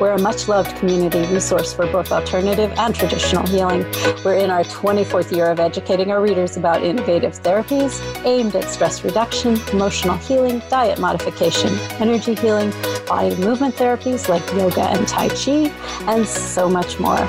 We're 0.00 0.12
a 0.12 0.20
much 0.20 0.46
loved 0.46 0.76
community 0.76 1.26
resource 1.34 1.72
for 1.72 1.90
both 1.90 2.12
alternative 2.12 2.70
and 2.76 2.94
traditional 2.94 3.44
healing. 3.44 3.82
We're 4.24 4.36
in 4.36 4.50
our 4.50 4.62
24th 4.62 5.34
year 5.34 5.50
of 5.50 5.58
educating 5.58 6.12
our 6.12 6.22
readers 6.22 6.56
about 6.56 6.84
innovative 6.84 7.32
therapies 7.42 8.00
aimed 8.24 8.54
at 8.54 8.70
stress 8.70 9.02
reduction, 9.02 9.58
emotional 9.72 10.16
healing, 10.18 10.62
diet 10.70 11.00
modification, 11.00 11.76
energy 11.98 12.36
healing, 12.36 12.70
body 13.08 13.34
movement 13.34 13.74
therapies 13.74 14.28
like 14.28 14.46
yoga 14.52 14.82
and 14.82 15.08
Tai 15.08 15.30
Chi, 15.30 15.72
and 16.06 16.24
so 16.24 16.68
much 16.68 17.00
more. 17.00 17.26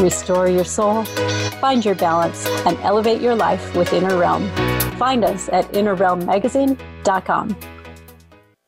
Restore 0.00 0.48
your 0.48 0.64
soul, 0.64 1.04
find 1.60 1.84
your 1.84 1.94
balance, 1.94 2.46
and 2.66 2.76
elevate 2.78 3.20
your 3.20 3.36
life 3.36 3.76
with 3.76 3.92
Inner 3.92 4.18
Realm. 4.18 4.50
Find 4.98 5.24
us 5.24 5.48
at 5.48 5.64
innerrealmmagazine.com. 5.72 7.77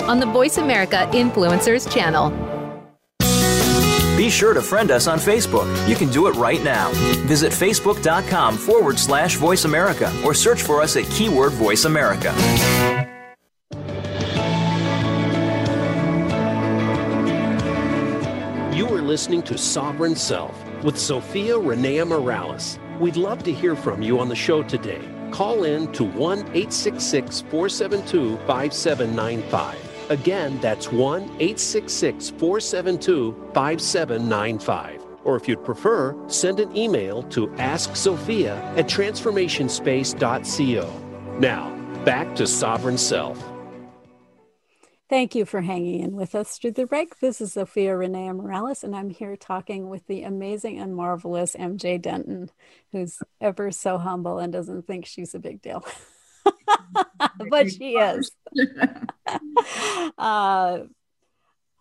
on 0.00 0.20
the 0.20 0.26
Voice 0.26 0.58
America 0.58 1.08
Influencers 1.12 1.92
channel. 1.92 2.30
Be 4.16 4.30
sure 4.30 4.54
to 4.54 4.62
friend 4.62 4.90
us 4.90 5.08
on 5.08 5.18
Facebook. 5.18 5.66
You 5.88 5.96
can 5.96 6.08
do 6.10 6.28
it 6.28 6.36
right 6.36 6.62
now. 6.62 6.92
Visit 7.26 7.50
facebook.com 7.50 8.56
forward 8.56 8.98
slash 8.98 9.36
voice 9.36 9.64
America 9.64 10.12
or 10.24 10.32
search 10.32 10.62
for 10.62 10.80
us 10.80 10.96
at 10.96 11.04
keyword 11.10 11.52
voice 11.52 11.86
America. 11.86 12.32
You 18.76 18.86
are 18.94 19.02
listening 19.02 19.42
to 19.42 19.58
Sovereign 19.58 20.14
Self 20.14 20.62
with 20.84 20.96
Zofia 20.96 21.60
Renea 21.60 22.06
Morales. 22.06 22.78
We'd 23.00 23.16
love 23.16 23.42
to 23.42 23.52
hear 23.52 23.74
from 23.74 24.02
you 24.02 24.20
on 24.20 24.28
the 24.28 24.36
show 24.36 24.62
today. 24.62 25.00
Call 25.32 25.64
in 25.64 25.90
to 25.92 26.04
1 26.04 26.38
866 26.38 27.40
472 27.42 28.36
5795 28.46 29.92
Again, 30.12 30.60
that's 30.60 30.92
1 30.92 31.22
866 31.22 32.30
472 32.30 33.50
5795. 33.54 35.02
Or 35.24 35.36
if 35.36 35.46
you'd 35.48 35.64
prefer, 35.64 36.14
send 36.28 36.60
an 36.60 36.76
email 36.76 37.22
to 37.24 37.48
askzofia 37.56 38.56
at 38.76 38.86
transformationspace.co. 38.86 41.38
Now, 41.38 41.74
back 42.04 42.36
to 42.36 42.46
Sovereign 42.46 42.98
Self. 42.98 43.51
Thank 45.12 45.34
you 45.34 45.44
for 45.44 45.60
hanging 45.60 46.00
in 46.00 46.12
with 46.16 46.34
us 46.34 46.56
through 46.56 46.70
the 46.70 46.86
break. 46.86 47.18
This 47.18 47.42
is 47.42 47.54
Zofia 47.54 47.98
Renea 47.98 48.34
Morales, 48.34 48.82
and 48.82 48.96
I'm 48.96 49.10
here 49.10 49.36
talking 49.36 49.90
with 49.90 50.06
the 50.06 50.22
amazing 50.22 50.78
and 50.78 50.96
marvelous 50.96 51.54
MJ 51.54 52.00
Denton, 52.00 52.50
who's 52.92 53.18
ever 53.38 53.70
so 53.72 53.98
humble 53.98 54.38
and 54.38 54.50
doesn't 54.50 54.86
think 54.86 55.04
she's 55.04 55.34
a 55.34 55.38
big 55.38 55.60
deal. 55.60 55.84
but 57.50 57.70
she 57.70 57.96
is. 57.96 58.32
uh, 60.16 60.78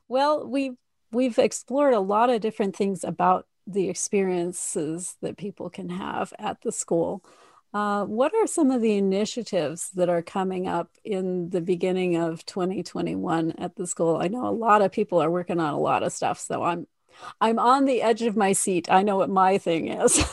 well, 0.10 0.46
we've 0.46 0.76
we've 1.14 1.40
explored 1.40 1.94
a 1.94 2.02
lot 2.02 2.30
of 2.30 2.42
different 2.42 2.76
things 2.76 3.06
about 3.06 3.48
the 3.66 3.88
experiences 3.88 5.16
that 5.22 5.38
people 5.38 5.70
can 5.70 5.88
have 5.88 6.34
at 6.38 6.60
the 6.64 6.72
school. 6.74 7.24
Uh, 7.74 8.04
what 8.04 8.34
are 8.36 8.48
some 8.48 8.70
of 8.70 8.82
the 8.82 8.98
initiatives 8.98 9.92
that 9.92 10.10
are 10.10 10.22
coming 10.22 10.68
up 10.68 10.90
in 11.06 11.50
the 11.52 11.62
beginning 11.62 12.18
of 12.18 12.46
2021 12.46 13.54
at 13.58 13.76
the 13.76 13.88
school? 13.88 14.18
I 14.18 14.28
know 14.28 14.46
a 14.46 14.50
lot 14.50 14.82
of 14.82 14.92
people 14.92 15.22
are 15.22 15.32
working 15.32 15.60
on 15.60 15.74
a 15.74 15.80
lot 15.80 16.04
of 16.04 16.12
stuff, 16.12 16.40
so 16.40 16.64
I'm 16.64 16.88
I'm 17.40 17.60
on 17.60 17.86
the 17.86 18.02
edge 18.02 18.24
of 18.24 18.36
my 18.36 18.54
seat. 18.54 18.92
I 18.92 19.04
know 19.04 19.16
what 19.18 19.30
my 19.30 19.58
thing 19.58 19.88
is. 19.88 20.24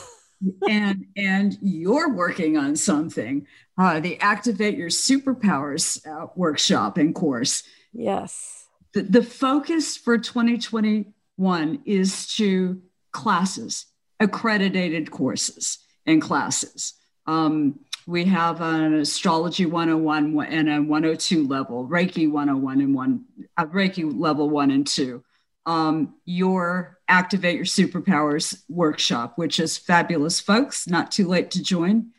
and 0.68 1.06
and 1.16 1.58
you're 1.60 2.14
working 2.14 2.56
on 2.56 2.76
something 2.76 3.46
uh, 3.76 4.00
the 4.00 4.20
activate 4.20 4.76
your 4.76 4.88
superpowers 4.88 6.04
uh, 6.06 6.28
workshop 6.36 6.96
and 6.96 7.12
course 7.14 7.64
yes 7.92 8.66
the, 8.94 9.02
the 9.02 9.22
focus 9.22 9.96
for 9.96 10.16
2021 10.16 11.82
is 11.84 12.26
to 12.36 12.80
classes 13.10 13.86
accredited 14.20 15.10
courses 15.10 15.78
and 16.06 16.22
classes 16.22 16.94
um, 17.28 17.78
we 18.06 18.24
have 18.24 18.60
an 18.60 18.94
astrology 18.94 19.66
101 19.66 20.46
and 20.46 20.68
a 20.68 20.82
102 20.82 21.46
level 21.46 21.86
reiki 21.86 22.28
101 22.28 22.80
and 22.80 22.94
one 22.94 23.24
uh, 23.56 23.66
reiki 23.66 24.10
level 24.18 24.50
one 24.50 24.72
and 24.72 24.86
two 24.86 25.22
um, 25.68 26.14
your 26.24 26.98
Activate 27.08 27.56
Your 27.56 27.66
Superpowers 27.66 28.62
workshop, 28.70 29.36
which 29.36 29.60
is 29.60 29.76
fabulous, 29.76 30.40
folks. 30.40 30.88
Not 30.88 31.10
too 31.10 31.28
late 31.28 31.50
to 31.52 31.62
join. 31.62 32.12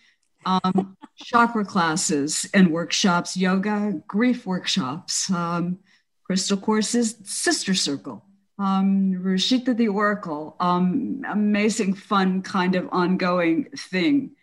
Um, 0.45 0.95
chakra 1.17 1.65
classes 1.65 2.47
and 2.53 2.71
workshops, 2.71 3.35
yoga, 3.35 4.01
grief 4.07 4.45
workshops, 4.45 5.31
um, 5.31 5.79
crystal 6.23 6.57
courses, 6.57 7.15
Sister 7.23 7.73
Circle, 7.73 8.23
um, 8.59 9.11
the 9.11 9.87
Oracle, 9.87 10.55
um, 10.59 11.23
amazing, 11.27 11.95
fun 11.95 12.43
kind 12.43 12.75
of 12.75 12.87
ongoing 12.91 13.65
thing. 13.75 14.35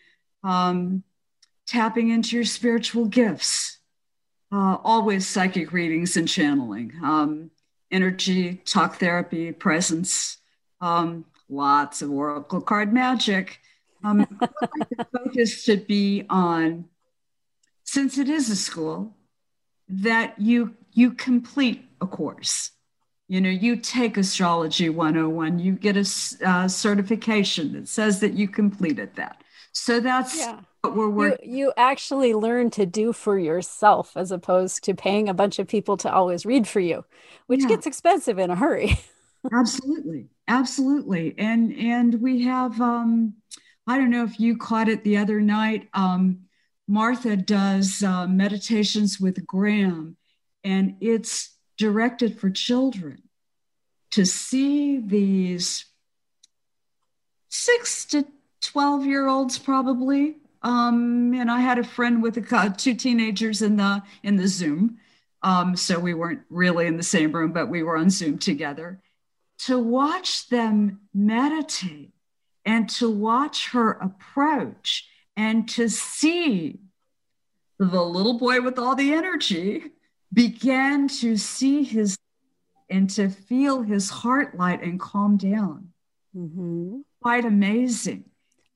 Um, 0.43 1.03
tapping 1.67 2.11
into 2.11 2.37
your 2.37 2.45
spiritual 2.45 3.07
gifts, 3.07 3.79
uh, 4.53 4.77
always 4.85 5.27
psychic 5.27 5.73
readings 5.73 6.17
and 6.17 6.29
channeling. 6.29 6.93
Um, 7.03 7.51
energy, 7.91 8.63
talk 8.65 8.97
therapy, 8.99 9.53
presence, 9.53 10.39
um, 10.81 11.25
lots 11.49 12.03
of 12.03 12.11
oracle 12.11 12.61
card 12.61 12.93
magic. 12.93 13.61
Um, 14.05 14.27
the 14.41 15.07
focus 15.13 15.63
should 15.63 15.87
be 15.87 16.25
on 16.29 16.87
since 17.87 18.19
it 18.19 18.29
is 18.29 18.51
a 18.51 18.57
school, 18.57 19.17
that 19.89 20.39
you 20.39 20.75
you 20.93 21.13
complete 21.13 21.89
a 22.01 22.07
course. 22.07 22.73
You 23.29 23.41
know, 23.41 23.51
you 23.51 23.77
take 23.77 24.17
astrology 24.17 24.89
101, 24.89 25.59
you 25.59 25.73
get 25.73 25.97
a 25.97 26.47
uh, 26.47 26.69
certification 26.69 27.73
that 27.73 27.89
says 27.89 28.21
that 28.21 28.35
you 28.35 28.49
completed 28.49 29.17
that. 29.17 29.43
So 29.79 30.01
that's 30.01 30.39
yeah. 30.39 30.61
what 30.81 30.97
we're 30.97 31.11
working. 31.11 31.51
You, 31.51 31.67
you 31.67 31.73
actually 31.77 32.33
learn 32.33 32.71
to 32.71 32.87
do 32.87 33.13
for 33.13 33.39
yourself 33.39 34.17
as 34.17 34.33
opposed 34.33 34.83
to 34.85 34.95
paying 34.95 35.29
a 35.29 35.35
bunch 35.35 35.59
of 35.59 35.69
people 35.69 35.99
to 35.99 36.11
always 36.11 36.47
read 36.47 36.67
for 36.67 36.81
you, 36.81 37.05
which 37.47 37.61
yeah. 37.61 37.69
gets 37.69 37.87
expensive 37.87 38.39
in 38.39 38.49
a 38.49 38.57
hurry. 38.57 38.99
absolutely, 39.53 40.29
absolutely, 40.49 41.35
and 41.37 41.77
and 41.77 42.23
we 42.23 42.43
have. 42.45 42.81
um 42.81 43.35
I 43.87 43.99
don't 43.99 44.11
know 44.11 44.25
if 44.25 44.41
you 44.41 44.57
caught 44.57 44.89
it 44.89 45.05
the 45.05 45.19
other 45.19 45.43
night. 45.43 45.89
Um, 45.93 46.47
Martha 46.89 47.37
does 47.37 48.03
uh, 48.03 48.27
meditations 48.27 49.21
with 49.21 49.47
Graham, 49.47 50.17
and 50.65 50.97
it's 51.01 51.55
directed 51.77 52.41
for 52.41 52.49
children 52.49 53.23
to 54.13 54.25
see 54.25 54.99
these 54.99 55.85
six 57.51 58.07
to 58.07 58.27
12 58.67 59.07
year 59.07 59.29
olds 59.29 59.59
probably 59.59 60.37
um, 60.63 61.33
and 61.35 61.51
i 61.51 61.61
had 61.61 61.79
a 61.79 61.85
friend 61.85 62.23
with 62.23 62.37
a, 62.37 62.75
two 62.77 62.95
teenagers 62.95 63.63
in 63.63 63.77
the 63.77 64.03
in 64.23 64.37
the 64.37 64.49
zoom 64.49 64.99
um, 65.43 65.77
so 65.77 65.99
we 65.99 66.15
weren't 66.15 66.41
really 66.51 66.87
in 66.87 66.97
the 66.97 67.03
same 67.03 67.33
room 67.33 67.53
but 67.53 67.69
we 67.69 67.83
were 67.83 67.97
on 67.97 68.11
zoom 68.11 68.39
together 68.39 69.01
to 69.59 69.79
watch 69.79 70.49
them 70.49 71.01
meditate 71.15 72.13
and 72.65 72.89
to 72.89 73.09
watch 73.09 73.71
her 73.71 73.93
approach 73.93 75.09
and 75.37 75.69
to 75.69 75.89
see 75.89 76.81
the 77.79 78.03
little 78.03 78.39
boy 78.39 78.61
with 78.61 78.79
all 78.79 78.95
the 78.95 79.13
energy 79.13 79.85
began 80.33 81.09
to 81.09 81.37
see 81.37 81.83
his 81.83 82.17
and 82.89 83.11
to 83.11 83.29
feel 83.29 83.83
his 83.83 84.11
heart 84.11 84.57
light 84.57 84.83
and 84.83 85.01
calm 85.01 85.37
down. 85.37 85.89
Mm-hmm. 86.37 87.01
Quite 87.21 87.45
amazing. 87.45 88.25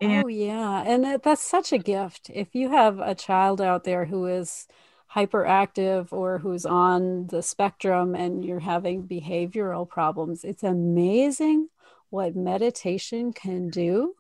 And- 0.01 0.25
oh, 0.25 0.29
yeah. 0.29 0.83
And 0.87 1.21
that's 1.23 1.43
such 1.43 1.73
a 1.73 1.79
gift. 1.79 2.31
If 2.33 2.55
you 2.55 2.71
have 2.71 2.99
a 2.99 3.15
child 3.15 3.61
out 3.61 3.85
there 3.85 4.07
who 4.07 4.27
is 4.27 4.67
hyperactive 5.15 6.13
or 6.13 6.39
who's 6.39 6.65
on 6.65 7.27
the 7.27 7.43
spectrum 7.43 8.15
and 8.15 8.45
you're 8.45 8.61
having 8.61 9.07
behavioral 9.07 9.89
problems, 9.89 10.45
it's 10.45 10.63
amazing 10.63 11.69
what 12.11 12.37
meditation 12.37 13.33
can 13.33 13.71
do. 13.71 14.15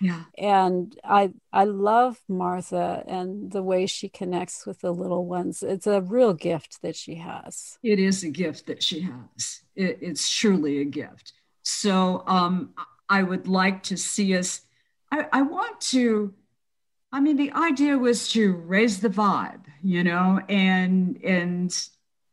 Yeah. 0.00 0.24
And 0.36 0.94
i 1.04 1.30
i 1.54 1.64
love 1.64 2.20
martha 2.28 3.02
and 3.06 3.50
the 3.50 3.62
way 3.62 3.86
she 3.86 4.10
connects 4.10 4.66
with 4.66 4.80
the 4.80 4.92
little 4.92 5.24
ones. 5.24 5.62
It's 5.62 5.86
a 5.86 6.02
real 6.02 6.34
gift 6.34 6.82
that 6.82 6.96
she 6.96 7.14
has. 7.14 7.78
It 7.82 7.98
is 7.98 8.22
a 8.22 8.28
gift 8.28 8.66
that 8.66 8.82
she 8.82 9.00
has. 9.00 9.62
It, 9.74 9.98
it's 10.02 10.28
truly 10.28 10.80
a 10.80 10.84
gift. 10.84 11.32
So 11.62 12.24
um 12.26 12.74
i 13.08 13.22
would 13.22 13.48
like 13.48 13.82
to 13.84 13.96
see 13.96 14.36
us 14.36 14.65
I, 15.10 15.26
I 15.32 15.42
want 15.42 15.80
to 15.92 16.34
i 17.12 17.20
mean 17.20 17.36
the 17.36 17.52
idea 17.52 17.96
was 17.96 18.28
to 18.32 18.52
raise 18.52 19.00
the 19.00 19.08
vibe 19.08 19.64
you 19.82 20.04
know 20.04 20.40
and 20.48 21.18
and 21.24 21.76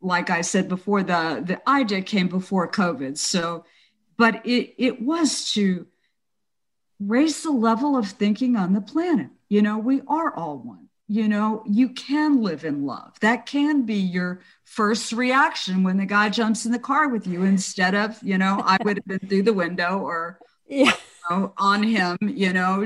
like 0.01 0.29
i 0.29 0.41
said 0.41 0.67
before 0.67 1.03
the 1.03 1.43
the 1.45 1.69
idea 1.69 2.01
came 2.01 2.27
before 2.27 2.69
covid 2.69 3.17
so 3.17 3.65
but 4.17 4.45
it 4.45 4.73
it 4.77 5.01
was 5.01 5.51
to 5.53 5.87
raise 7.07 7.43
the 7.43 7.51
level 7.51 7.97
of 7.97 8.07
thinking 8.07 8.55
on 8.55 8.73
the 8.73 8.81
planet. 8.81 9.29
You 9.49 9.61
know, 9.61 9.77
we 9.77 10.01
are 10.07 10.33
all 10.35 10.57
one. 10.57 10.87
You 11.07 11.27
know, 11.27 11.63
you 11.67 11.89
can 11.89 12.41
live 12.41 12.63
in 12.63 12.85
love. 12.85 13.19
That 13.19 13.45
can 13.45 13.85
be 13.85 13.95
your 13.95 14.41
first 14.63 15.11
reaction 15.11 15.83
when 15.83 15.97
the 15.97 16.05
guy 16.05 16.29
jumps 16.29 16.65
in 16.65 16.71
the 16.71 16.79
car 16.79 17.09
with 17.09 17.27
you 17.27 17.43
instead 17.43 17.93
of, 17.93 18.17
you 18.23 18.37
know, 18.37 18.61
I 18.65 18.77
would 18.83 18.97
have 18.97 19.05
been 19.05 19.29
through 19.29 19.43
the 19.43 19.53
window 19.53 19.99
or 19.99 20.39
yeah. 20.67 20.93
Know, 21.29 21.53
on 21.57 21.83
him, 21.83 22.17
you 22.21 22.51
know, 22.51 22.85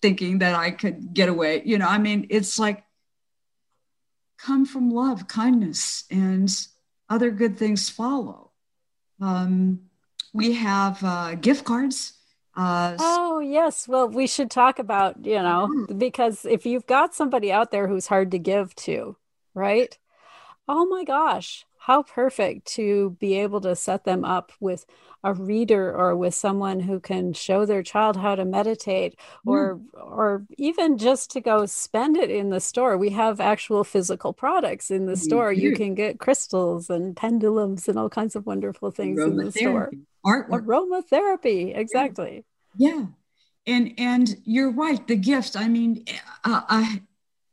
thinking 0.00 0.38
that 0.38 0.54
I 0.54 0.70
could 0.70 1.12
get 1.14 1.28
away. 1.28 1.62
You 1.64 1.78
know, 1.78 1.88
I 1.88 1.98
mean, 1.98 2.26
it's 2.30 2.58
like 2.58 2.84
come 4.38 4.66
from 4.66 4.90
love, 4.90 5.26
kindness, 5.26 6.04
and 6.10 6.48
other 7.08 7.30
good 7.30 7.56
things 7.56 7.88
follow. 7.88 8.52
Um, 9.20 9.80
we 10.32 10.52
have 10.52 11.02
uh, 11.02 11.34
gift 11.34 11.64
cards 11.64 12.16
uh, 12.56 12.96
oh, 12.98 13.38
yes. 13.40 13.86
Well, 13.86 14.08
we 14.08 14.26
should 14.26 14.50
talk 14.50 14.78
about, 14.78 15.26
you 15.26 15.42
know, 15.42 15.68
mm. 15.70 15.98
because 15.98 16.46
if 16.46 16.64
you've 16.64 16.86
got 16.86 17.14
somebody 17.14 17.52
out 17.52 17.70
there 17.70 17.86
who's 17.86 18.06
hard 18.06 18.30
to 18.30 18.38
give 18.38 18.74
to, 18.76 19.16
right? 19.54 19.96
Oh 20.66 20.86
my 20.86 21.04
gosh, 21.04 21.66
how 21.86 22.02
perfect 22.02 22.66
to 22.66 23.16
be 23.20 23.38
able 23.38 23.60
to 23.60 23.76
set 23.76 24.02
them 24.02 24.24
up 24.24 24.50
with 24.58 24.84
a 25.22 25.32
reader 25.32 25.94
or 25.94 26.16
with 26.16 26.34
someone 26.34 26.80
who 26.80 26.98
can 26.98 27.32
show 27.32 27.64
their 27.64 27.80
child 27.84 28.16
how 28.16 28.34
to 28.34 28.44
meditate 28.44 29.14
or 29.46 29.76
mm. 29.76 29.82
or 29.94 30.44
even 30.58 30.98
just 30.98 31.30
to 31.30 31.40
go 31.40 31.64
spend 31.64 32.16
it 32.16 32.28
in 32.28 32.50
the 32.50 32.58
store 32.58 32.98
we 32.98 33.10
have 33.10 33.40
actual 33.40 33.84
physical 33.84 34.32
products 34.32 34.90
in 34.90 35.06
the 35.06 35.12
mm-hmm. 35.12 35.20
store 35.20 35.52
you 35.52 35.76
can 35.76 35.94
get 35.94 36.18
crystals 36.18 36.90
and 36.90 37.16
pendulums 37.16 37.86
and 37.86 37.96
all 37.96 38.10
kinds 38.10 38.34
of 38.34 38.46
wonderful 38.46 38.90
things 38.90 39.22
in 39.22 39.36
the 39.36 39.52
store 39.52 39.92
artwork. 40.26 40.66
aromatherapy 40.66 41.76
exactly 41.76 42.44
yeah. 42.76 42.96
yeah. 42.96 43.04
and 43.74 43.94
and 43.96 44.36
you're 44.44 44.72
right 44.72 45.06
the 45.06 45.14
gift 45.14 45.56
i 45.56 45.68
mean 45.68 46.04
uh, 46.42 46.62
I, 46.68 47.02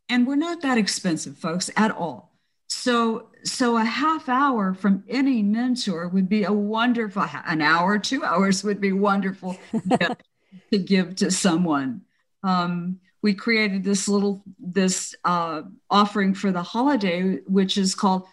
and 0.09 0.25
we're 0.25 0.37
not 0.37 0.63
that 0.63 0.79
expensive 0.79 1.37
folks 1.37 1.69
at 1.77 1.91
all 1.91 2.32
so 2.73 3.29
so 3.43 3.77
a 3.77 3.83
half 3.83 4.27
hour 4.27 4.73
from 4.73 5.03
any 5.07 5.43
mentor 5.43 6.07
would 6.07 6.27
be 6.27 6.43
a 6.43 6.51
wonderful 6.51 7.25
an 7.45 7.61
hour 7.61 7.99
two 7.99 8.23
hours 8.23 8.63
would 8.63 8.81
be 8.81 8.91
wonderful 8.91 9.55
to 10.71 10.77
give 10.77 11.15
to 11.15 11.29
someone 11.29 12.01
um, 12.43 12.99
we 13.21 13.33
created 13.33 13.83
this 13.83 14.07
little 14.07 14.43
this 14.59 15.15
uh, 15.23 15.61
offering 15.89 16.33
for 16.33 16.51
the 16.51 16.63
holiday 16.63 17.37
which 17.45 17.77
is 17.77 17.95
called 17.95 18.25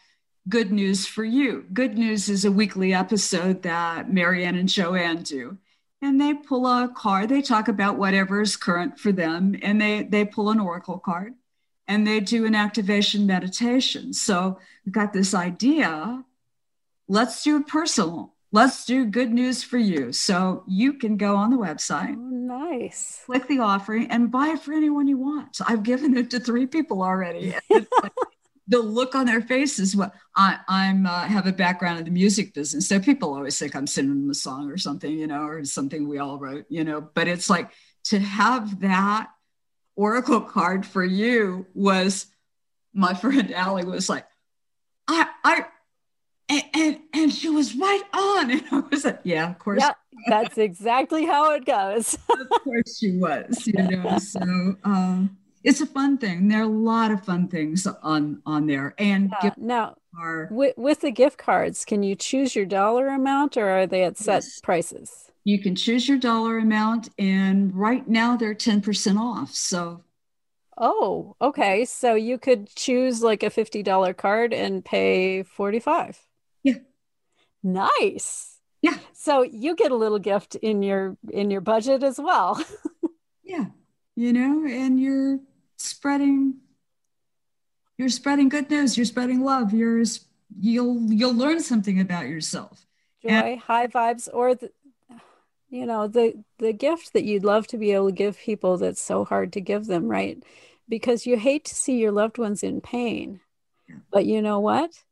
Good 0.49 0.73
News 0.73 1.07
for 1.07 1.23
You. 1.23 1.67
Good 1.73 1.99
News 1.99 2.29
is 2.29 2.45
a 2.45 2.51
weekly 2.51 2.95
episode 2.95 3.63
that 3.63 4.13
Marianne 4.13 4.57
and 4.57 4.69
Joanne 4.69 5.23
do. 5.23 5.59
And 6.03 6.21
they 6.21 6.33
pull 6.33 6.67
a 6.67 6.89
card, 6.89 7.29
they 7.29 7.43
talk 7.43 7.69
about 7.69 7.99
whatever 7.99 8.41
is 8.41 8.57
current 8.57 8.99
for 8.99 9.13
them, 9.13 9.55
and 9.63 9.81
they, 9.81 10.03
they 10.03 10.25
pull 10.25 10.49
an 10.49 10.59
oracle 10.59 10.99
card 10.99 11.35
and 11.91 12.07
they 12.07 12.21
do 12.21 12.47
an 12.47 12.55
activation 12.55 13.27
meditation. 13.27 14.13
So 14.13 14.59
we've 14.87 14.95
got 14.95 15.13
this 15.13 15.35
idea 15.35 16.25
let's 17.11 17.43
do 17.43 17.57
it 17.57 17.67
personal. 17.67 18.35
Let's 18.53 18.85
do 18.85 19.05
good 19.05 19.33
news 19.33 19.65
for 19.65 19.79
you. 19.79 20.13
So 20.13 20.63
you 20.67 20.95
can 20.95 21.17
go 21.17 21.35
on 21.37 21.51
the 21.51 21.57
website. 21.57 22.15
Oh, 22.17 22.21
nice. 22.21 23.23
Click 23.27 23.49
the 23.49 23.59
offering 23.59 24.11
and 24.11 24.31
buy 24.31 24.49
it 24.51 24.61
for 24.61 24.73
anyone 24.73 25.09
you 25.09 25.19
want. 25.19 25.57
So 25.57 25.65
I've 25.67 25.83
given 25.83 26.17
it 26.17 26.31
to 26.31 26.41
three 26.41 26.67
people 26.67 27.03
already. 27.03 27.55
the 28.69 28.79
look 28.79 29.17
on 29.17 29.27
their 29.27 29.41
faces. 29.41 29.97
Well, 29.97 30.13
I, 30.37 30.59
I'm 30.69 31.05
uh, 31.05 31.25
have 31.25 31.49
a 31.49 31.53
background 31.53 31.99
in 31.99 32.05
the 32.05 32.13
music 32.13 32.55
business, 32.55 32.89
so 32.89 33.01
people 33.01 33.35
always 33.35 33.59
think 33.59 33.75
I'm 33.75 33.89
singing 33.89 34.21
them 34.21 34.31
a 34.31 34.35
song 34.35 34.71
or 34.71 34.79
something, 34.79 35.11
you 35.11 35.27
know, 35.27 35.43
or 35.43 35.65
something 35.65 36.09
we 36.09 36.19
all 36.19 36.39
wrote, 36.39 36.67
you 36.69 36.85
know. 36.85 37.01
But 37.01 37.27
it's 37.27 37.51
like 37.51 37.71
to 38.05 38.21
have 38.21 38.81
that 38.81 39.31
oracle 40.01 40.41
card 40.41 40.87
for 40.87 41.05
you 41.05 41.67
was 41.75 42.27
my 42.95 43.13
friend 43.13 43.53
Allie 43.55 43.85
was 43.85 44.09
like, 44.09 44.27
I, 45.07 45.27
I, 45.45 45.67
and, 46.49 46.63
and, 46.75 47.01
and 47.13 47.33
she 47.33 47.51
was 47.51 47.77
right 47.77 48.03
on. 48.15 48.51
And 48.51 48.63
I 48.73 48.81
was 48.91 49.05
like, 49.05 49.21
yeah, 49.25 49.51
of 49.51 49.59
course. 49.59 49.81
Yeah, 49.81 49.93
that's 50.29 50.57
exactly 50.57 51.27
how 51.27 51.53
it 51.53 51.67
goes. 51.67 52.15
of 52.31 52.49
course 52.65 52.99
she 52.99 53.19
was, 53.19 53.67
you 53.67 53.83
know. 53.83 54.19
So, 54.19 54.41
um, 54.85 55.37
it's 55.63 55.83
a 55.83 55.87
fun 55.87 56.17
thing. 56.17 56.49
There 56.49 56.61
are 56.61 56.63
a 56.63 56.67
lot 56.67 57.11
of 57.11 57.23
fun 57.23 57.49
things 57.49 57.87
on 57.87 58.41
on 58.47 58.67
there. 58.67 58.95
And 58.99 59.31
yeah. 59.43 59.53
now, 59.59 59.97
are, 60.19 60.49
with, 60.51 60.79
with 60.79 61.03
the 61.03 61.11
gift 61.11 61.37
cards, 61.37 61.85
can 61.85 62.03
you 62.03 62.15
choose 62.15 62.57
your 62.57 62.65
dollar 62.65 63.09
amount, 63.09 63.59
or 63.59 63.69
are 63.69 63.87
they 63.87 64.05
at 64.05 64.17
set 64.17 64.43
yes. 64.43 64.61
prices? 64.63 65.30
You 65.45 65.61
can 65.61 65.75
choose 65.75 66.09
your 66.09 66.19
dollar 66.19 66.59
amount, 66.59 67.09
and 67.19 67.75
right 67.75 68.07
now 68.07 68.37
they're 68.37 68.55
ten 68.55 68.81
percent 68.81 69.19
off. 69.19 69.55
So. 69.55 70.03
Oh, 70.77 71.37
okay. 71.43 71.85
So 71.85 72.15
you 72.15 72.39
could 72.39 72.75
choose 72.75 73.23
like 73.23 73.43
a 73.43 73.51
fifty 73.51 73.83
dollar 73.83 74.15
card 74.15 74.53
and 74.53 74.85
pay 74.85 75.43
forty 75.43 75.81
five. 75.81 76.19
Yeah. 76.63 76.79
Nice. 77.63 78.59
Yeah. 78.83 78.97
So 79.13 79.43
you 79.43 79.77
get 79.77 79.93
a 79.93 79.97
little 79.97 80.19
gift 80.19 80.55
in 80.57 80.83
your 80.83 81.17
in 81.31 81.51
your 81.51 81.61
budget 81.61 82.03
as 82.03 82.19
well. 82.19 82.63
yeah. 83.43 83.67
You 84.17 84.33
know, 84.33 84.67
and 84.67 85.01
you're 85.01 85.41
spreading 85.81 86.57
you're 87.97 88.09
spreading 88.09 88.49
good 88.49 88.71
news 88.71 88.97
you're 88.97 89.07
spreading 89.07 89.43
love 89.43 89.73
you're 89.73 90.03
you'll 90.59 91.01
you'll 91.11 91.35
learn 91.35 91.61
something 91.61 92.01
about 92.01 92.27
yourself 92.27 92.87
joy 93.23 93.31
and, 93.31 93.61
high 93.61 93.87
vibes 93.87 94.29
or 94.33 94.55
the 94.55 94.71
you 95.71 95.87
know 95.87 96.07
the 96.07 96.45
the 96.59 96.73
gift 96.73 97.13
that 97.15 97.25
you'd 97.25 97.45
love 97.45 97.67
to 97.69 97.79
be 97.79 97.93
able 97.93 98.09
to 98.09 98.13
give 98.15 98.37
people 98.39 98.77
that's 98.77 99.01
so 99.01 99.25
hard 99.25 99.53
to 99.55 99.61
give 99.61 99.87
them 99.87 100.09
right 100.09 100.43
because 100.89 101.25
you 101.25 101.39
hate 101.39 101.65
to 101.65 101.75
see 101.75 101.99
your 101.99 102.13
loved 102.13 102.37
ones 102.37 102.63
in 102.63 102.81
pain. 102.81 103.41
But 104.11 104.27
you 104.27 104.43
know 104.43 104.59
what? 104.61 105.05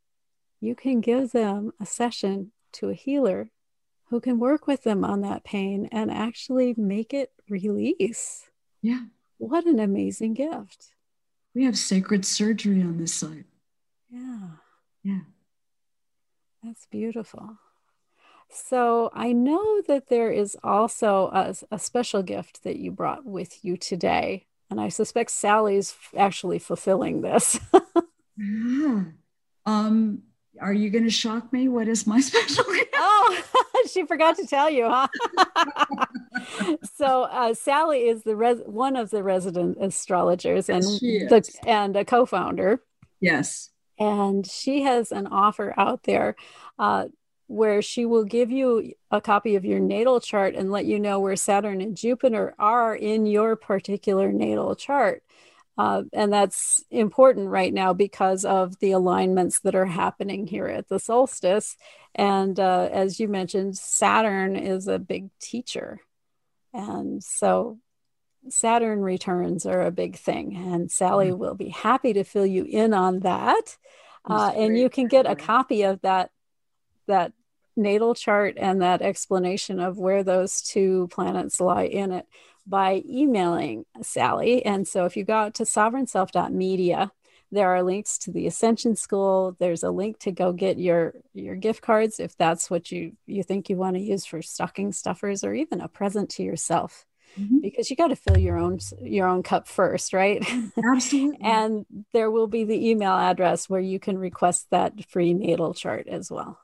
You 0.61 0.75
can 0.75 1.01
give 1.01 1.31
them 1.31 1.73
a 1.81 1.87
session 1.87 2.53
to 2.73 2.91
a 2.91 2.95
healer 2.95 3.51
who 4.11 4.21
can 4.21 4.39
work 4.39 4.67
with 4.67 4.83
them 4.83 5.05
on 5.05 5.21
that 5.21 5.45
pain 5.45 5.89
and 5.93 6.11
actually 6.11 6.75
make 6.77 7.15
it 7.15 7.31
release. 7.49 8.51
Yeah. 8.83 9.03
What 9.39 9.67
an 9.67 9.79
amazing 9.79 10.35
gift. 10.35 10.95
We 11.55 11.65
have 11.65 11.79
sacred 11.79 12.25
surgery 12.25 12.83
on 12.83 12.99
this 12.99 13.15
side. 13.15 13.45
Yeah. 14.11 14.49
Yeah. 15.03 15.21
That's 16.63 16.87
beautiful. 16.87 17.59
So 18.51 19.11
I 19.13 19.33
know 19.33 19.83
that 19.89 20.09
there 20.09 20.31
is 20.31 20.57
also 20.65 21.31
a, 21.33 21.55
a, 21.71 21.79
special 21.79 22.23
gift 22.23 22.65
that 22.65 22.77
you 22.77 22.91
brought 22.91 23.25
with 23.25 23.65
you 23.65 23.77
today. 23.77 24.47
And 24.71 24.81
I 24.81 24.89
suspect 24.89 25.31
Sally's 25.31 25.95
actually 26.17 26.59
fulfilling 26.59 27.21
this. 27.21 27.61
yeah. 28.37 29.05
Um, 29.67 30.23
are 30.61 30.73
you 30.73 30.91
going 30.91 31.05
to 31.05 31.11
shock 31.11 31.53
me? 31.53 31.69
What 31.69 31.89
is 31.89 32.07
my 32.07 32.21
special 32.23 32.65
gift? 32.65 32.95
Oh, 32.95 33.43
she 33.91 34.07
forgot 34.07 34.37
to 34.37 34.47
tell 34.47 34.71
you, 34.71 34.89
huh? 34.89 35.09
so 36.95 37.25
uh, 37.25 37.55
Sally 37.55 38.09
is 38.09 38.23
the 38.23 38.37
res- 38.37 38.63
one 38.67 38.97
of 38.97 39.11
the 39.11 39.23
resident 39.23 39.79
astrologers 39.81 40.69
and 40.69 40.83
the, 40.83 41.59
and 41.67 41.97
a 41.97 42.05
co-founder. 42.05 42.83
Yes. 43.21 43.71
And 43.99 44.47
she 44.47 44.83
has 44.83 45.13
an 45.13 45.27
offer 45.27 45.75
out 45.77 46.05
there 46.05 46.37
uh, 46.79 47.07
where 47.49 47.81
she 47.81 48.05
will 48.05 48.25
give 48.25 48.51
you 48.51 48.93
a 49.11 49.21
copy 49.21 49.57
of 49.57 49.65
your 49.65 49.81
natal 49.81 50.21
chart 50.21 50.55
and 50.55 50.71
let 50.71 50.85
you 50.85 51.01
know 51.01 51.19
where 51.19 51.35
Saturn 51.35 51.81
and 51.81 51.97
Jupiter 51.97 52.55
are 52.59 52.95
in 52.95 53.27
your 53.27 53.57
particular 53.57 54.31
natal 54.31 54.77
chart. 54.77 55.23
Uh, 55.79 56.03
and 56.13 56.33
that's 56.33 56.85
important 56.91 57.49
right 57.49 57.73
now 57.73 57.93
because 57.93 58.45
of 58.45 58.79
the 58.81 58.93
alignments 58.93 59.61
that 59.61 59.75
are 59.75 59.87
happening 59.87 60.47
here 60.47 60.67
at 60.67 60.89
the 60.89 60.99
solstice. 60.99 61.77
And 62.15 62.59
uh, 62.61 62.89
as 62.93 63.19
you 63.19 63.29
mentioned, 63.29 63.79
Saturn 63.79 64.57
is 64.57 64.87
a 64.87 64.99
big 64.99 65.31
teacher. 65.41 66.01
And 66.75 67.25
so 67.25 67.79
Saturn 68.51 69.01
returns 69.01 69.67
are 69.67 69.83
a 69.83 69.93
big 69.93 70.17
thing. 70.17 70.57
And 70.57 70.91
Sally 70.91 71.29
mm-hmm. 71.29 71.39
will 71.39 71.55
be 71.55 71.69
happy 71.69 72.13
to 72.13 72.25
fill 72.25 72.47
you 72.47 72.65
in 72.65 72.93
on 72.93 73.21
that. 73.21 73.77
Uh, 74.25 74.53
and 74.55 74.77
you 74.77 74.91
can 74.91 75.07
get 75.07 75.25
a 75.25 75.37
copy 75.37 75.85
of 75.85 76.03
that 76.03 76.31
that 77.07 77.33
natal 77.79 78.15
chart 78.15 78.57
and 78.59 78.83
that 78.83 79.03
explanation 79.03 79.81
of 79.81 79.99
where 79.99 80.23
those 80.23 80.61
two 80.63 81.09
planets 81.11 81.61
lie 81.61 81.85
in 81.85 82.13
it 82.13 82.27
by 82.67 83.03
emailing 83.09 83.87
Sally. 84.03 84.65
And 84.65 84.87
so 84.87 85.07
if 85.07 85.17
you 85.17 85.25
go 85.25 85.35
out 85.35 85.55
to 85.55 85.65
sovereignself.media, 85.65 87.11
there 87.51 87.71
are 87.71 87.83
links 87.83 88.19
to 88.19 88.31
the 88.31 88.47
Ascension 88.47 88.95
School. 88.95 89.57
There's 89.59 89.83
a 89.83 89.91
link 89.91 90.19
to 90.21 90.33
go 90.33 90.53
get 90.53 90.79
your 90.79 91.15
your 91.33 91.57
gift 91.57 91.81
cards 91.81 92.21
if 92.21 92.37
that's 92.37 92.71
what 92.71 92.93
you 92.93 93.13
you 93.27 93.43
think 93.43 93.71
you 93.71 93.77
want 93.77 93.97
to 93.97 94.03
use 94.03 94.27
for 94.27 94.43
stocking 94.43 94.93
stuffers 94.93 95.45
or 95.45 95.55
even 95.55 95.81
a 95.81 95.89
present 95.89 96.29
to 96.31 96.43
yourself. 96.43 97.07
Mm-hmm. 97.39 97.59
Because 97.61 97.91
you 97.91 97.97
got 97.97 98.09
to 98.09 98.17
fill 98.17 98.39
your 98.39 98.59
own 98.59 98.81
your 99.01 99.27
own 99.27 99.43
cup 99.43 99.67
first, 99.67 100.13
right? 100.13 100.45
Absolutely. 100.95 101.39
and 101.43 101.87
there 102.13 102.31
will 102.31 102.49
be 102.49 102.65
the 102.65 102.91
email 102.91 103.13
address 103.13 103.69
where 103.69 103.81
you 103.81 103.99
can 103.99 104.19
request 104.19 104.67
that 104.71 105.05
free 105.11 105.33
natal 105.33 105.73
chart 105.73 106.07
as 106.07 106.31
well. 106.31 106.59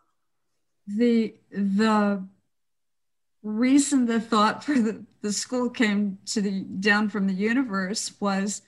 The 0.87 1.35
the 1.51 2.24
reason 3.43 4.07
the 4.07 4.20
thought 4.20 4.64
for 4.64 4.74
the, 4.74 5.05
the 5.20 5.32
school 5.32 5.68
came 5.70 6.18
to 6.26 6.41
the 6.41 6.61
down 6.62 7.09
from 7.09 7.26
the 7.26 7.35
universe 7.35 8.12
was 8.20 8.62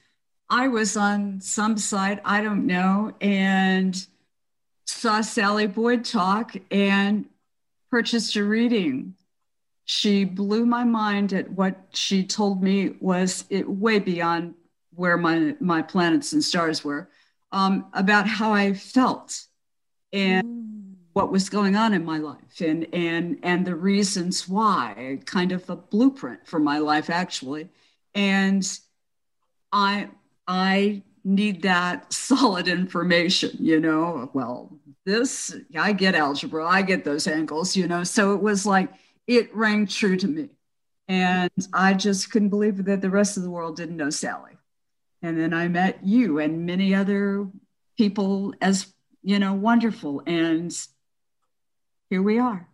I 0.49 0.69
was 0.69 0.97
on 0.97 1.41
some 1.41 1.77
site, 1.77 2.21
I 2.25 2.41
don't 2.41 2.67
know, 2.67 3.13
and 3.21 4.07
saw 4.85 5.21
Sally 5.21 5.67
Boyd 5.67 6.05
talk 6.05 6.55
and 6.71 7.27
purchased 7.91 8.37
a 8.37 8.45
reading. 8.45 9.15
She 9.85 10.25
blew 10.25 10.67
my 10.67 10.85
mind 10.85 11.33
at 11.33 11.51
what 11.51 11.77
she 11.93 12.25
told 12.25 12.63
me 12.63 12.95
was 13.01 13.45
it 13.51 13.69
way 13.69 13.99
beyond 13.99 14.55
where 14.95 15.17
my, 15.17 15.57
my 15.61 15.83
planets 15.83 16.33
and 16.33 16.43
stars 16.43 16.85
were 16.85 17.09
um, 17.53 17.87
about 17.93 18.27
how 18.27 18.53
I 18.53 18.73
felt. 18.73 19.47
And 20.13 20.45
mm 20.45 20.56
what 21.17 21.33
was 21.33 21.49
going 21.49 21.77
on 21.77 21.95
in 21.95 22.05
my 22.05 22.19
life 22.19 22.61
and 22.61 22.87
and 22.93 23.39
and 23.43 23.67
the 23.67 23.75
reasons 23.75 24.47
why 24.47 25.19
kind 25.25 25.51
of 25.51 25.69
a 25.71 25.75
blueprint 25.75 26.47
for 26.47 26.59
my 26.59 26.77
life 26.77 27.09
actually. 27.09 27.71
And 28.15 28.63
i 29.73 30.11
i 30.47 31.03
need 31.25 31.63
that 31.63 32.13
solid 32.13 32.69
information 32.69 33.51
you 33.59 33.81
know? 33.81 34.31
Well 34.35 34.79
this 35.07 35.57
i 35.75 35.95
get 35.95 36.15
algebra 36.15 36.67
i 36.67 36.83
get 36.83 37.03
those 37.05 37.27
angles 37.27 37.75
you 37.75 37.89
know? 37.89 38.05
So 38.05 38.35
it 38.35 38.43
was 38.43 38.67
like 38.67 38.93
it 39.27 39.49
rang 39.57 39.87
true 39.87 40.19
to 40.19 40.29
me. 40.29 40.51
And 41.09 41.51
i 41.73 41.95
just 41.95 42.31
couldn't 42.31 42.51
believe 42.51 42.85
that 42.85 43.01
the 43.01 43.09
rest 43.09 43.39
of 43.39 43.43
the 43.43 43.51
world 43.51 43.77
didn't 43.77 43.97
know 43.97 44.11
sally. 44.11 44.59
And 45.23 45.41
then 45.41 45.55
i 45.55 45.67
met 45.67 46.05
you 46.05 46.41
and 46.41 46.67
many 46.67 46.95
other 46.95 47.49
people 47.97 48.53
as 48.61 48.93
you 49.23 49.39
know 49.39 49.55
wonderful. 49.55 50.23
And 50.27 50.71
here 52.11 52.23
we 52.23 52.39
are. 52.39 52.69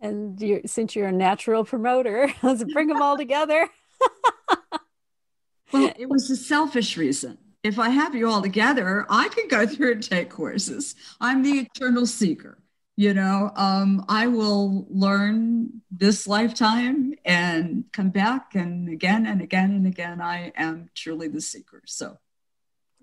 And 0.00 0.40
you're, 0.40 0.60
since 0.66 0.94
you're 0.94 1.08
a 1.08 1.12
natural 1.12 1.64
promoter, 1.64 2.32
let's 2.42 2.64
bring 2.64 2.88
them 2.88 3.02
all 3.02 3.16
together. 3.16 3.68
well, 5.72 5.92
it 5.98 6.08
was 6.08 6.30
a 6.30 6.36
selfish 6.36 6.96
reason. 6.96 7.38
If 7.62 7.78
I 7.78 7.88
have 7.88 8.14
you 8.14 8.28
all 8.28 8.40
together, 8.40 9.04
I 9.10 9.28
can 9.28 9.48
go 9.48 9.66
through 9.66 9.92
and 9.92 10.02
take 10.02 10.30
courses. 10.30 10.94
I'm 11.20 11.42
the 11.42 11.58
eternal 11.60 12.06
seeker. 12.06 12.58
You 12.96 13.14
know, 13.14 13.52
um, 13.54 14.04
I 14.08 14.26
will 14.26 14.86
learn 14.90 15.82
this 15.90 16.26
lifetime 16.26 17.14
and 17.24 17.84
come 17.92 18.10
back, 18.10 18.56
and 18.56 18.88
again 18.88 19.24
and 19.24 19.40
again 19.40 19.70
and 19.70 19.86
again. 19.86 20.20
I 20.20 20.52
am 20.56 20.90
truly 20.96 21.28
the 21.28 21.40
seeker. 21.40 21.82
So 21.86 22.18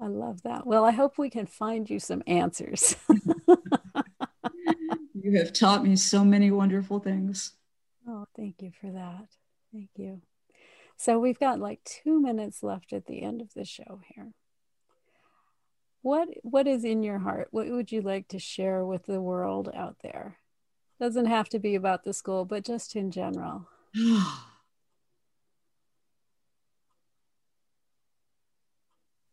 I 0.02 0.08
love 0.08 0.42
that. 0.44 0.68
Well, 0.68 0.84
I 0.84 0.92
hope 0.92 1.18
we 1.18 1.30
can 1.30 1.46
find 1.46 1.90
you 1.90 2.00
some 2.00 2.24
answers. 2.28 2.98
You 5.26 5.40
have 5.40 5.54
taught 5.54 5.84
me 5.84 5.96
so 5.96 6.24
many 6.24 6.52
wonderful 6.52 7.00
things. 7.00 7.54
Oh, 8.08 8.28
thank 8.38 8.62
you 8.62 8.72
for 8.80 8.92
that. 8.92 9.26
Thank 9.74 9.90
you. 9.96 10.22
So 10.98 11.18
we've 11.18 11.40
got 11.40 11.60
like 11.60 11.84
two 11.84 12.22
minutes 12.22 12.62
left 12.62 12.94
at 12.94 13.08
the 13.08 13.24
end 13.24 13.42
of 13.42 13.52
the 13.56 13.66
show 13.66 14.02
here. 14.14 14.34
What 16.04 16.28
what 16.44 16.68
is 16.68 16.86
in 16.86 17.02
your 17.02 17.18
heart? 17.18 17.48
What 17.50 17.68
would 17.70 17.92
you 17.92 18.02
like 18.02 18.28
to 18.28 18.38
share 18.38 18.86
with 18.86 19.08
the 19.08 19.20
world 19.20 19.68
out 19.74 19.96
there? 20.04 20.38
Doesn't 21.00 21.26
have 21.26 21.50
to 21.50 21.58
be 21.58 21.74
about 21.74 22.04
the 22.04 22.14
school, 22.14 22.46
but 22.46 22.64
just 22.64 22.96
in 22.96 23.10
general. 23.10 23.68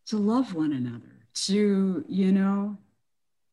to 0.07 0.17
love 0.17 0.55
one 0.55 0.73
another, 0.73 1.27
to, 1.35 2.03
you 2.09 2.33
know, 2.33 2.79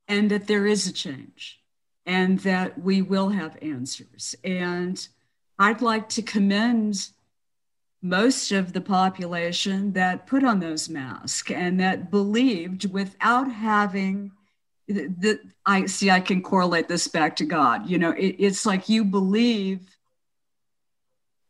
and 0.07 0.31
that 0.31 0.47
there 0.47 0.65
is 0.65 0.87
a 0.87 0.93
change 0.93 1.59
and 2.05 2.39
that 2.39 2.81
we 2.81 3.01
will 3.01 3.29
have 3.29 3.57
answers. 3.61 4.35
And 4.43 5.07
I'd 5.57 5.81
like 5.81 6.09
to 6.09 6.21
commend 6.21 7.09
most 8.01 8.51
of 8.51 8.73
the 8.73 8.81
population 8.81 9.93
that 9.93 10.25
put 10.25 10.43
on 10.43 10.59
those 10.59 10.89
masks 10.89 11.51
and 11.51 11.79
that 11.79 12.09
believed 12.09 12.89
without 12.91 13.51
having 13.51 14.31
the, 14.87 15.39
I 15.65 15.85
see 15.85 16.09
I 16.09 16.19
can 16.19 16.41
correlate 16.41 16.87
this 16.87 17.07
back 17.07 17.35
to 17.37 17.45
God. 17.45 17.87
You 17.87 17.99
know, 17.99 18.11
it, 18.11 18.35
it's 18.39 18.65
like 18.65 18.89
you 18.89 19.05
believe 19.05 19.95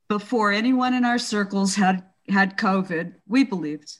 before 0.09 0.51
anyone 0.51 0.93
in 0.93 1.05
our 1.05 1.19
circles 1.19 1.75
had 1.75 2.03
had 2.27 2.57
COVID, 2.57 3.13
we 3.27 3.43
believed. 3.43 3.99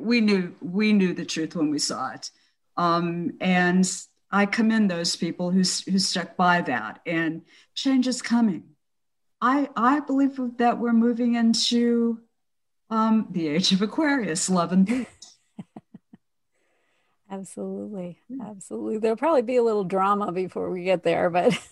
We 0.00 0.20
knew 0.20 0.54
we 0.60 0.92
knew 0.92 1.14
the 1.14 1.24
truth 1.24 1.56
when 1.56 1.70
we 1.70 1.78
saw 1.78 2.12
it, 2.12 2.30
um, 2.76 3.32
and 3.40 3.88
I 4.30 4.46
commend 4.46 4.90
those 4.90 5.16
people 5.16 5.50
who, 5.50 5.58
who 5.58 5.98
stuck 5.98 6.36
by 6.36 6.60
that 6.62 7.00
and 7.06 7.42
change 7.74 8.08
is 8.08 8.22
coming. 8.22 8.64
I, 9.40 9.68
I 9.76 10.00
believe 10.00 10.38
that 10.58 10.78
we're 10.78 10.92
moving 10.92 11.34
into 11.34 12.20
um, 12.90 13.28
the 13.30 13.48
age 13.48 13.72
of 13.72 13.82
Aquarius, 13.82 14.48
love 14.48 14.72
and 14.72 14.86
peace. 14.86 15.06
absolutely. 17.30 18.18
Absolutely. 18.42 18.98
There'll 18.98 19.16
probably 19.16 19.42
be 19.42 19.56
a 19.56 19.62
little 19.62 19.84
drama 19.84 20.32
before 20.32 20.70
we 20.70 20.84
get 20.84 21.02
there, 21.02 21.30
but. 21.30 21.56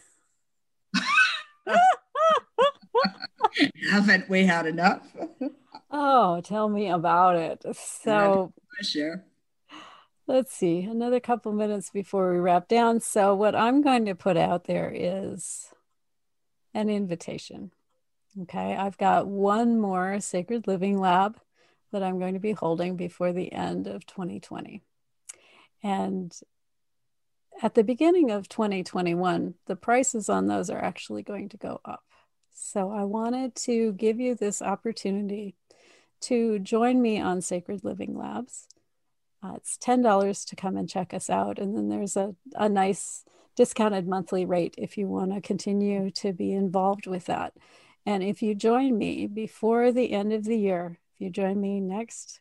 Haven't 3.90 4.28
we 4.28 4.44
had 4.44 4.66
enough? 4.66 5.02
oh, 5.90 6.40
tell 6.42 6.68
me 6.68 6.88
about 6.88 7.36
it. 7.36 7.64
So, 7.76 8.52
share 8.82 9.24
let's 10.26 10.54
see, 10.54 10.82
another 10.82 11.20
couple 11.20 11.52
minutes 11.52 11.90
before 11.90 12.32
we 12.32 12.38
wrap 12.38 12.68
down. 12.68 13.00
So, 13.00 13.34
what 13.34 13.54
I'm 13.54 13.82
going 13.82 14.06
to 14.06 14.14
put 14.14 14.36
out 14.36 14.64
there 14.64 14.92
is 14.94 15.68
an 16.72 16.88
invitation. 16.88 17.72
Okay, 18.42 18.74
I've 18.74 18.98
got 18.98 19.28
one 19.28 19.78
more 19.78 20.20
Sacred 20.20 20.66
Living 20.66 20.98
Lab 20.98 21.38
that 21.92 22.02
I'm 22.02 22.18
going 22.18 22.34
to 22.34 22.40
be 22.40 22.52
holding 22.52 22.96
before 22.96 23.32
the 23.32 23.52
end 23.52 23.86
of 23.86 24.06
2020. 24.06 24.82
And 25.82 26.34
at 27.62 27.74
the 27.74 27.84
beginning 27.84 28.32
of 28.32 28.48
2021, 28.48 29.54
the 29.66 29.76
prices 29.76 30.28
on 30.28 30.48
those 30.48 30.70
are 30.70 30.82
actually 30.82 31.22
going 31.22 31.48
to 31.50 31.56
go 31.56 31.80
up. 31.84 32.02
So 32.52 32.90
I 32.90 33.04
wanted 33.04 33.54
to 33.56 33.92
give 33.92 34.18
you 34.18 34.34
this 34.34 34.60
opportunity 34.60 35.54
to 36.22 36.58
join 36.58 37.00
me 37.00 37.20
on 37.20 37.40
Sacred 37.40 37.84
Living 37.84 38.18
Labs. 38.18 38.66
Uh, 39.44 39.54
it's 39.56 39.76
$10 39.76 40.46
to 40.46 40.56
come 40.56 40.76
and 40.76 40.88
check 40.88 41.12
us 41.12 41.28
out. 41.28 41.58
And 41.58 41.76
then 41.76 41.88
there's 41.88 42.16
a, 42.16 42.34
a 42.54 42.68
nice 42.68 43.24
discounted 43.56 44.08
monthly 44.08 44.46
rate 44.46 44.74
if 44.78 44.96
you 44.96 45.06
want 45.06 45.34
to 45.34 45.40
continue 45.40 46.10
to 46.12 46.32
be 46.32 46.52
involved 46.52 47.06
with 47.06 47.26
that. 47.26 47.52
And 48.06 48.22
if 48.22 48.42
you 48.42 48.54
join 48.54 48.96
me 48.96 49.26
before 49.26 49.92
the 49.92 50.12
end 50.12 50.32
of 50.32 50.44
the 50.44 50.58
year, 50.58 50.98
if 51.14 51.20
you 51.20 51.30
join 51.30 51.60
me 51.60 51.80
next 51.80 52.40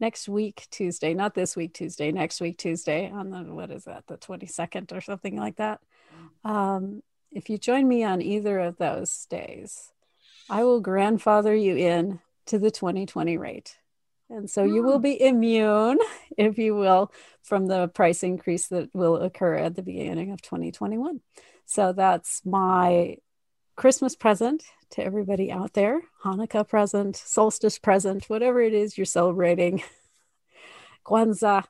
next 0.00 0.28
week 0.28 0.66
Tuesday, 0.70 1.12
not 1.12 1.34
this 1.34 1.56
week 1.56 1.74
Tuesday, 1.74 2.12
next 2.12 2.40
week 2.40 2.56
Tuesday 2.56 3.10
on 3.10 3.30
the 3.30 3.42
what 3.52 3.70
is 3.70 3.84
that, 3.84 4.06
the 4.06 4.16
22nd 4.16 4.92
or 4.92 5.00
something 5.00 5.36
like 5.36 5.56
that. 5.56 5.80
Um, 6.44 7.02
if 7.32 7.50
you 7.50 7.58
join 7.58 7.88
me 7.88 8.04
on 8.04 8.22
either 8.22 8.60
of 8.60 8.78
those 8.78 9.26
days, 9.28 9.92
I 10.48 10.62
will 10.62 10.80
grandfather 10.80 11.54
you 11.54 11.76
in 11.76 12.20
to 12.46 12.58
the 12.58 12.70
2020 12.70 13.36
rate. 13.36 13.76
And 14.30 14.50
so 14.50 14.62
you 14.62 14.82
will 14.82 14.98
hmm. 14.98 15.02
be 15.02 15.22
immune, 15.22 15.98
if 16.36 16.58
you 16.58 16.74
will, 16.74 17.12
from 17.42 17.66
the 17.66 17.88
price 17.88 18.22
increase 18.22 18.68
that 18.68 18.94
will 18.94 19.16
occur 19.16 19.54
at 19.54 19.74
the 19.74 19.82
beginning 19.82 20.32
of 20.32 20.42
2021. 20.42 21.20
So 21.66 21.92
that's 21.92 22.44
my 22.44 23.16
Christmas 23.76 24.16
present 24.16 24.64
to 24.90 25.04
everybody 25.04 25.52
out 25.52 25.74
there, 25.74 26.00
Hanukkah 26.24 26.66
present, 26.66 27.16
solstice 27.16 27.78
present, 27.78 28.28
whatever 28.28 28.60
it 28.60 28.74
is 28.74 28.98
you're 28.98 29.04
celebrating, 29.04 29.82
Kwanzaa, 31.06 31.64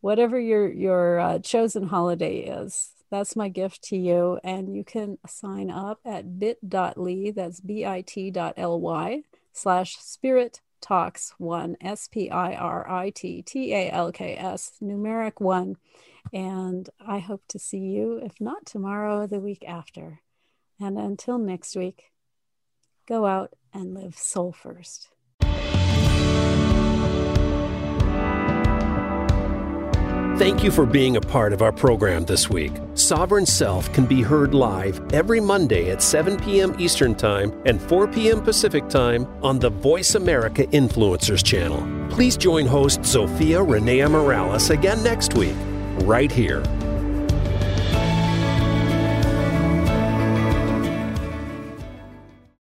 whatever 0.00 0.38
your 0.38 0.70
your 0.70 1.18
uh, 1.18 1.38
chosen 1.40 1.88
holiday 1.88 2.40
is. 2.40 2.90
That's 3.10 3.34
my 3.34 3.48
gift 3.48 3.82
to 3.84 3.96
you, 3.96 4.38
and 4.44 4.74
you 4.74 4.84
can 4.84 5.18
sign 5.26 5.70
up 5.70 5.98
at 6.04 6.38
bit.ly. 6.38 7.32
That's 7.34 7.60
bit.ly 7.60 9.22
slash 9.52 9.96
spirit 9.96 10.60
talks 10.80 11.34
one 11.38 11.76
s 11.80 12.08
p 12.08 12.30
i 12.30 12.54
r 12.54 12.88
i 12.88 13.10
t 13.10 13.42
t 13.42 13.74
a 13.74 13.90
l 13.90 14.12
k 14.12 14.36
s 14.36 14.72
numeric 14.82 15.40
one, 15.40 15.76
and 16.32 16.88
I 17.00 17.18
hope 17.18 17.42
to 17.48 17.58
see 17.58 17.78
you, 17.78 18.20
if 18.22 18.40
not 18.40 18.66
tomorrow, 18.66 19.26
the 19.26 19.40
week 19.40 19.64
after. 19.66 20.20
And 20.78 20.98
until 20.98 21.38
next 21.38 21.76
week, 21.76 22.12
go 23.06 23.26
out 23.26 23.54
and 23.72 23.94
live 23.94 24.16
soul 24.16 24.52
first. 24.52 25.10
Thank 30.40 30.64
you 30.64 30.70
for 30.70 30.86
being 30.86 31.18
a 31.18 31.20
part 31.20 31.52
of 31.52 31.60
our 31.60 31.70
program 31.70 32.24
this 32.24 32.48
week. 32.48 32.72
Sovereign 32.94 33.44
Self 33.44 33.92
can 33.92 34.06
be 34.06 34.22
heard 34.22 34.54
live 34.54 34.98
every 35.12 35.38
Monday 35.38 35.90
at 35.90 36.00
7 36.00 36.38
p.m. 36.38 36.74
Eastern 36.78 37.14
Time 37.14 37.52
and 37.66 37.78
4 37.78 38.08
p.m. 38.08 38.40
Pacific 38.40 38.88
Time 38.88 39.26
on 39.42 39.58
the 39.58 39.68
Voice 39.68 40.14
America 40.14 40.64
Influencers 40.68 41.44
channel. 41.44 41.86
Please 42.08 42.38
join 42.38 42.64
host 42.64 43.00
Zofia 43.00 43.62
Renea 43.62 44.10
Morales 44.10 44.70
again 44.70 45.02
next 45.02 45.34
week, 45.34 45.56
right 46.06 46.32
here 46.32 46.62